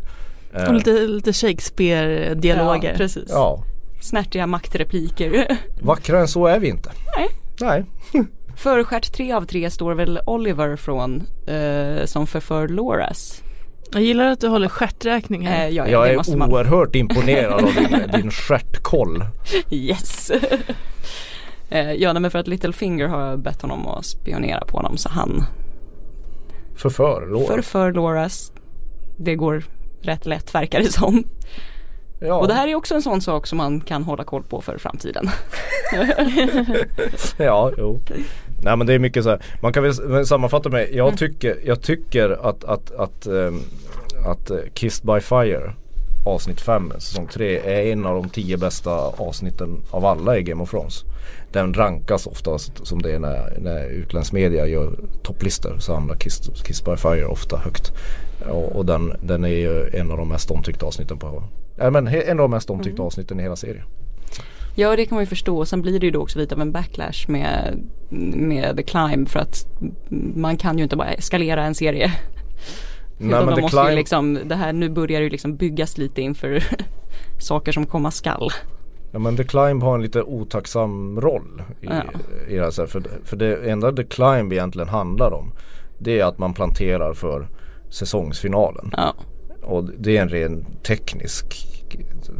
Eh, 0.54 0.68
Och 0.68 0.74
lite, 0.74 0.92
lite 0.92 1.34
Shakespeare-dialoger. 1.34 2.92
Ja, 2.92 2.98
precis. 2.98 3.30
Ja, 3.30 3.64
Snärtiga 4.02 4.48
maktrepliker. 4.48 5.58
vackrare 5.82 6.22
än 6.22 6.28
så 6.28 6.48
är 6.48 6.60
vi 6.60 6.68
inte. 6.70 6.92
Nej. 7.18 7.30
Nej. 7.62 7.86
För 8.56 8.84
stjärt 8.84 9.14
tre 9.14 9.32
av 9.32 9.46
tre 9.46 9.70
står 9.72 9.94
väl 9.94 10.20
Oliver 10.26 10.76
från 10.76 11.24
eh, 11.48 12.06
som 12.06 12.28
förför 12.28 12.68
Loras. 12.68 13.44
Jag 13.92 14.02
gillar 14.02 14.26
att 14.26 14.40
du 14.42 14.48
håller 14.48 14.68
stjärträkning 14.68 15.48
här. 15.48 15.68
Eh, 15.68 15.74
ja, 15.76 15.88
ja, 15.88 16.08
Jag 16.08 16.10
är 16.30 16.38
man. 16.38 16.52
oerhört 16.52 16.96
imponerad 16.96 17.54
av 17.54 17.74
din, 17.74 18.22
din 18.22 18.32
stjärtkoll. 18.32 19.24
Yes. 19.70 20.32
eh, 21.70 21.92
ja, 21.92 22.14
nej, 22.14 22.22
men 22.22 22.32
för 22.32 22.40
att 22.40 22.48
Littlefinger 22.48 23.08
har 23.08 23.38
bett 23.38 23.62
honom 23.62 23.88
att 23.88 24.06
spionera 24.06 24.66
på 24.66 24.78
honom 24.78 24.98
så 24.98 25.10
han 25.10 25.44
Förför, 26.76 27.28
lår. 27.32 27.46
förför 27.48 27.92
Loras. 27.94 28.52
Det 29.18 29.36
går 29.36 29.64
rätt 30.02 30.26
lätt 30.26 30.56
verkar 30.56 30.80
det 30.80 30.92
som. 30.92 31.24
ja. 32.20 32.34
Och 32.34 32.48
det 32.48 32.54
här 32.54 32.68
är 32.68 32.76
också 32.76 32.96
en 32.96 33.02
sån 33.02 33.22
sak 33.22 33.48
som 33.48 33.58
man 33.58 33.82
kan 33.82 34.04
hålla 34.04 34.24
koll 34.24 34.44
på 34.44 34.62
för 34.62 34.78
framtiden. 34.78 35.30
Ja, 37.38 37.72
jo. 37.78 38.00
Nej 38.64 38.78
men 38.78 38.88
det 38.88 38.94
är 38.94 39.00
mycket 39.00 39.24
så 39.24 39.30
här. 39.30 39.42
Man 39.62 39.74
kan 39.74 39.84
väl 39.84 40.26
sammanfatta 40.26 40.70
med, 40.70 40.84
Mm. 40.84 40.98
jag 40.98 41.18
tycker, 41.18 41.58
jag 41.66 41.82
tycker 41.82 42.30
att, 42.50 42.64
att, 42.64 42.92
att, 42.92 43.26
ehm, 43.26 43.60
att 44.26 44.50
eh, 44.50 44.58
Kissed 44.74 45.06
by 45.06 45.20
Fire 45.20 45.74
avsnitt 46.30 46.62
5 46.62 46.94
säsong 47.00 47.28
3 47.28 47.58
är 47.58 47.92
en 47.92 48.06
av 48.06 48.16
de 48.16 48.30
tio 48.30 48.58
bästa 48.58 48.92
avsnitten 49.18 49.84
av 49.92 50.06
alla 50.06 50.38
i 50.38 50.44
Game 50.44 50.64
of 50.64 50.70
Thrones. 50.70 51.04
Den 51.52 51.74
rankas 51.74 52.28
oftast 52.28 52.88
som 52.88 53.02
det 53.02 53.12
är 53.12 53.20
när, 53.20 53.58
när 53.60 53.86
utländsk 53.90 54.34
media 54.34 54.68
gör 54.68 55.00
topplistor 55.24 55.78
så 55.80 55.94
hamnar 55.94 56.16
Kissed, 56.16 56.56
Kissed 56.66 56.86
by 56.86 56.98
Fire 56.98 57.26
ofta 57.26 57.58
högt. 57.58 57.92
Och, 58.50 58.76
och 58.76 58.86
den, 58.86 59.14
den 59.22 59.44
är 59.44 59.50
ju 59.50 59.90
en 59.94 60.12
av 60.12 60.18
de 60.18 60.30
mest 60.30 60.52
omtyckta 60.52 60.86
avsnitten 60.86 61.18
på 61.18 61.44
Nej 61.76 61.92
men 61.92 62.08
en 62.08 62.40
av 62.40 62.44
de 62.44 62.52
mest 62.52 62.70
omtyckta 62.70 62.96
Mm. 62.96 63.06
avsnitten 63.06 63.40
i 63.40 63.44
hela 63.44 63.56
serien. 63.56 63.86
Ja 64.76 64.96
det 64.96 65.06
kan 65.06 65.16
man 65.16 65.24
ju 65.24 65.28
förstå. 65.28 65.58
Och 65.58 65.68
Sen 65.68 65.82
blir 65.82 66.00
det 66.00 66.06
ju 66.06 66.12
då 66.12 66.22
också 66.22 66.40
lite 66.40 66.56
av 66.56 66.62
en 66.62 66.72
backlash 66.72 67.28
med, 67.28 67.80
med 68.36 68.78
The 68.78 68.84
Climb 68.84 69.30
för 69.30 69.40
att 69.40 69.68
man 70.36 70.58
kan 70.58 70.78
ju 70.78 70.84
inte 70.84 70.96
bara 70.96 71.14
eskalera 71.14 71.64
en 71.64 71.76
serie. 71.76 72.12
Nej 73.22 73.46
de 73.46 73.56
The 73.56 73.62
måste 73.62 73.78
ju 73.90 73.96
liksom, 73.96 74.40
det 74.46 74.56
här 74.56 74.74
nu 74.74 74.90
börjar 74.90 75.22
det 75.22 75.30
liksom 75.30 75.56
byggas 75.56 75.98
lite 75.98 76.22
inför 76.22 76.64
saker 77.40 77.72
som 77.72 77.86
komma 77.86 78.12
skall. 78.12 78.50
Ja 79.12 79.20
men 79.20 79.38
The 79.38 79.44
Climb 79.44 79.84
har 79.84 79.96
en 79.96 80.02
lite 80.02 80.24
otacksam 80.24 81.22
roll 81.22 81.62
i, 81.82 81.86
Ja. 81.86 82.04
i 82.48 82.56
det 82.56 82.62
här. 82.78 82.86
För, 82.86 83.04
för 83.24 83.38
det 83.38 83.72
enda 83.72 83.92
The 83.92 84.04
Climb 84.04 84.54
egentligen 84.54 84.90
handlar 84.90 85.34
om 85.34 85.52
det 85.98 86.20
är 86.20 86.26
att 86.26 86.38
man 86.38 86.54
planterar 86.54 87.14
för 87.14 87.48
säsongsfinalen. 87.90 88.94
Ja, 88.98 89.16
Och 89.64 89.84
det 89.98 90.18
är 90.18 90.22
en 90.22 90.30
ren 90.30 90.66
teknisk, 90.84 91.68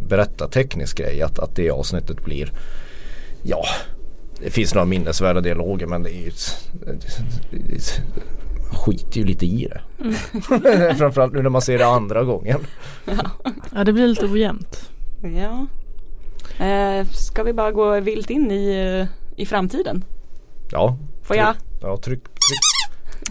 berättarteknisk 0.08 0.98
grej 0.98 1.22
att, 1.22 1.40
att 1.40 1.56
det 1.56 1.70
avsnittet 1.70 2.24
blir, 2.26 2.52
ja 3.44 3.64
det 4.44 4.50
finns 4.50 4.74
några 4.74 4.86
minnesvärda 4.86 5.42
dialoger 5.42 5.88
men 5.88 6.04
det 6.04 6.10
är 6.10 6.24
ju 6.24 6.32
skiter 8.72 9.20
ju 9.20 9.26
lite 9.26 9.46
i 9.46 9.68
det. 9.70 9.82
Framförallt 10.98 11.34
nu 11.34 11.42
när 11.42 11.50
man 11.50 11.62
ser 11.62 11.78
det 11.78 11.88
andra 11.88 12.24
gången. 12.24 12.60
Ja 13.74 13.84
det 13.84 13.94
blir 13.94 14.08
lite 14.08 14.26
ojämnt. 14.26 14.90
ja. 15.22 15.68
Eh, 16.66 17.08
ska 17.08 17.44
vi 17.44 17.54
bara 17.54 17.72
gå 17.72 18.00
vilt 18.00 18.30
in 18.30 18.52
i, 18.52 19.08
i 19.36 19.46
framtiden? 19.46 20.04
Ja. 20.72 20.98
Får 21.24 21.36
jag? 21.36 21.56
Ja, 21.82 21.98
tryck, 21.98 22.24
tryck, 22.24 23.30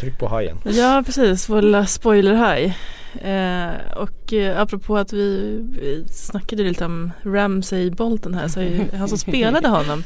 tryck 0.00 0.18
på 0.18 0.28
hajen. 0.28 0.58
Ja 0.64 1.02
precis, 1.06 1.48
vår 1.48 1.62
lilla 1.62 1.86
spoiler 1.86 2.34
här. 2.34 2.74
Eh, 3.14 3.96
och 3.96 4.32
eh, 4.32 4.60
apropå 4.60 4.96
att 4.96 5.12
vi, 5.12 5.58
vi 5.80 6.04
snackade 6.08 6.62
lite 6.62 6.84
om 6.84 7.10
Ramsay 7.22 7.90
Bolton 7.90 8.34
här 8.34 8.48
så 8.48 8.60
han 8.96 9.08
som 9.08 9.18
spelade 9.18 9.68
honom 9.68 10.02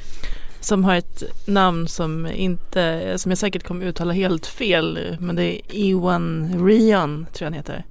som 0.65 0.85
har 0.85 0.95
ett 0.95 1.23
namn 1.47 1.89
som 1.89 2.27
inte, 2.27 3.15
som 3.19 3.31
jag 3.31 3.39
säkert 3.39 3.65
kommer 3.65 3.87
uttala 3.87 4.13
helt 4.13 4.47
fel 4.47 5.17
men 5.21 5.37
det 5.37 5.45
är 5.45 5.61
Ewan 5.91 6.53
Rion 6.67 7.27
tror 7.33 7.47
jag 7.47 7.47
han 7.47 7.53
heter. 7.53 7.85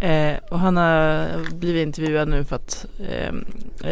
Eh, 0.00 0.38
och 0.50 0.58
han 0.58 0.76
har 0.76 1.28
blivit 1.54 1.86
intervjuad 1.86 2.28
nu 2.28 2.44
för 2.44 2.56
att 2.56 2.86
eh, 2.98 3.34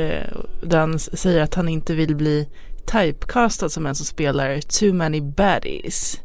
eh, 0.01 0.27
där 0.63 0.79
han 0.79 0.99
säger 0.99 1.43
att 1.43 1.55
han 1.55 1.69
inte 1.69 1.95
vill 1.95 2.17
bli 2.17 2.49
typecastad 2.93 3.69
som 3.69 3.87
en 3.87 3.95
som 3.95 4.07
spelar 4.07 4.61
too 4.61 4.93
many 4.93 5.21
baddies. 5.21 6.21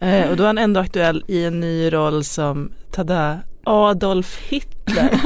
Eh, 0.00 0.30
och 0.30 0.36
då 0.36 0.42
är 0.42 0.46
han 0.46 0.58
ändå 0.58 0.80
aktuell 0.80 1.24
i 1.28 1.44
en 1.44 1.60
ny 1.60 1.92
roll 1.92 2.24
som, 2.24 2.72
tada, 2.90 3.38
Adolf 3.64 4.38
Hitler. 4.48 5.20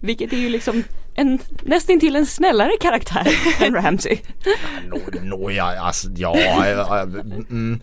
Vilket 0.00 0.32
är 0.32 0.36
ju 0.36 0.48
liksom 0.48 0.82
en, 1.14 1.38
nästintill 1.62 2.16
en 2.16 2.26
snällare 2.26 2.72
karaktär 2.80 3.26
än 3.60 3.74
Ramsey. 3.74 4.18
Nå, 4.88 4.98
nå 5.22 5.50
ja, 5.50 5.78
alltså, 5.80 6.08
ja, 6.16 6.36
ja, 6.36 7.02
mm, 7.02 7.80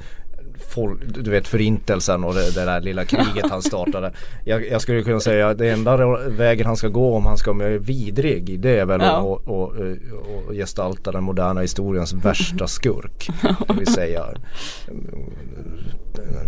folk, 0.73 1.01
du 1.05 1.31
vet 1.31 1.47
förintelsen 1.47 2.23
och 2.23 2.33
det, 2.33 2.55
det 2.55 2.65
där 2.65 2.81
lilla 2.81 3.05
kriget 3.05 3.49
han 3.49 3.61
startade. 3.61 4.13
Jag, 4.45 4.67
jag 4.67 4.81
skulle 4.81 5.03
kunna 5.03 5.19
säga 5.19 5.53
det 5.53 5.69
enda 5.69 6.17
vägen 6.27 6.65
han 6.65 6.77
ska 6.77 6.87
gå 6.87 7.15
om 7.15 7.25
han 7.25 7.37
ska 7.37 7.53
bli 7.53 7.77
vidrig 7.77 8.59
det 8.59 8.79
är 8.79 8.85
väl 8.85 9.01
Ja. 9.01 9.17
att 9.17 9.23
och, 9.23 9.47
och, 9.47 9.75
och 10.47 10.53
gestalta 10.53 11.11
den 11.11 11.23
moderna 11.23 11.61
historiens 11.61 12.13
värsta 12.13 12.67
skurk. 12.67 13.29
Det 13.67 13.73
vill 13.73 13.93
säga 13.93 14.25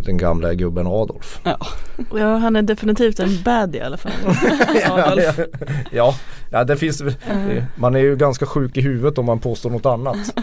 den 0.06 0.18
gamla 0.18 0.54
gubben 0.54 0.88
Adolf. 0.88 1.40
Ja. 1.44 1.58
ja, 2.16 2.38
han 2.38 2.56
är 2.56 2.62
definitivt 2.62 3.20
en 3.20 3.44
baddie 3.46 3.78
i 3.78 3.82
alla 3.82 3.98
fall. 3.98 4.12
Adolf. 4.92 5.40
ja, 5.92 6.16
ja, 6.52 6.64
det 6.64 6.78
finns, 6.78 7.04
man 7.76 7.96
är 7.96 8.00
ju 8.00 8.16
ganska 8.16 8.46
sjuk 8.46 8.78
i 8.78 8.82
huvudet 8.82 9.18
om 9.18 9.26
man 9.26 9.40
påstår 9.40 9.70
något 9.70 9.86
annat. 9.86 10.18
Ja. 10.36 10.42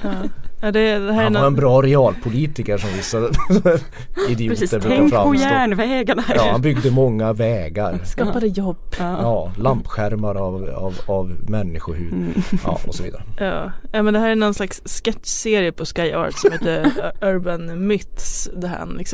Ja, 0.63 0.71
det, 0.73 0.99
det 0.99 1.13
här 1.13 1.21
är 1.21 1.25
Han 1.25 1.33
var 1.35 1.41
nå- 1.41 1.47
en 1.47 1.55
bra 1.55 1.83
realpolitiker 1.83 2.79
som 2.79 2.91
vissa 2.97 3.19
idioter 4.29 4.49
Precis, 4.49 4.71
brukar 4.71 4.89
tänk 4.89 5.11
på 5.13 5.17
framstå. 5.17 5.49
järnvägarna. 5.49 6.23
Ja, 6.35 6.49
han 6.53 6.61
byggde 6.61 6.91
många 6.91 7.33
vägar. 7.33 7.99
skapade 8.05 8.47
jobb. 8.47 8.77
Ja. 8.99 9.19
Ja, 9.23 9.53
lampskärmar 9.57 10.35
av, 10.35 10.69
av, 10.75 10.95
av 11.07 11.37
människohud. 11.49 12.13
Mm. 12.13 12.33
Ja, 12.65 12.79
och 12.87 12.95
så 12.95 13.03
vidare. 13.03 13.23
Ja. 13.39 13.73
ja, 13.93 14.03
men 14.03 14.15
det 14.15 14.21
här 14.21 14.31
är 14.31 14.35
någon 14.37 14.55
slags 14.55 14.83
sketchserie 15.05 15.73
på 15.73 15.85
Sky 15.85 16.13
Art 16.13 16.35
som 16.39 16.53
heter 16.53 16.93
Urban 17.21 17.87
Myths. 17.87 18.49
Där 18.57 18.69
han 18.69 18.89
liksom 18.89 19.10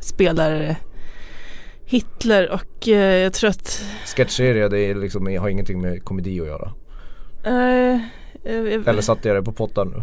spelar 0.00 0.76
Hitler 1.84 2.50
och 2.50 2.88
eh, 2.88 3.16
jag 3.22 3.32
tror 3.32 3.50
att 3.50 3.84
Sketchserie, 4.16 4.68
det 4.68 4.78
är 4.78 4.94
liksom, 4.94 5.36
har 5.36 5.48
ingenting 5.48 5.80
med 5.80 6.04
komedi 6.04 6.40
att 6.40 6.46
göra. 6.46 6.72
eh, 7.44 8.00
eh, 8.44 8.88
Eller 8.88 9.00
satte 9.00 9.28
jag 9.28 9.36
det 9.36 9.42
på 9.42 9.52
pottan 9.52 9.88
nu? 9.96 10.02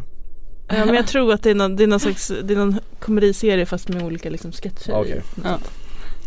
Ja 0.67 0.85
men 0.85 0.95
jag 0.95 1.07
tror 1.07 1.33
att 1.33 1.43
det 1.43 1.49
är 1.49 1.55
någon, 1.55 1.75
det 1.75 1.83
är 1.83 1.87
någon 1.87 1.99
slags, 1.99 2.31
det 2.43 2.53
är 2.53 2.57
någon 2.57 2.79
komediserie 2.99 3.65
fast 3.65 3.89
med 3.89 4.03
olika 4.03 4.29
liksom 4.29 4.51
sketcher 4.51 5.05
i. 5.05 5.21
Ja. 5.43 5.59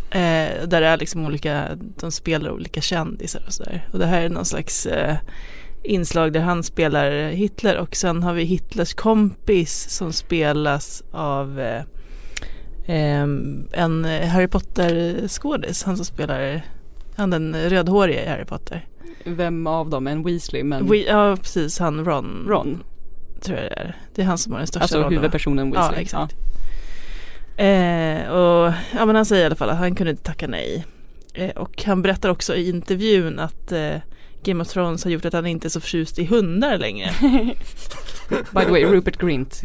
Eh, 0.09 0.67
där 0.67 0.81
det 0.81 0.87
är 0.87 0.97
liksom 0.97 1.25
olika, 1.25 1.67
de 1.99 2.11
spelar 2.11 2.49
olika 2.51 2.81
kändisar 2.81 3.43
och 3.47 3.53
sådär. 3.53 3.87
Och 3.93 3.99
det 3.99 4.05
här 4.05 4.21
är 4.21 4.29
någon 4.29 4.45
slags 4.45 4.85
eh, 4.85 5.15
inslag 5.83 6.33
där 6.33 6.39
han 6.39 6.63
spelar 6.63 7.29
Hitler 7.29 7.77
och 7.77 7.95
sen 7.95 8.23
har 8.23 8.33
vi 8.33 8.43
Hitlers 8.43 8.93
kompis 8.93 9.89
som 9.89 10.13
spelas 10.13 11.03
av 11.11 11.59
eh, 11.59 11.81
en 12.87 14.05
Harry 14.05 14.47
Potter 14.47 15.21
skådis, 15.27 15.83
han 15.83 15.97
som 15.97 16.05
spelar 16.05 16.61
han 17.15 17.29
den 17.29 17.55
rödhåriga 17.69 18.25
i 18.25 18.27
Harry 18.27 18.45
Potter. 18.45 18.85
Vem 19.23 19.67
av 19.67 19.89
dem? 19.89 20.07
En 20.07 20.23
Weasley 20.23 20.63
men 20.63 20.89
We, 20.89 20.97
ja 20.97 21.37
precis, 21.41 21.79
han 21.79 22.05
Ron. 22.05 22.45
Ron. 22.47 22.83
Tror 23.41 23.57
jag 23.57 23.65
det 23.69 23.75
är. 23.75 23.95
Det 24.15 24.21
är 24.21 24.25
han 24.25 24.37
som 24.37 24.51
har 24.51 24.59
den 24.59 24.67
största 24.67 24.83
Alltså 24.83 24.97
rollen. 24.97 25.13
huvudpersonen 25.13 25.71
Weasley. 25.71 25.95
Ja, 25.97 26.01
exakt. 26.01 26.35
Eh, 27.57 28.29
och 28.31 28.73
ja, 28.95 29.05
men 29.05 29.15
han 29.15 29.25
säger 29.25 29.43
i 29.43 29.45
alla 29.45 29.55
fall 29.55 29.69
att 29.69 29.77
han 29.77 29.95
kunde 29.95 30.11
inte 30.11 30.23
tacka 30.23 30.47
nej. 30.47 30.85
Eh, 31.33 31.49
och 31.49 31.83
han 31.83 32.01
berättar 32.01 32.29
också 32.29 32.55
i 32.55 32.69
intervjun 32.69 33.39
att 33.39 33.71
eh, 33.71 33.95
Game 34.43 34.61
of 34.61 34.67
Thrones 34.67 35.03
har 35.03 35.11
gjort 35.11 35.25
att 35.25 35.33
han 35.33 35.45
inte 35.45 35.67
är 35.67 35.69
så 35.69 35.79
förtjust 35.81 36.19
i 36.19 36.25
hundar 36.25 36.77
längre. 36.77 37.11
By 38.29 38.65
the 38.65 38.71
way, 38.71 38.85
Rupert 38.85 39.17
Grint 39.17 39.61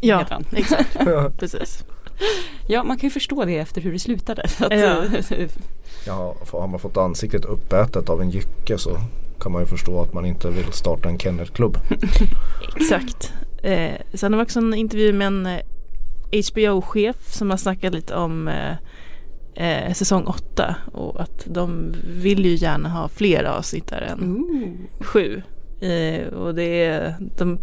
ja, 0.00 0.18
heter 0.18 0.34
han. 0.34 0.44
exakt. 0.52 0.98
Precis. 1.38 1.84
Ja, 2.66 2.84
man 2.84 2.96
kan 2.98 3.06
ju 3.06 3.10
förstå 3.10 3.44
det 3.44 3.58
efter 3.58 3.80
hur 3.80 3.92
det 3.92 3.98
slutade. 3.98 4.48
Så 4.48 4.66
att, 4.66 4.78
Ja. 4.78 5.04
Ja, 6.06 6.34
för 6.44 6.60
har 6.60 6.68
man 6.68 6.80
fått 6.80 6.96
ansiktet 6.96 7.44
uppätet 7.44 8.08
av 8.08 8.22
en 8.22 8.30
jycke 8.30 8.78
så 8.78 8.98
kan 9.40 9.52
man 9.52 9.62
ju 9.62 9.66
förstå 9.66 10.00
att 10.02 10.12
man 10.12 10.26
inte 10.26 10.50
vill 10.50 10.72
starta 10.72 11.08
en 11.08 11.18
kennelklubb. 11.18 11.78
Exakt. 12.76 13.32
Eh, 13.62 13.94
sen 14.14 14.32
har 14.32 14.40
vi 14.40 14.44
också 14.46 14.58
en 14.58 14.74
intervju 14.74 15.12
med 15.12 15.26
en 15.26 15.46
eh, 15.46 15.60
HBO-chef 16.52 17.16
som 17.32 17.50
har 17.50 17.56
snackat 17.56 17.94
lite 17.94 18.14
om 18.14 18.48
eh, 18.48 18.76
eh, 19.54 19.92
säsong 19.92 20.24
8 20.24 20.76
och 20.92 21.20
att 21.20 21.44
de 21.44 21.94
vill 22.08 22.44
ju 22.44 22.54
gärna 22.54 22.88
ha 22.88 23.08
fler 23.08 23.44
avsnitt 23.44 23.86
där 23.86 24.00
än 24.00 24.36
Ooh. 24.36 25.04
sju. 25.06 25.42
Eh, 25.80 26.26
och 26.26 26.54
det 26.54 26.84
är, 26.84 27.14
de, 27.36 27.58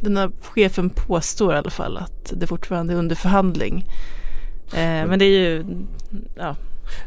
den 0.00 0.16
här 0.16 0.30
chefen 0.40 0.90
påstår 0.90 1.54
i 1.54 1.56
alla 1.56 1.70
fall 1.70 1.96
att 1.96 2.32
det 2.36 2.46
fortfarande 2.46 2.92
är 2.92 2.96
under 2.96 3.16
förhandling. 3.16 3.86
Eh, 4.72 5.06
men 5.06 5.18
det 5.18 5.24
är 5.24 5.28
ju, 5.40 5.64
ja, 6.36 6.56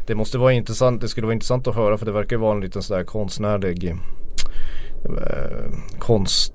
Det 0.06 0.14
måste 0.14 0.38
vara 0.38 0.52
intressant, 0.52 1.00
det 1.00 1.08
skulle 1.08 1.26
vara 1.26 1.34
intressant 1.34 1.66
att 1.66 1.74
höra 1.74 1.98
för 1.98 2.06
det 2.06 2.12
verkar 2.12 2.36
ju 2.36 2.40
vara 2.40 2.54
en 2.54 2.60
liten 2.60 2.82
sån 2.82 2.96
där 2.96 3.04
konstnärlig 3.04 3.96
eh, 5.04 5.72
konst, 5.98 6.52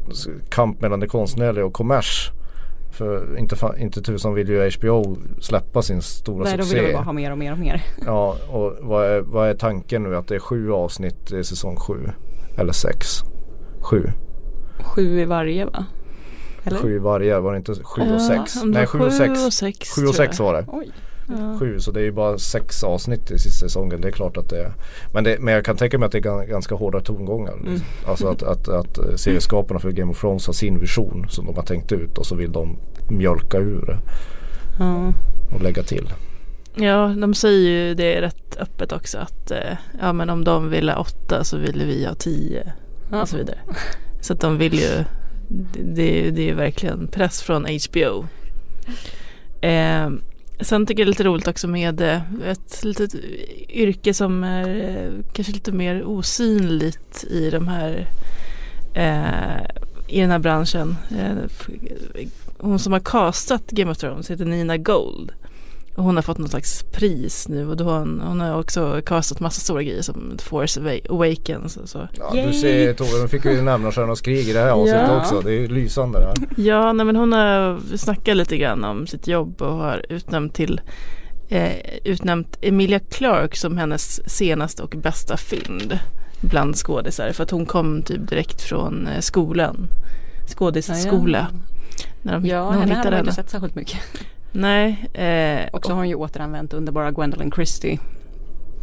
kamp 0.50 0.82
mellan 0.82 1.00
det 1.00 1.08
konstnärliga 1.08 1.66
och 1.66 1.74
kommers. 1.74 2.32
För 2.92 3.38
inte, 3.40 3.56
inte 3.78 4.02
tusan 4.02 4.34
vill 4.34 4.50
ju 4.50 4.72
HBO 4.78 5.18
släppa 5.42 5.82
sin 5.82 6.02
stora 6.02 6.44
Nej, 6.44 6.58
de 6.58 6.64
succé. 6.64 6.82
vill 6.82 6.94
bara 6.94 7.04
ha 7.04 7.14
mer 7.14 7.32
och 7.32 7.38
mer 7.38 7.52
och 7.52 7.60
mer. 7.60 7.84
Ja, 8.06 8.38
och 8.50 8.78
vad 8.82 9.06
är, 9.06 9.20
vad 9.22 9.50
är 9.50 9.54
tanken 9.54 10.04
nu? 10.04 10.16
Att 10.16 10.28
det 10.28 10.36
är 10.36 10.40
sju 10.40 10.72
avsnitt 10.72 11.32
i 11.32 11.44
säsong 11.44 11.76
sju? 11.76 12.10
Eller 12.58 12.74
sex? 12.74 13.08
Sju? 13.82 14.12
Sju 14.84 15.20
i 15.22 15.26
varje 15.26 15.66
va? 15.66 15.86
Eller? 16.64 16.78
Sju 16.78 17.00
varje, 17.00 17.40
var 17.40 17.52
det 17.52 17.58
inte 17.58 17.74
sju 17.84 18.02
och 18.16 18.22
sex? 18.22 18.56
Nej, 18.64 18.80
var 18.82 18.86
sju 18.86 19.00
och 19.00 19.14
sex. 19.14 19.46
och 19.46 19.54
sex. 19.54 19.90
Sju 19.96 20.06
och 20.06 20.16
sex 20.16 20.40
var 20.40 20.54
det. 20.54 20.66
Oj. 20.68 20.92
Ja. 21.30 21.58
Sju, 21.60 21.80
så 21.80 21.92
det 21.92 22.00
är 22.00 22.04
ju 22.04 22.12
bara 22.12 22.38
sex 22.38 22.84
avsnitt 22.84 23.32
i 23.32 23.38
sista 23.40 23.66
säsongen. 23.68 24.02
Det 24.02 24.08
är 24.08 24.12
klart 24.12 24.38
att 24.38 24.50
det 24.50 24.60
är. 24.60 24.74
Men, 25.14 25.24
det, 25.24 25.38
men 25.40 25.54
jag 25.54 25.66
kan 25.66 25.78
tänka 25.78 25.98
mig 25.98 26.06
att 26.06 26.12
det 26.12 26.18
är 26.18 26.22
gan- 26.22 26.46
ganska 26.48 26.76
hårda 26.76 27.00
tongångar. 27.00 27.54
Mm. 27.54 27.80
Alltså 28.08 28.28
att, 28.28 28.44
att, 28.44 28.68
att 28.70 28.98
eh, 28.98 29.16
serieskaparna 29.16 29.80
för 29.80 29.92
Game 29.92 30.12
of 30.12 30.22
Thrones 30.22 30.46
har 30.48 30.54
sin 30.54 30.80
vision 30.80 31.26
som 31.30 31.46
de 31.46 31.56
har 31.56 31.64
tänkt 31.64 31.92
ut 31.92 32.18
och 32.18 32.26
så 32.26 32.36
vill 32.36 32.52
de 32.52 32.78
mjölka 33.10 33.58
ur 33.58 33.86
det 33.86 33.98
Ja. 34.80 35.14
och 35.56 35.62
lägga 35.62 35.84
till. 35.84 36.10
Ja, 36.76 37.16
de 37.22 37.34
säger 37.34 37.70
ju 37.70 37.94
det 37.96 38.22
rätt 38.22 38.58
öppet 38.60 38.92
också 38.92 39.18
att 39.18 39.52
eh, 39.52 39.58
ja 40.02 40.14
men 40.14 40.30
om 40.30 40.44
de 40.44 40.70
ville 40.70 40.92
ha 40.92 41.02
åtta 41.02 41.44
så 41.44 41.58
ville 41.58 41.86
vi 41.86 42.06
ha 42.06 42.14
tio 42.14 42.74
och 43.22 43.30
så 43.30 43.38
vidare. 43.38 43.58
Så 44.22 44.34
att 44.34 44.40
de 44.42 44.58
vill 44.58 44.74
ju, 44.74 45.04
det, 45.48 45.82
det, 45.84 46.32
det 46.32 46.50
är 46.50 46.54
verkligen 46.54 47.08
press 47.08 47.42
från 47.42 47.66
HBO. 47.66 48.26
Eh, 49.62 50.10
sen 50.60 50.86
tycker 50.86 51.02
jag 51.02 51.08
det 51.08 51.10
är 51.10 51.14
lite 51.14 51.24
roligt 51.24 51.48
också 51.48 51.68
med 51.68 52.02
eh, 52.02 52.22
ett 52.46 52.84
litet 52.84 53.16
yrke 53.70 54.14
som 54.14 54.44
är 54.44 54.70
eh, 54.70 55.24
kanske 55.34 55.54
lite 55.54 55.72
mer 55.72 56.04
osynligt 56.04 57.24
i 57.24 57.50
de 57.50 57.68
här 57.68 58.08
eh, 58.94 59.66
i 60.08 60.22
den 60.22 60.32
här 60.32 60.40
branschen. 60.40 60.96
Eh, 61.18 61.36
hon 62.58 62.80
som 62.80 62.94
har 62.94 63.00
castat 63.00 63.72
Game 63.72 63.92
of 63.92 63.98
Thrones 63.98 64.32
heter 64.32 64.46
Nina 64.46 64.78
Gold. 64.78 65.32
Hon 66.00 66.16
har 66.16 66.24
fått 66.24 66.38
något 66.38 66.50
slags 66.50 66.84
pris 66.84 67.48
nu 67.48 67.70
och 67.70 67.78
då 67.78 67.84
har 67.84 68.00
hon, 68.00 68.22
hon 68.26 68.40
har 68.40 68.60
också 68.60 69.02
castat 69.06 69.40
massa 69.40 69.62
stora 69.62 69.84
grejer 69.84 70.02
som 70.02 70.34
The 70.38 70.44
Force 70.44 70.80
Awa- 70.82 71.10
Awakens 71.12 71.78
och 71.78 71.90
så. 71.90 72.08
Ja, 72.18 72.46
du 72.48 72.54
ser 72.54 72.94
Tove, 72.94 73.20
de 73.22 73.28
fick 73.30 73.46
ju 73.46 73.62
nämna 73.62 73.92
Stjärnornas 73.92 74.22
krig 74.22 74.50
i 74.50 74.54
det 74.54 74.60
här 74.60 74.70
avsnittet 74.70 75.08
Ja. 75.08 75.20
också. 75.22 75.42
Det 75.42 75.50
är 75.52 75.60
ju 75.60 75.68
lysande 75.68 76.20
det 76.20 76.26
här. 76.26 76.36
Ja, 76.58 76.94
nej, 76.94 77.06
men 77.06 77.16
hon 77.16 77.34
har 77.34 77.80
snackat 77.98 78.38
lite 78.38 78.58
grann 78.58 78.84
om 78.84 79.08
sitt 79.08 79.28
jobb 79.28 79.62
och 79.62 79.74
har 79.78 80.06
utnämnt 80.10 80.54
till 80.54 80.82
eh, 81.50 81.72
utnämnt 82.04 82.58
Emilia 82.62 83.00
Clarke 83.00 83.58
som 83.58 83.78
hennes 83.78 84.30
senaste 84.30 84.84
och 84.84 84.96
bästa 84.98 85.38
fynd 85.38 86.00
bland 86.42 86.76
skådisar 86.76 87.32
för 87.32 87.44
att 87.44 87.52
hon 87.52 87.66
kom 87.66 88.02
typ 88.02 88.30
direkt 88.30 88.62
från 88.62 89.08
eh, 89.08 89.20
skolan 89.20 89.88
skådisskola 90.56 91.48
när 92.22 92.34
de, 92.34 92.46
Ja, 92.46 92.56
när 92.58 92.66
hon 92.66 92.74
henne 92.74 92.82
hade 92.82 92.96
hittade 92.96 93.16
man 93.16 93.20
inte 93.20 93.34
sett 93.36 93.50
särskilt 93.50 93.76
mycket. 93.76 94.00
Nej, 94.52 95.06
eh, 95.14 95.68
Och 95.74 95.86
så 95.86 95.92
har 95.92 95.98
hon 95.98 96.10
ju 96.10 96.16
återanvänt 96.16 96.74
underbara 96.74 97.12
Gwendolyn 97.12 97.52
Christie. 97.52 98.00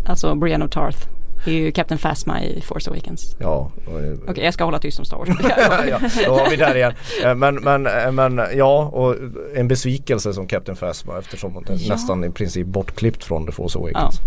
Alltså 0.07 0.35
Brienne 0.35 0.65
of 0.65 0.71
Tarth. 0.71 0.99
Det 1.45 1.51
är 1.51 1.55
ju 1.55 1.73
Captain 1.73 1.99
Phasma 1.99 2.43
i 2.43 2.61
Force 2.61 2.91
Awakens. 2.91 3.37
Ja, 3.41 3.71
och- 3.87 4.29
Okej, 4.31 4.45
jag 4.45 4.55
ska 4.55 4.65
hålla 4.65 4.79
tyst 4.79 4.99
om 4.99 5.05
Star 5.05 5.17
Wars. 5.17 5.29
ja, 5.91 6.01
då 6.27 6.33
har 6.39 6.51
vi 6.51 6.57
där 6.57 6.75
igen. 6.77 6.93
Eh, 7.25 7.35
Men, 7.35 7.55
men, 7.55 7.87
eh, 7.87 8.13
men 8.13 8.41
ja, 8.55 8.85
och 8.93 9.17
en 9.55 9.69
besvikelse 9.69 10.35
som 10.35 10.47
Captain 10.47 10.77
Phasma 10.77 11.19
eftersom 11.19 11.55
hon 11.55 11.65
är 11.69 11.77
Ja. 11.79 11.95
nästan 11.95 12.25
i 12.25 12.31
princip 12.31 12.67
bortklippt 12.67 13.25
från 13.25 13.47
The 13.47 13.53
Force 13.53 13.79
Awakens. 13.79 14.21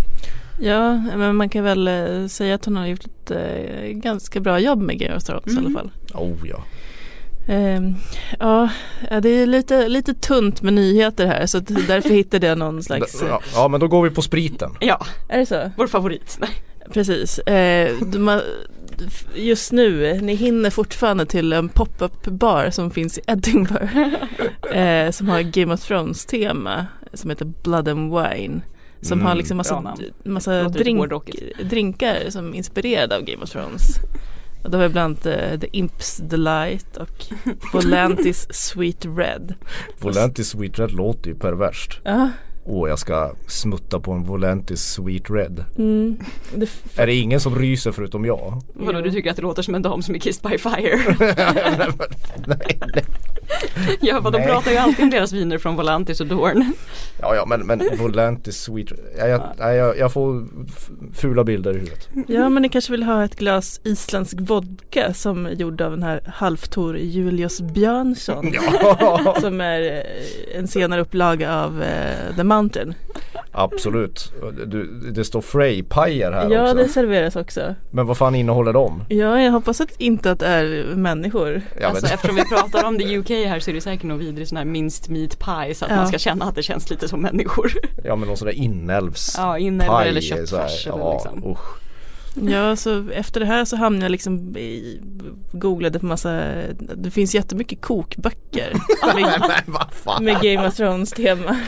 ja, 0.60 0.94
men 1.16 1.36
man 1.36 1.50
kan 1.50 1.64
väl 1.64 1.88
eh, 1.88 2.28
säga 2.28 2.56
att 2.56 2.66
hon 2.66 2.76
har 2.76 2.86
gjort 2.88 3.06
ett 3.06 3.32
eh, 3.32 3.88
ganska 3.88 4.40
bra 4.40 4.60
jobb 4.60 4.82
med 4.82 5.00
Game 5.00 5.16
of 5.16 5.24
Thrones 5.24 5.48
i 5.48 5.58
alla 5.58 5.60
Mm. 5.60 5.74
fall. 5.74 5.92
Oh 6.14 6.38
ja. 6.50 6.64
Ehm, 7.48 7.95
ja, 8.39 8.70
det 9.22 9.30
är 9.30 9.45
lite, 9.45 9.88
lite 9.88 10.14
tunt 10.14 10.62
med 10.62 10.74
nyheter 10.74 11.28
här 11.28 11.45
så 11.45 11.60
därför 11.60 12.10
hittade 12.10 12.48
jag 12.48 12.58
någon 12.58 12.84
slags 12.89 13.22
Ja, 13.30 13.41
ja 13.54 13.68
men 13.68 13.80
då 13.80 13.88
går 13.88 14.04
vi 14.04 14.10
på 14.10 14.22
spriten. 14.22 14.72
ja, 14.80 15.06
Är 15.30 15.38
det 15.39 15.45
så? 15.45 15.72
vår 15.78 15.88
favorit. 15.88 16.38
Nej. 16.39 16.50
Precis. 16.93 17.39
Eh, 17.39 17.95
de 18.02 18.28
har, 18.28 18.41
just 19.36 19.72
nu, 19.72 20.22
ni 20.22 20.36
hinner 20.36 20.70
fortfarande 20.70 21.26
till 21.26 21.54
en 21.54 21.70
pop-up 21.70 22.24
bar 22.26 22.70
som 22.70 22.91
finns 22.91 23.18
i 23.18 23.22
Edinburgh. 23.28 23.98
eh, 24.78 25.12
som 25.12 25.28
har 25.30 25.41
Game 25.41 25.74
of 25.74 25.88
Thrones 25.88 26.26
tema 26.26 26.86
som 27.14 27.30
heter 27.30 27.45
Blood 27.64 27.88
and 27.88 28.12
Wine. 28.14 28.62
Som 29.02 29.20
Mm, 29.20 29.26
har 29.28 29.36
liksom 29.36 29.58
massa, 29.58 29.95
massa 30.24 30.64
drink, 30.64 31.12
drinkar 31.70 32.30
som 32.30 32.54
är 32.54 32.58
inspirerade 32.58 33.16
av 33.16 33.22
Game 33.22 33.43
of 33.43 33.50
Thrones. 33.50 33.88
Och 34.68 34.72
då 34.72 34.78
har 34.78 34.88
vi 34.88 34.93
bland 34.93 35.05
annat 35.05 35.26
eh, 35.26 35.59
The 35.59 35.68
Imps 35.72 36.18
Delight 36.18 36.97
och 36.97 37.26
Volantis 37.74 38.47
Sweet 38.53 39.05
Red. 39.05 39.53
Volantis 39.99 40.49
Sweet 40.49 40.80
Red 40.80 40.91
låter 40.91 41.30
ju 41.30 41.36
perverst. 41.36 41.99
Ja, 42.03 42.30
Åh 42.65 42.89
jag 42.89 42.99
ska 42.99 43.34
smutta 43.47 43.99
på 43.99 44.11
en 44.11 44.24
Volantis 44.24 44.82
Sweet 44.82 45.30
Red. 45.30 45.65
mm, 45.78 46.18
det 46.55 46.70
Är 46.95 47.07
det 47.07 47.15
ingen 47.15 47.39
som 47.39 47.55
ryser 47.55 47.91
förutom 47.91 48.26
jag? 48.26 48.61
Vadå, 48.74 49.01
du 49.01 49.11
tycker 49.11 49.30
att 49.30 49.36
det 49.36 49.41
låter 49.41 49.61
som 49.61 49.76
en 49.76 49.82
dam 49.82 50.01
som 50.01 50.15
är 50.15 50.20
kissed 50.20 50.51
by 50.51 50.57
fire? 50.57 51.15
nej, 52.47 52.80
nej. 52.95 53.05
Ja, 54.00 54.20
vad 54.20 54.34
de 54.34 54.43
pratar 54.43 54.72
ju 54.72 54.78
alltid 54.78 55.04
om 55.04 55.10
deras 55.10 55.34
viner 55.34 55.58
från 55.58 55.76
Volantis 55.76 56.22
och 56.22 56.28
Dorn. 56.28 56.74
Ja, 57.22 57.36
ja 57.36 57.45
men, 57.45 57.60
men 57.68 57.82
Volantis 57.98 58.58
Sweet. 58.62 58.91
Ja, 59.18 59.28
jag, 59.28 59.41
nej, 59.60 59.76
jag, 59.76 59.98
jag 59.98 60.14
får 60.14 60.48
fula 61.14 61.43
bilder 61.43 61.72
i 61.72 61.74
huvudet. 61.74 62.10
Ja 62.28 62.50
men 62.50 62.62
ni 62.62 62.70
kanske 62.70 62.91
vill 62.91 63.04
ha 63.04 63.24
ett 63.24 63.36
glas 63.36 63.82
isländsk 63.84 64.38
vodka 64.39 65.14
som 65.14 65.45
är 65.45 65.52
gjord 65.52 65.82
av 65.82 65.91
den 65.91 66.04
här 66.04 66.22
halvtor 66.26 66.98
Julius 66.98 67.62
Björnsson. 67.62 68.54
Ja, 68.54 69.36
Som 69.41 69.62
är 69.62 69.82
eh, 69.82 70.60
en 70.60 70.68
senare 70.68 71.02
upplaga 71.02 71.56
av 71.56 71.84
eh, 71.84 72.36
The 72.36 72.43
Mountain. 72.43 72.93
absolut. 73.52 74.34
Du, 74.66 74.84
det 75.12 75.24
står 75.24 75.41
Frey-pajer 75.41 76.32
här 76.32 76.50
Ja 76.50 76.64
också. 76.64 76.76
det 76.76 76.89
serveras 76.89 77.36
också. 77.36 77.76
Men 77.91 78.06
vad 78.08 78.18
fan 78.18 78.36
innehåller 78.36 78.74
de? 78.74 79.04
Ja 79.10 79.41
jag 79.41 79.52
hoppas 79.52 79.82
att 79.82 79.91
inte 79.98 80.32
att 80.32 80.39
det 80.39 80.48
är 80.48 80.95
människor. 80.95 81.62
Ja, 81.82 81.88
alltså 81.88 82.06
men, 82.06 82.14
eftersom 82.14 82.36
vi 82.36 82.43
pratar 82.45 82.88
om 82.88 82.98
the 82.98 83.18
UK 83.18 83.30
här 83.46 83.60
så 83.60 83.70
är 83.72 83.76
det 83.76 83.82
säkert 83.82 84.04
någon 84.04 84.20
vidrig 84.20 84.48
sån 84.48 84.58
här 84.58 84.66
minced 84.66 85.10
meat 85.12 85.40
pie 85.40 85.76
så 85.76 85.86
att 85.86 85.92
Ja. 85.92 85.98
man 85.98 86.08
ska 86.08 86.18
känna 86.18 86.46
att 86.46 86.56
det 86.56 86.64
känns 86.64 86.90
lite 86.90 87.08
som 87.08 87.22
människor. 87.22 87.72
ja 88.04 88.16
men 88.16 88.28
någon 88.28 88.38
sån 88.38 88.46
där 88.46 88.54
inälvs 88.56 89.36
Ja, 89.38 89.58
inälvor 89.58 89.96
paj 89.96 90.10
eller 90.10 90.22
köttfärs 90.22 90.88
eller 90.88 90.98
ja, 90.98 91.14
liksom. 91.14 91.52
usch. 91.52 91.78
Ja, 92.42 92.76
så 92.76 93.10
efter 93.10 93.40
det 93.40 93.46
här 93.46 93.66
så 93.66 93.76
hamnade 93.76 94.06
jag 94.06 94.12
liksom 94.12 94.58
i, 94.58 95.02
googlade 95.52 96.00
på 96.00 96.06
massa, 96.06 96.32
det 96.96 97.12
finns 97.12 97.36
jättemycket 97.36 97.82
kokböcker 97.82 98.74
med, 99.16 100.22
med 100.22 100.42
Game 100.42 100.68
of 100.68 100.76
Thrones 100.76 101.12
tema. 101.12 101.60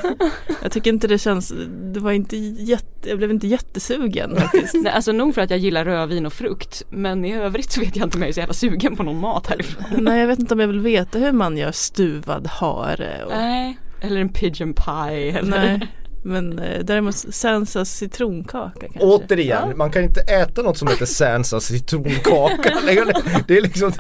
Jag 0.62 0.72
tycker 0.72 0.90
inte 0.94 1.08
det 1.08 1.18
känns, 1.18 1.54
det 1.94 2.00
var 2.00 2.12
inte 2.12 2.38
jätte, 2.38 3.10
jag 3.10 3.18
blev 3.18 3.32
inte 3.32 3.48
jättesugen 3.48 4.36
faktiskt. 4.36 4.74
Nej, 4.74 4.94
alltså 4.94 5.12
nog 5.12 5.36
för 5.36 5.42
att 5.42 5.50
jag 5.50 5.60
gillar 5.60 5.86
rödvin 5.86 6.26
och 6.26 6.34
frukt 6.34 6.84
men 6.90 7.26
i 7.26 7.34
övrigt 7.34 7.72
så 7.72 7.80
vet 7.80 7.96
jag 7.96 8.06
inte 8.08 8.18
om 8.18 8.22
jag 8.22 8.30
är 8.30 8.34
så 8.34 8.40
jävla 8.40 8.54
sugen 8.54 8.96
på 8.96 9.04
någon 9.04 9.20
mat 9.20 9.48
härifrån. 9.48 9.84
Nej, 10.04 10.20
jag 10.20 10.28
vet 10.28 10.40
inte 10.40 10.54
om 10.54 10.60
jag 10.60 10.68
vill 10.68 10.80
veta 10.80 11.20
hur 11.20 11.32
man 11.32 11.58
gör 11.58 11.72
stuvad 11.72 12.48
hare. 12.48 13.24
Och, 13.26 13.32
Nej, 13.32 13.78
eller 14.02 14.22
en 14.22 14.30
pigeon 14.30 14.74
pie 14.74 15.40
eller 15.40 15.50
nej. 15.50 15.88
Men 16.22 16.60
eh, 16.60 16.84
däremot 16.84 17.16
Sansas 17.16 17.90
citronkaka 17.90 18.80
kanske. 18.80 19.00
Återigen, 19.00 19.78
man 19.78 19.92
kan 19.92 20.04
inte 20.04 20.22
äta 20.22 20.62
något 20.62 20.78
som 20.78 20.88
heter 20.88 21.06
Sansa 21.06 21.60
citronkaka. 21.60 22.78
det 23.48 23.58
är 23.58 23.62
liksom, 23.62 23.92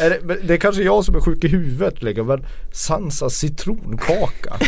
är 0.00 0.10
det, 0.10 0.36
det 0.42 0.54
är 0.54 0.58
kanske 0.58 0.82
jag 0.82 1.04
som 1.04 1.14
är 1.14 1.20
sjuk 1.20 1.44
i 1.44 1.48
huvudet 1.48 2.02
liksom, 2.02 2.26
men 2.26 2.46
Sansa 2.72 3.30
citronkaka. 3.30 4.56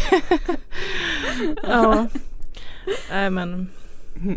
Ja. 1.62 2.06
Nej 3.10 3.30
men 3.30 3.68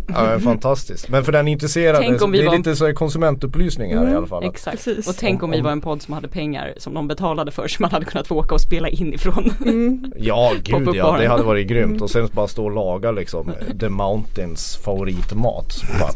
Ja, 0.07 0.21
det 0.23 0.29
är 0.29 0.39
fantastiskt. 0.39 1.09
Men 1.09 1.23
för 1.23 1.31
den 1.31 1.47
intresserade, 1.47 1.97
Tänk 1.99 2.21
om 2.21 2.31
vi 2.31 2.37
det 2.37 2.43
är 2.43 2.49
var- 2.49 2.57
lite 2.57 2.75
så 2.75 2.93
konsumentupplysning 2.93 3.97
här 3.97 4.09
i 4.11 4.15
alla 4.15 4.27
fall. 4.27 4.43
Exakt, 4.43 4.85
Precis. 4.85 5.07
och 5.07 5.15
tänk 5.17 5.43
om 5.43 5.51
vi 5.51 5.61
var 5.61 5.71
en 5.71 5.81
podd 5.81 6.01
som 6.01 6.13
hade 6.13 6.27
pengar 6.27 6.73
som 6.77 6.93
de 6.93 7.07
betalade 7.07 7.51
för 7.51 7.67
så 7.67 7.81
man 7.81 7.91
hade 7.91 8.05
kunnat 8.05 8.27
få 8.27 8.35
åka 8.35 8.55
och 8.55 8.61
spela 8.61 8.89
inifrån. 8.89 9.51
Ja 10.17 10.51
gud 10.63 10.89
ja, 10.95 11.17
det 11.19 11.27
hade 11.27 11.43
varit 11.43 11.67
grymt 11.67 12.01
och 12.01 12.09
sen 12.09 12.29
bara 12.33 12.47
stå 12.47 12.65
och 12.65 12.71
laga 12.71 13.11
liksom 13.11 13.51
The 13.79 13.89
Mountains 13.89 14.77
favoritmat. 14.77 15.81
Bara, 15.99 16.11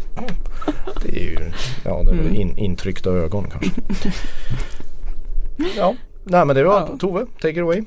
det 1.03 1.09
är 1.19 1.23
ju, 1.23 1.37
ja 1.85 2.03
det 2.03 2.11
är 2.11 2.15
väl 2.15 2.35
in, 2.35 2.57
intryckta 2.57 3.09
ögon 3.09 3.49
kanske. 3.51 3.71
Ja, 5.77 5.95
nej 6.23 6.45
men 6.45 6.55
det 6.55 6.63
var 6.63 6.79
Ja. 6.79 6.97
Tove, 6.99 7.25
take 7.41 7.49
it 7.49 7.57
away. 7.57 7.83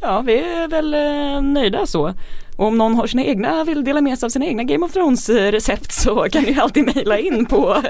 Ja, 0.00 0.20
vi 0.26 0.38
är 0.38 0.68
väl 0.68 0.94
eh, 0.94 1.42
nöjda 1.42 1.86
så. 1.86 2.14
Och 2.58 2.66
om 2.66 2.78
någon 2.78 2.94
har 2.94 3.06
sina 3.06 3.24
egna, 3.24 3.64
vill 3.64 3.84
dela 3.84 4.00
med 4.00 4.18
sig 4.18 4.26
av 4.26 4.30
sina 4.30 4.46
egna 4.46 4.62
Game 4.62 4.86
of 4.86 4.92
Thrones 4.92 5.28
recept 5.28 5.92
så 5.92 6.26
kan 6.32 6.42
ni 6.42 6.58
alltid 6.60 6.84
mejla 6.84 7.18
in 7.18 7.46
på 7.46 7.82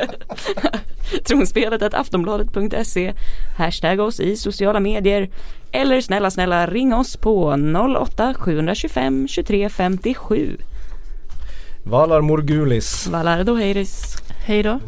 tronspelet 1.29 1.95
aftonbladet.se 1.95 3.15
Hashtag 3.59 4.01
oss 4.01 4.21
i 4.21 4.37
sociala 4.37 4.81
medier 4.81 5.31
eller 5.73 6.01
snälla 6.01 6.31
snälla 6.31 6.67
ring 6.67 6.95
oss 6.95 7.17
på 7.17 7.57
08 7.99 8.35
725 8.35 9.29
23 9.29 9.69
57 9.69 10.57
Valar 11.83 12.21
Morgulis. 12.21 13.07
Valardo 13.07 13.55
Heiris 13.55 14.17
hej 14.47 14.63
då. 14.63 14.81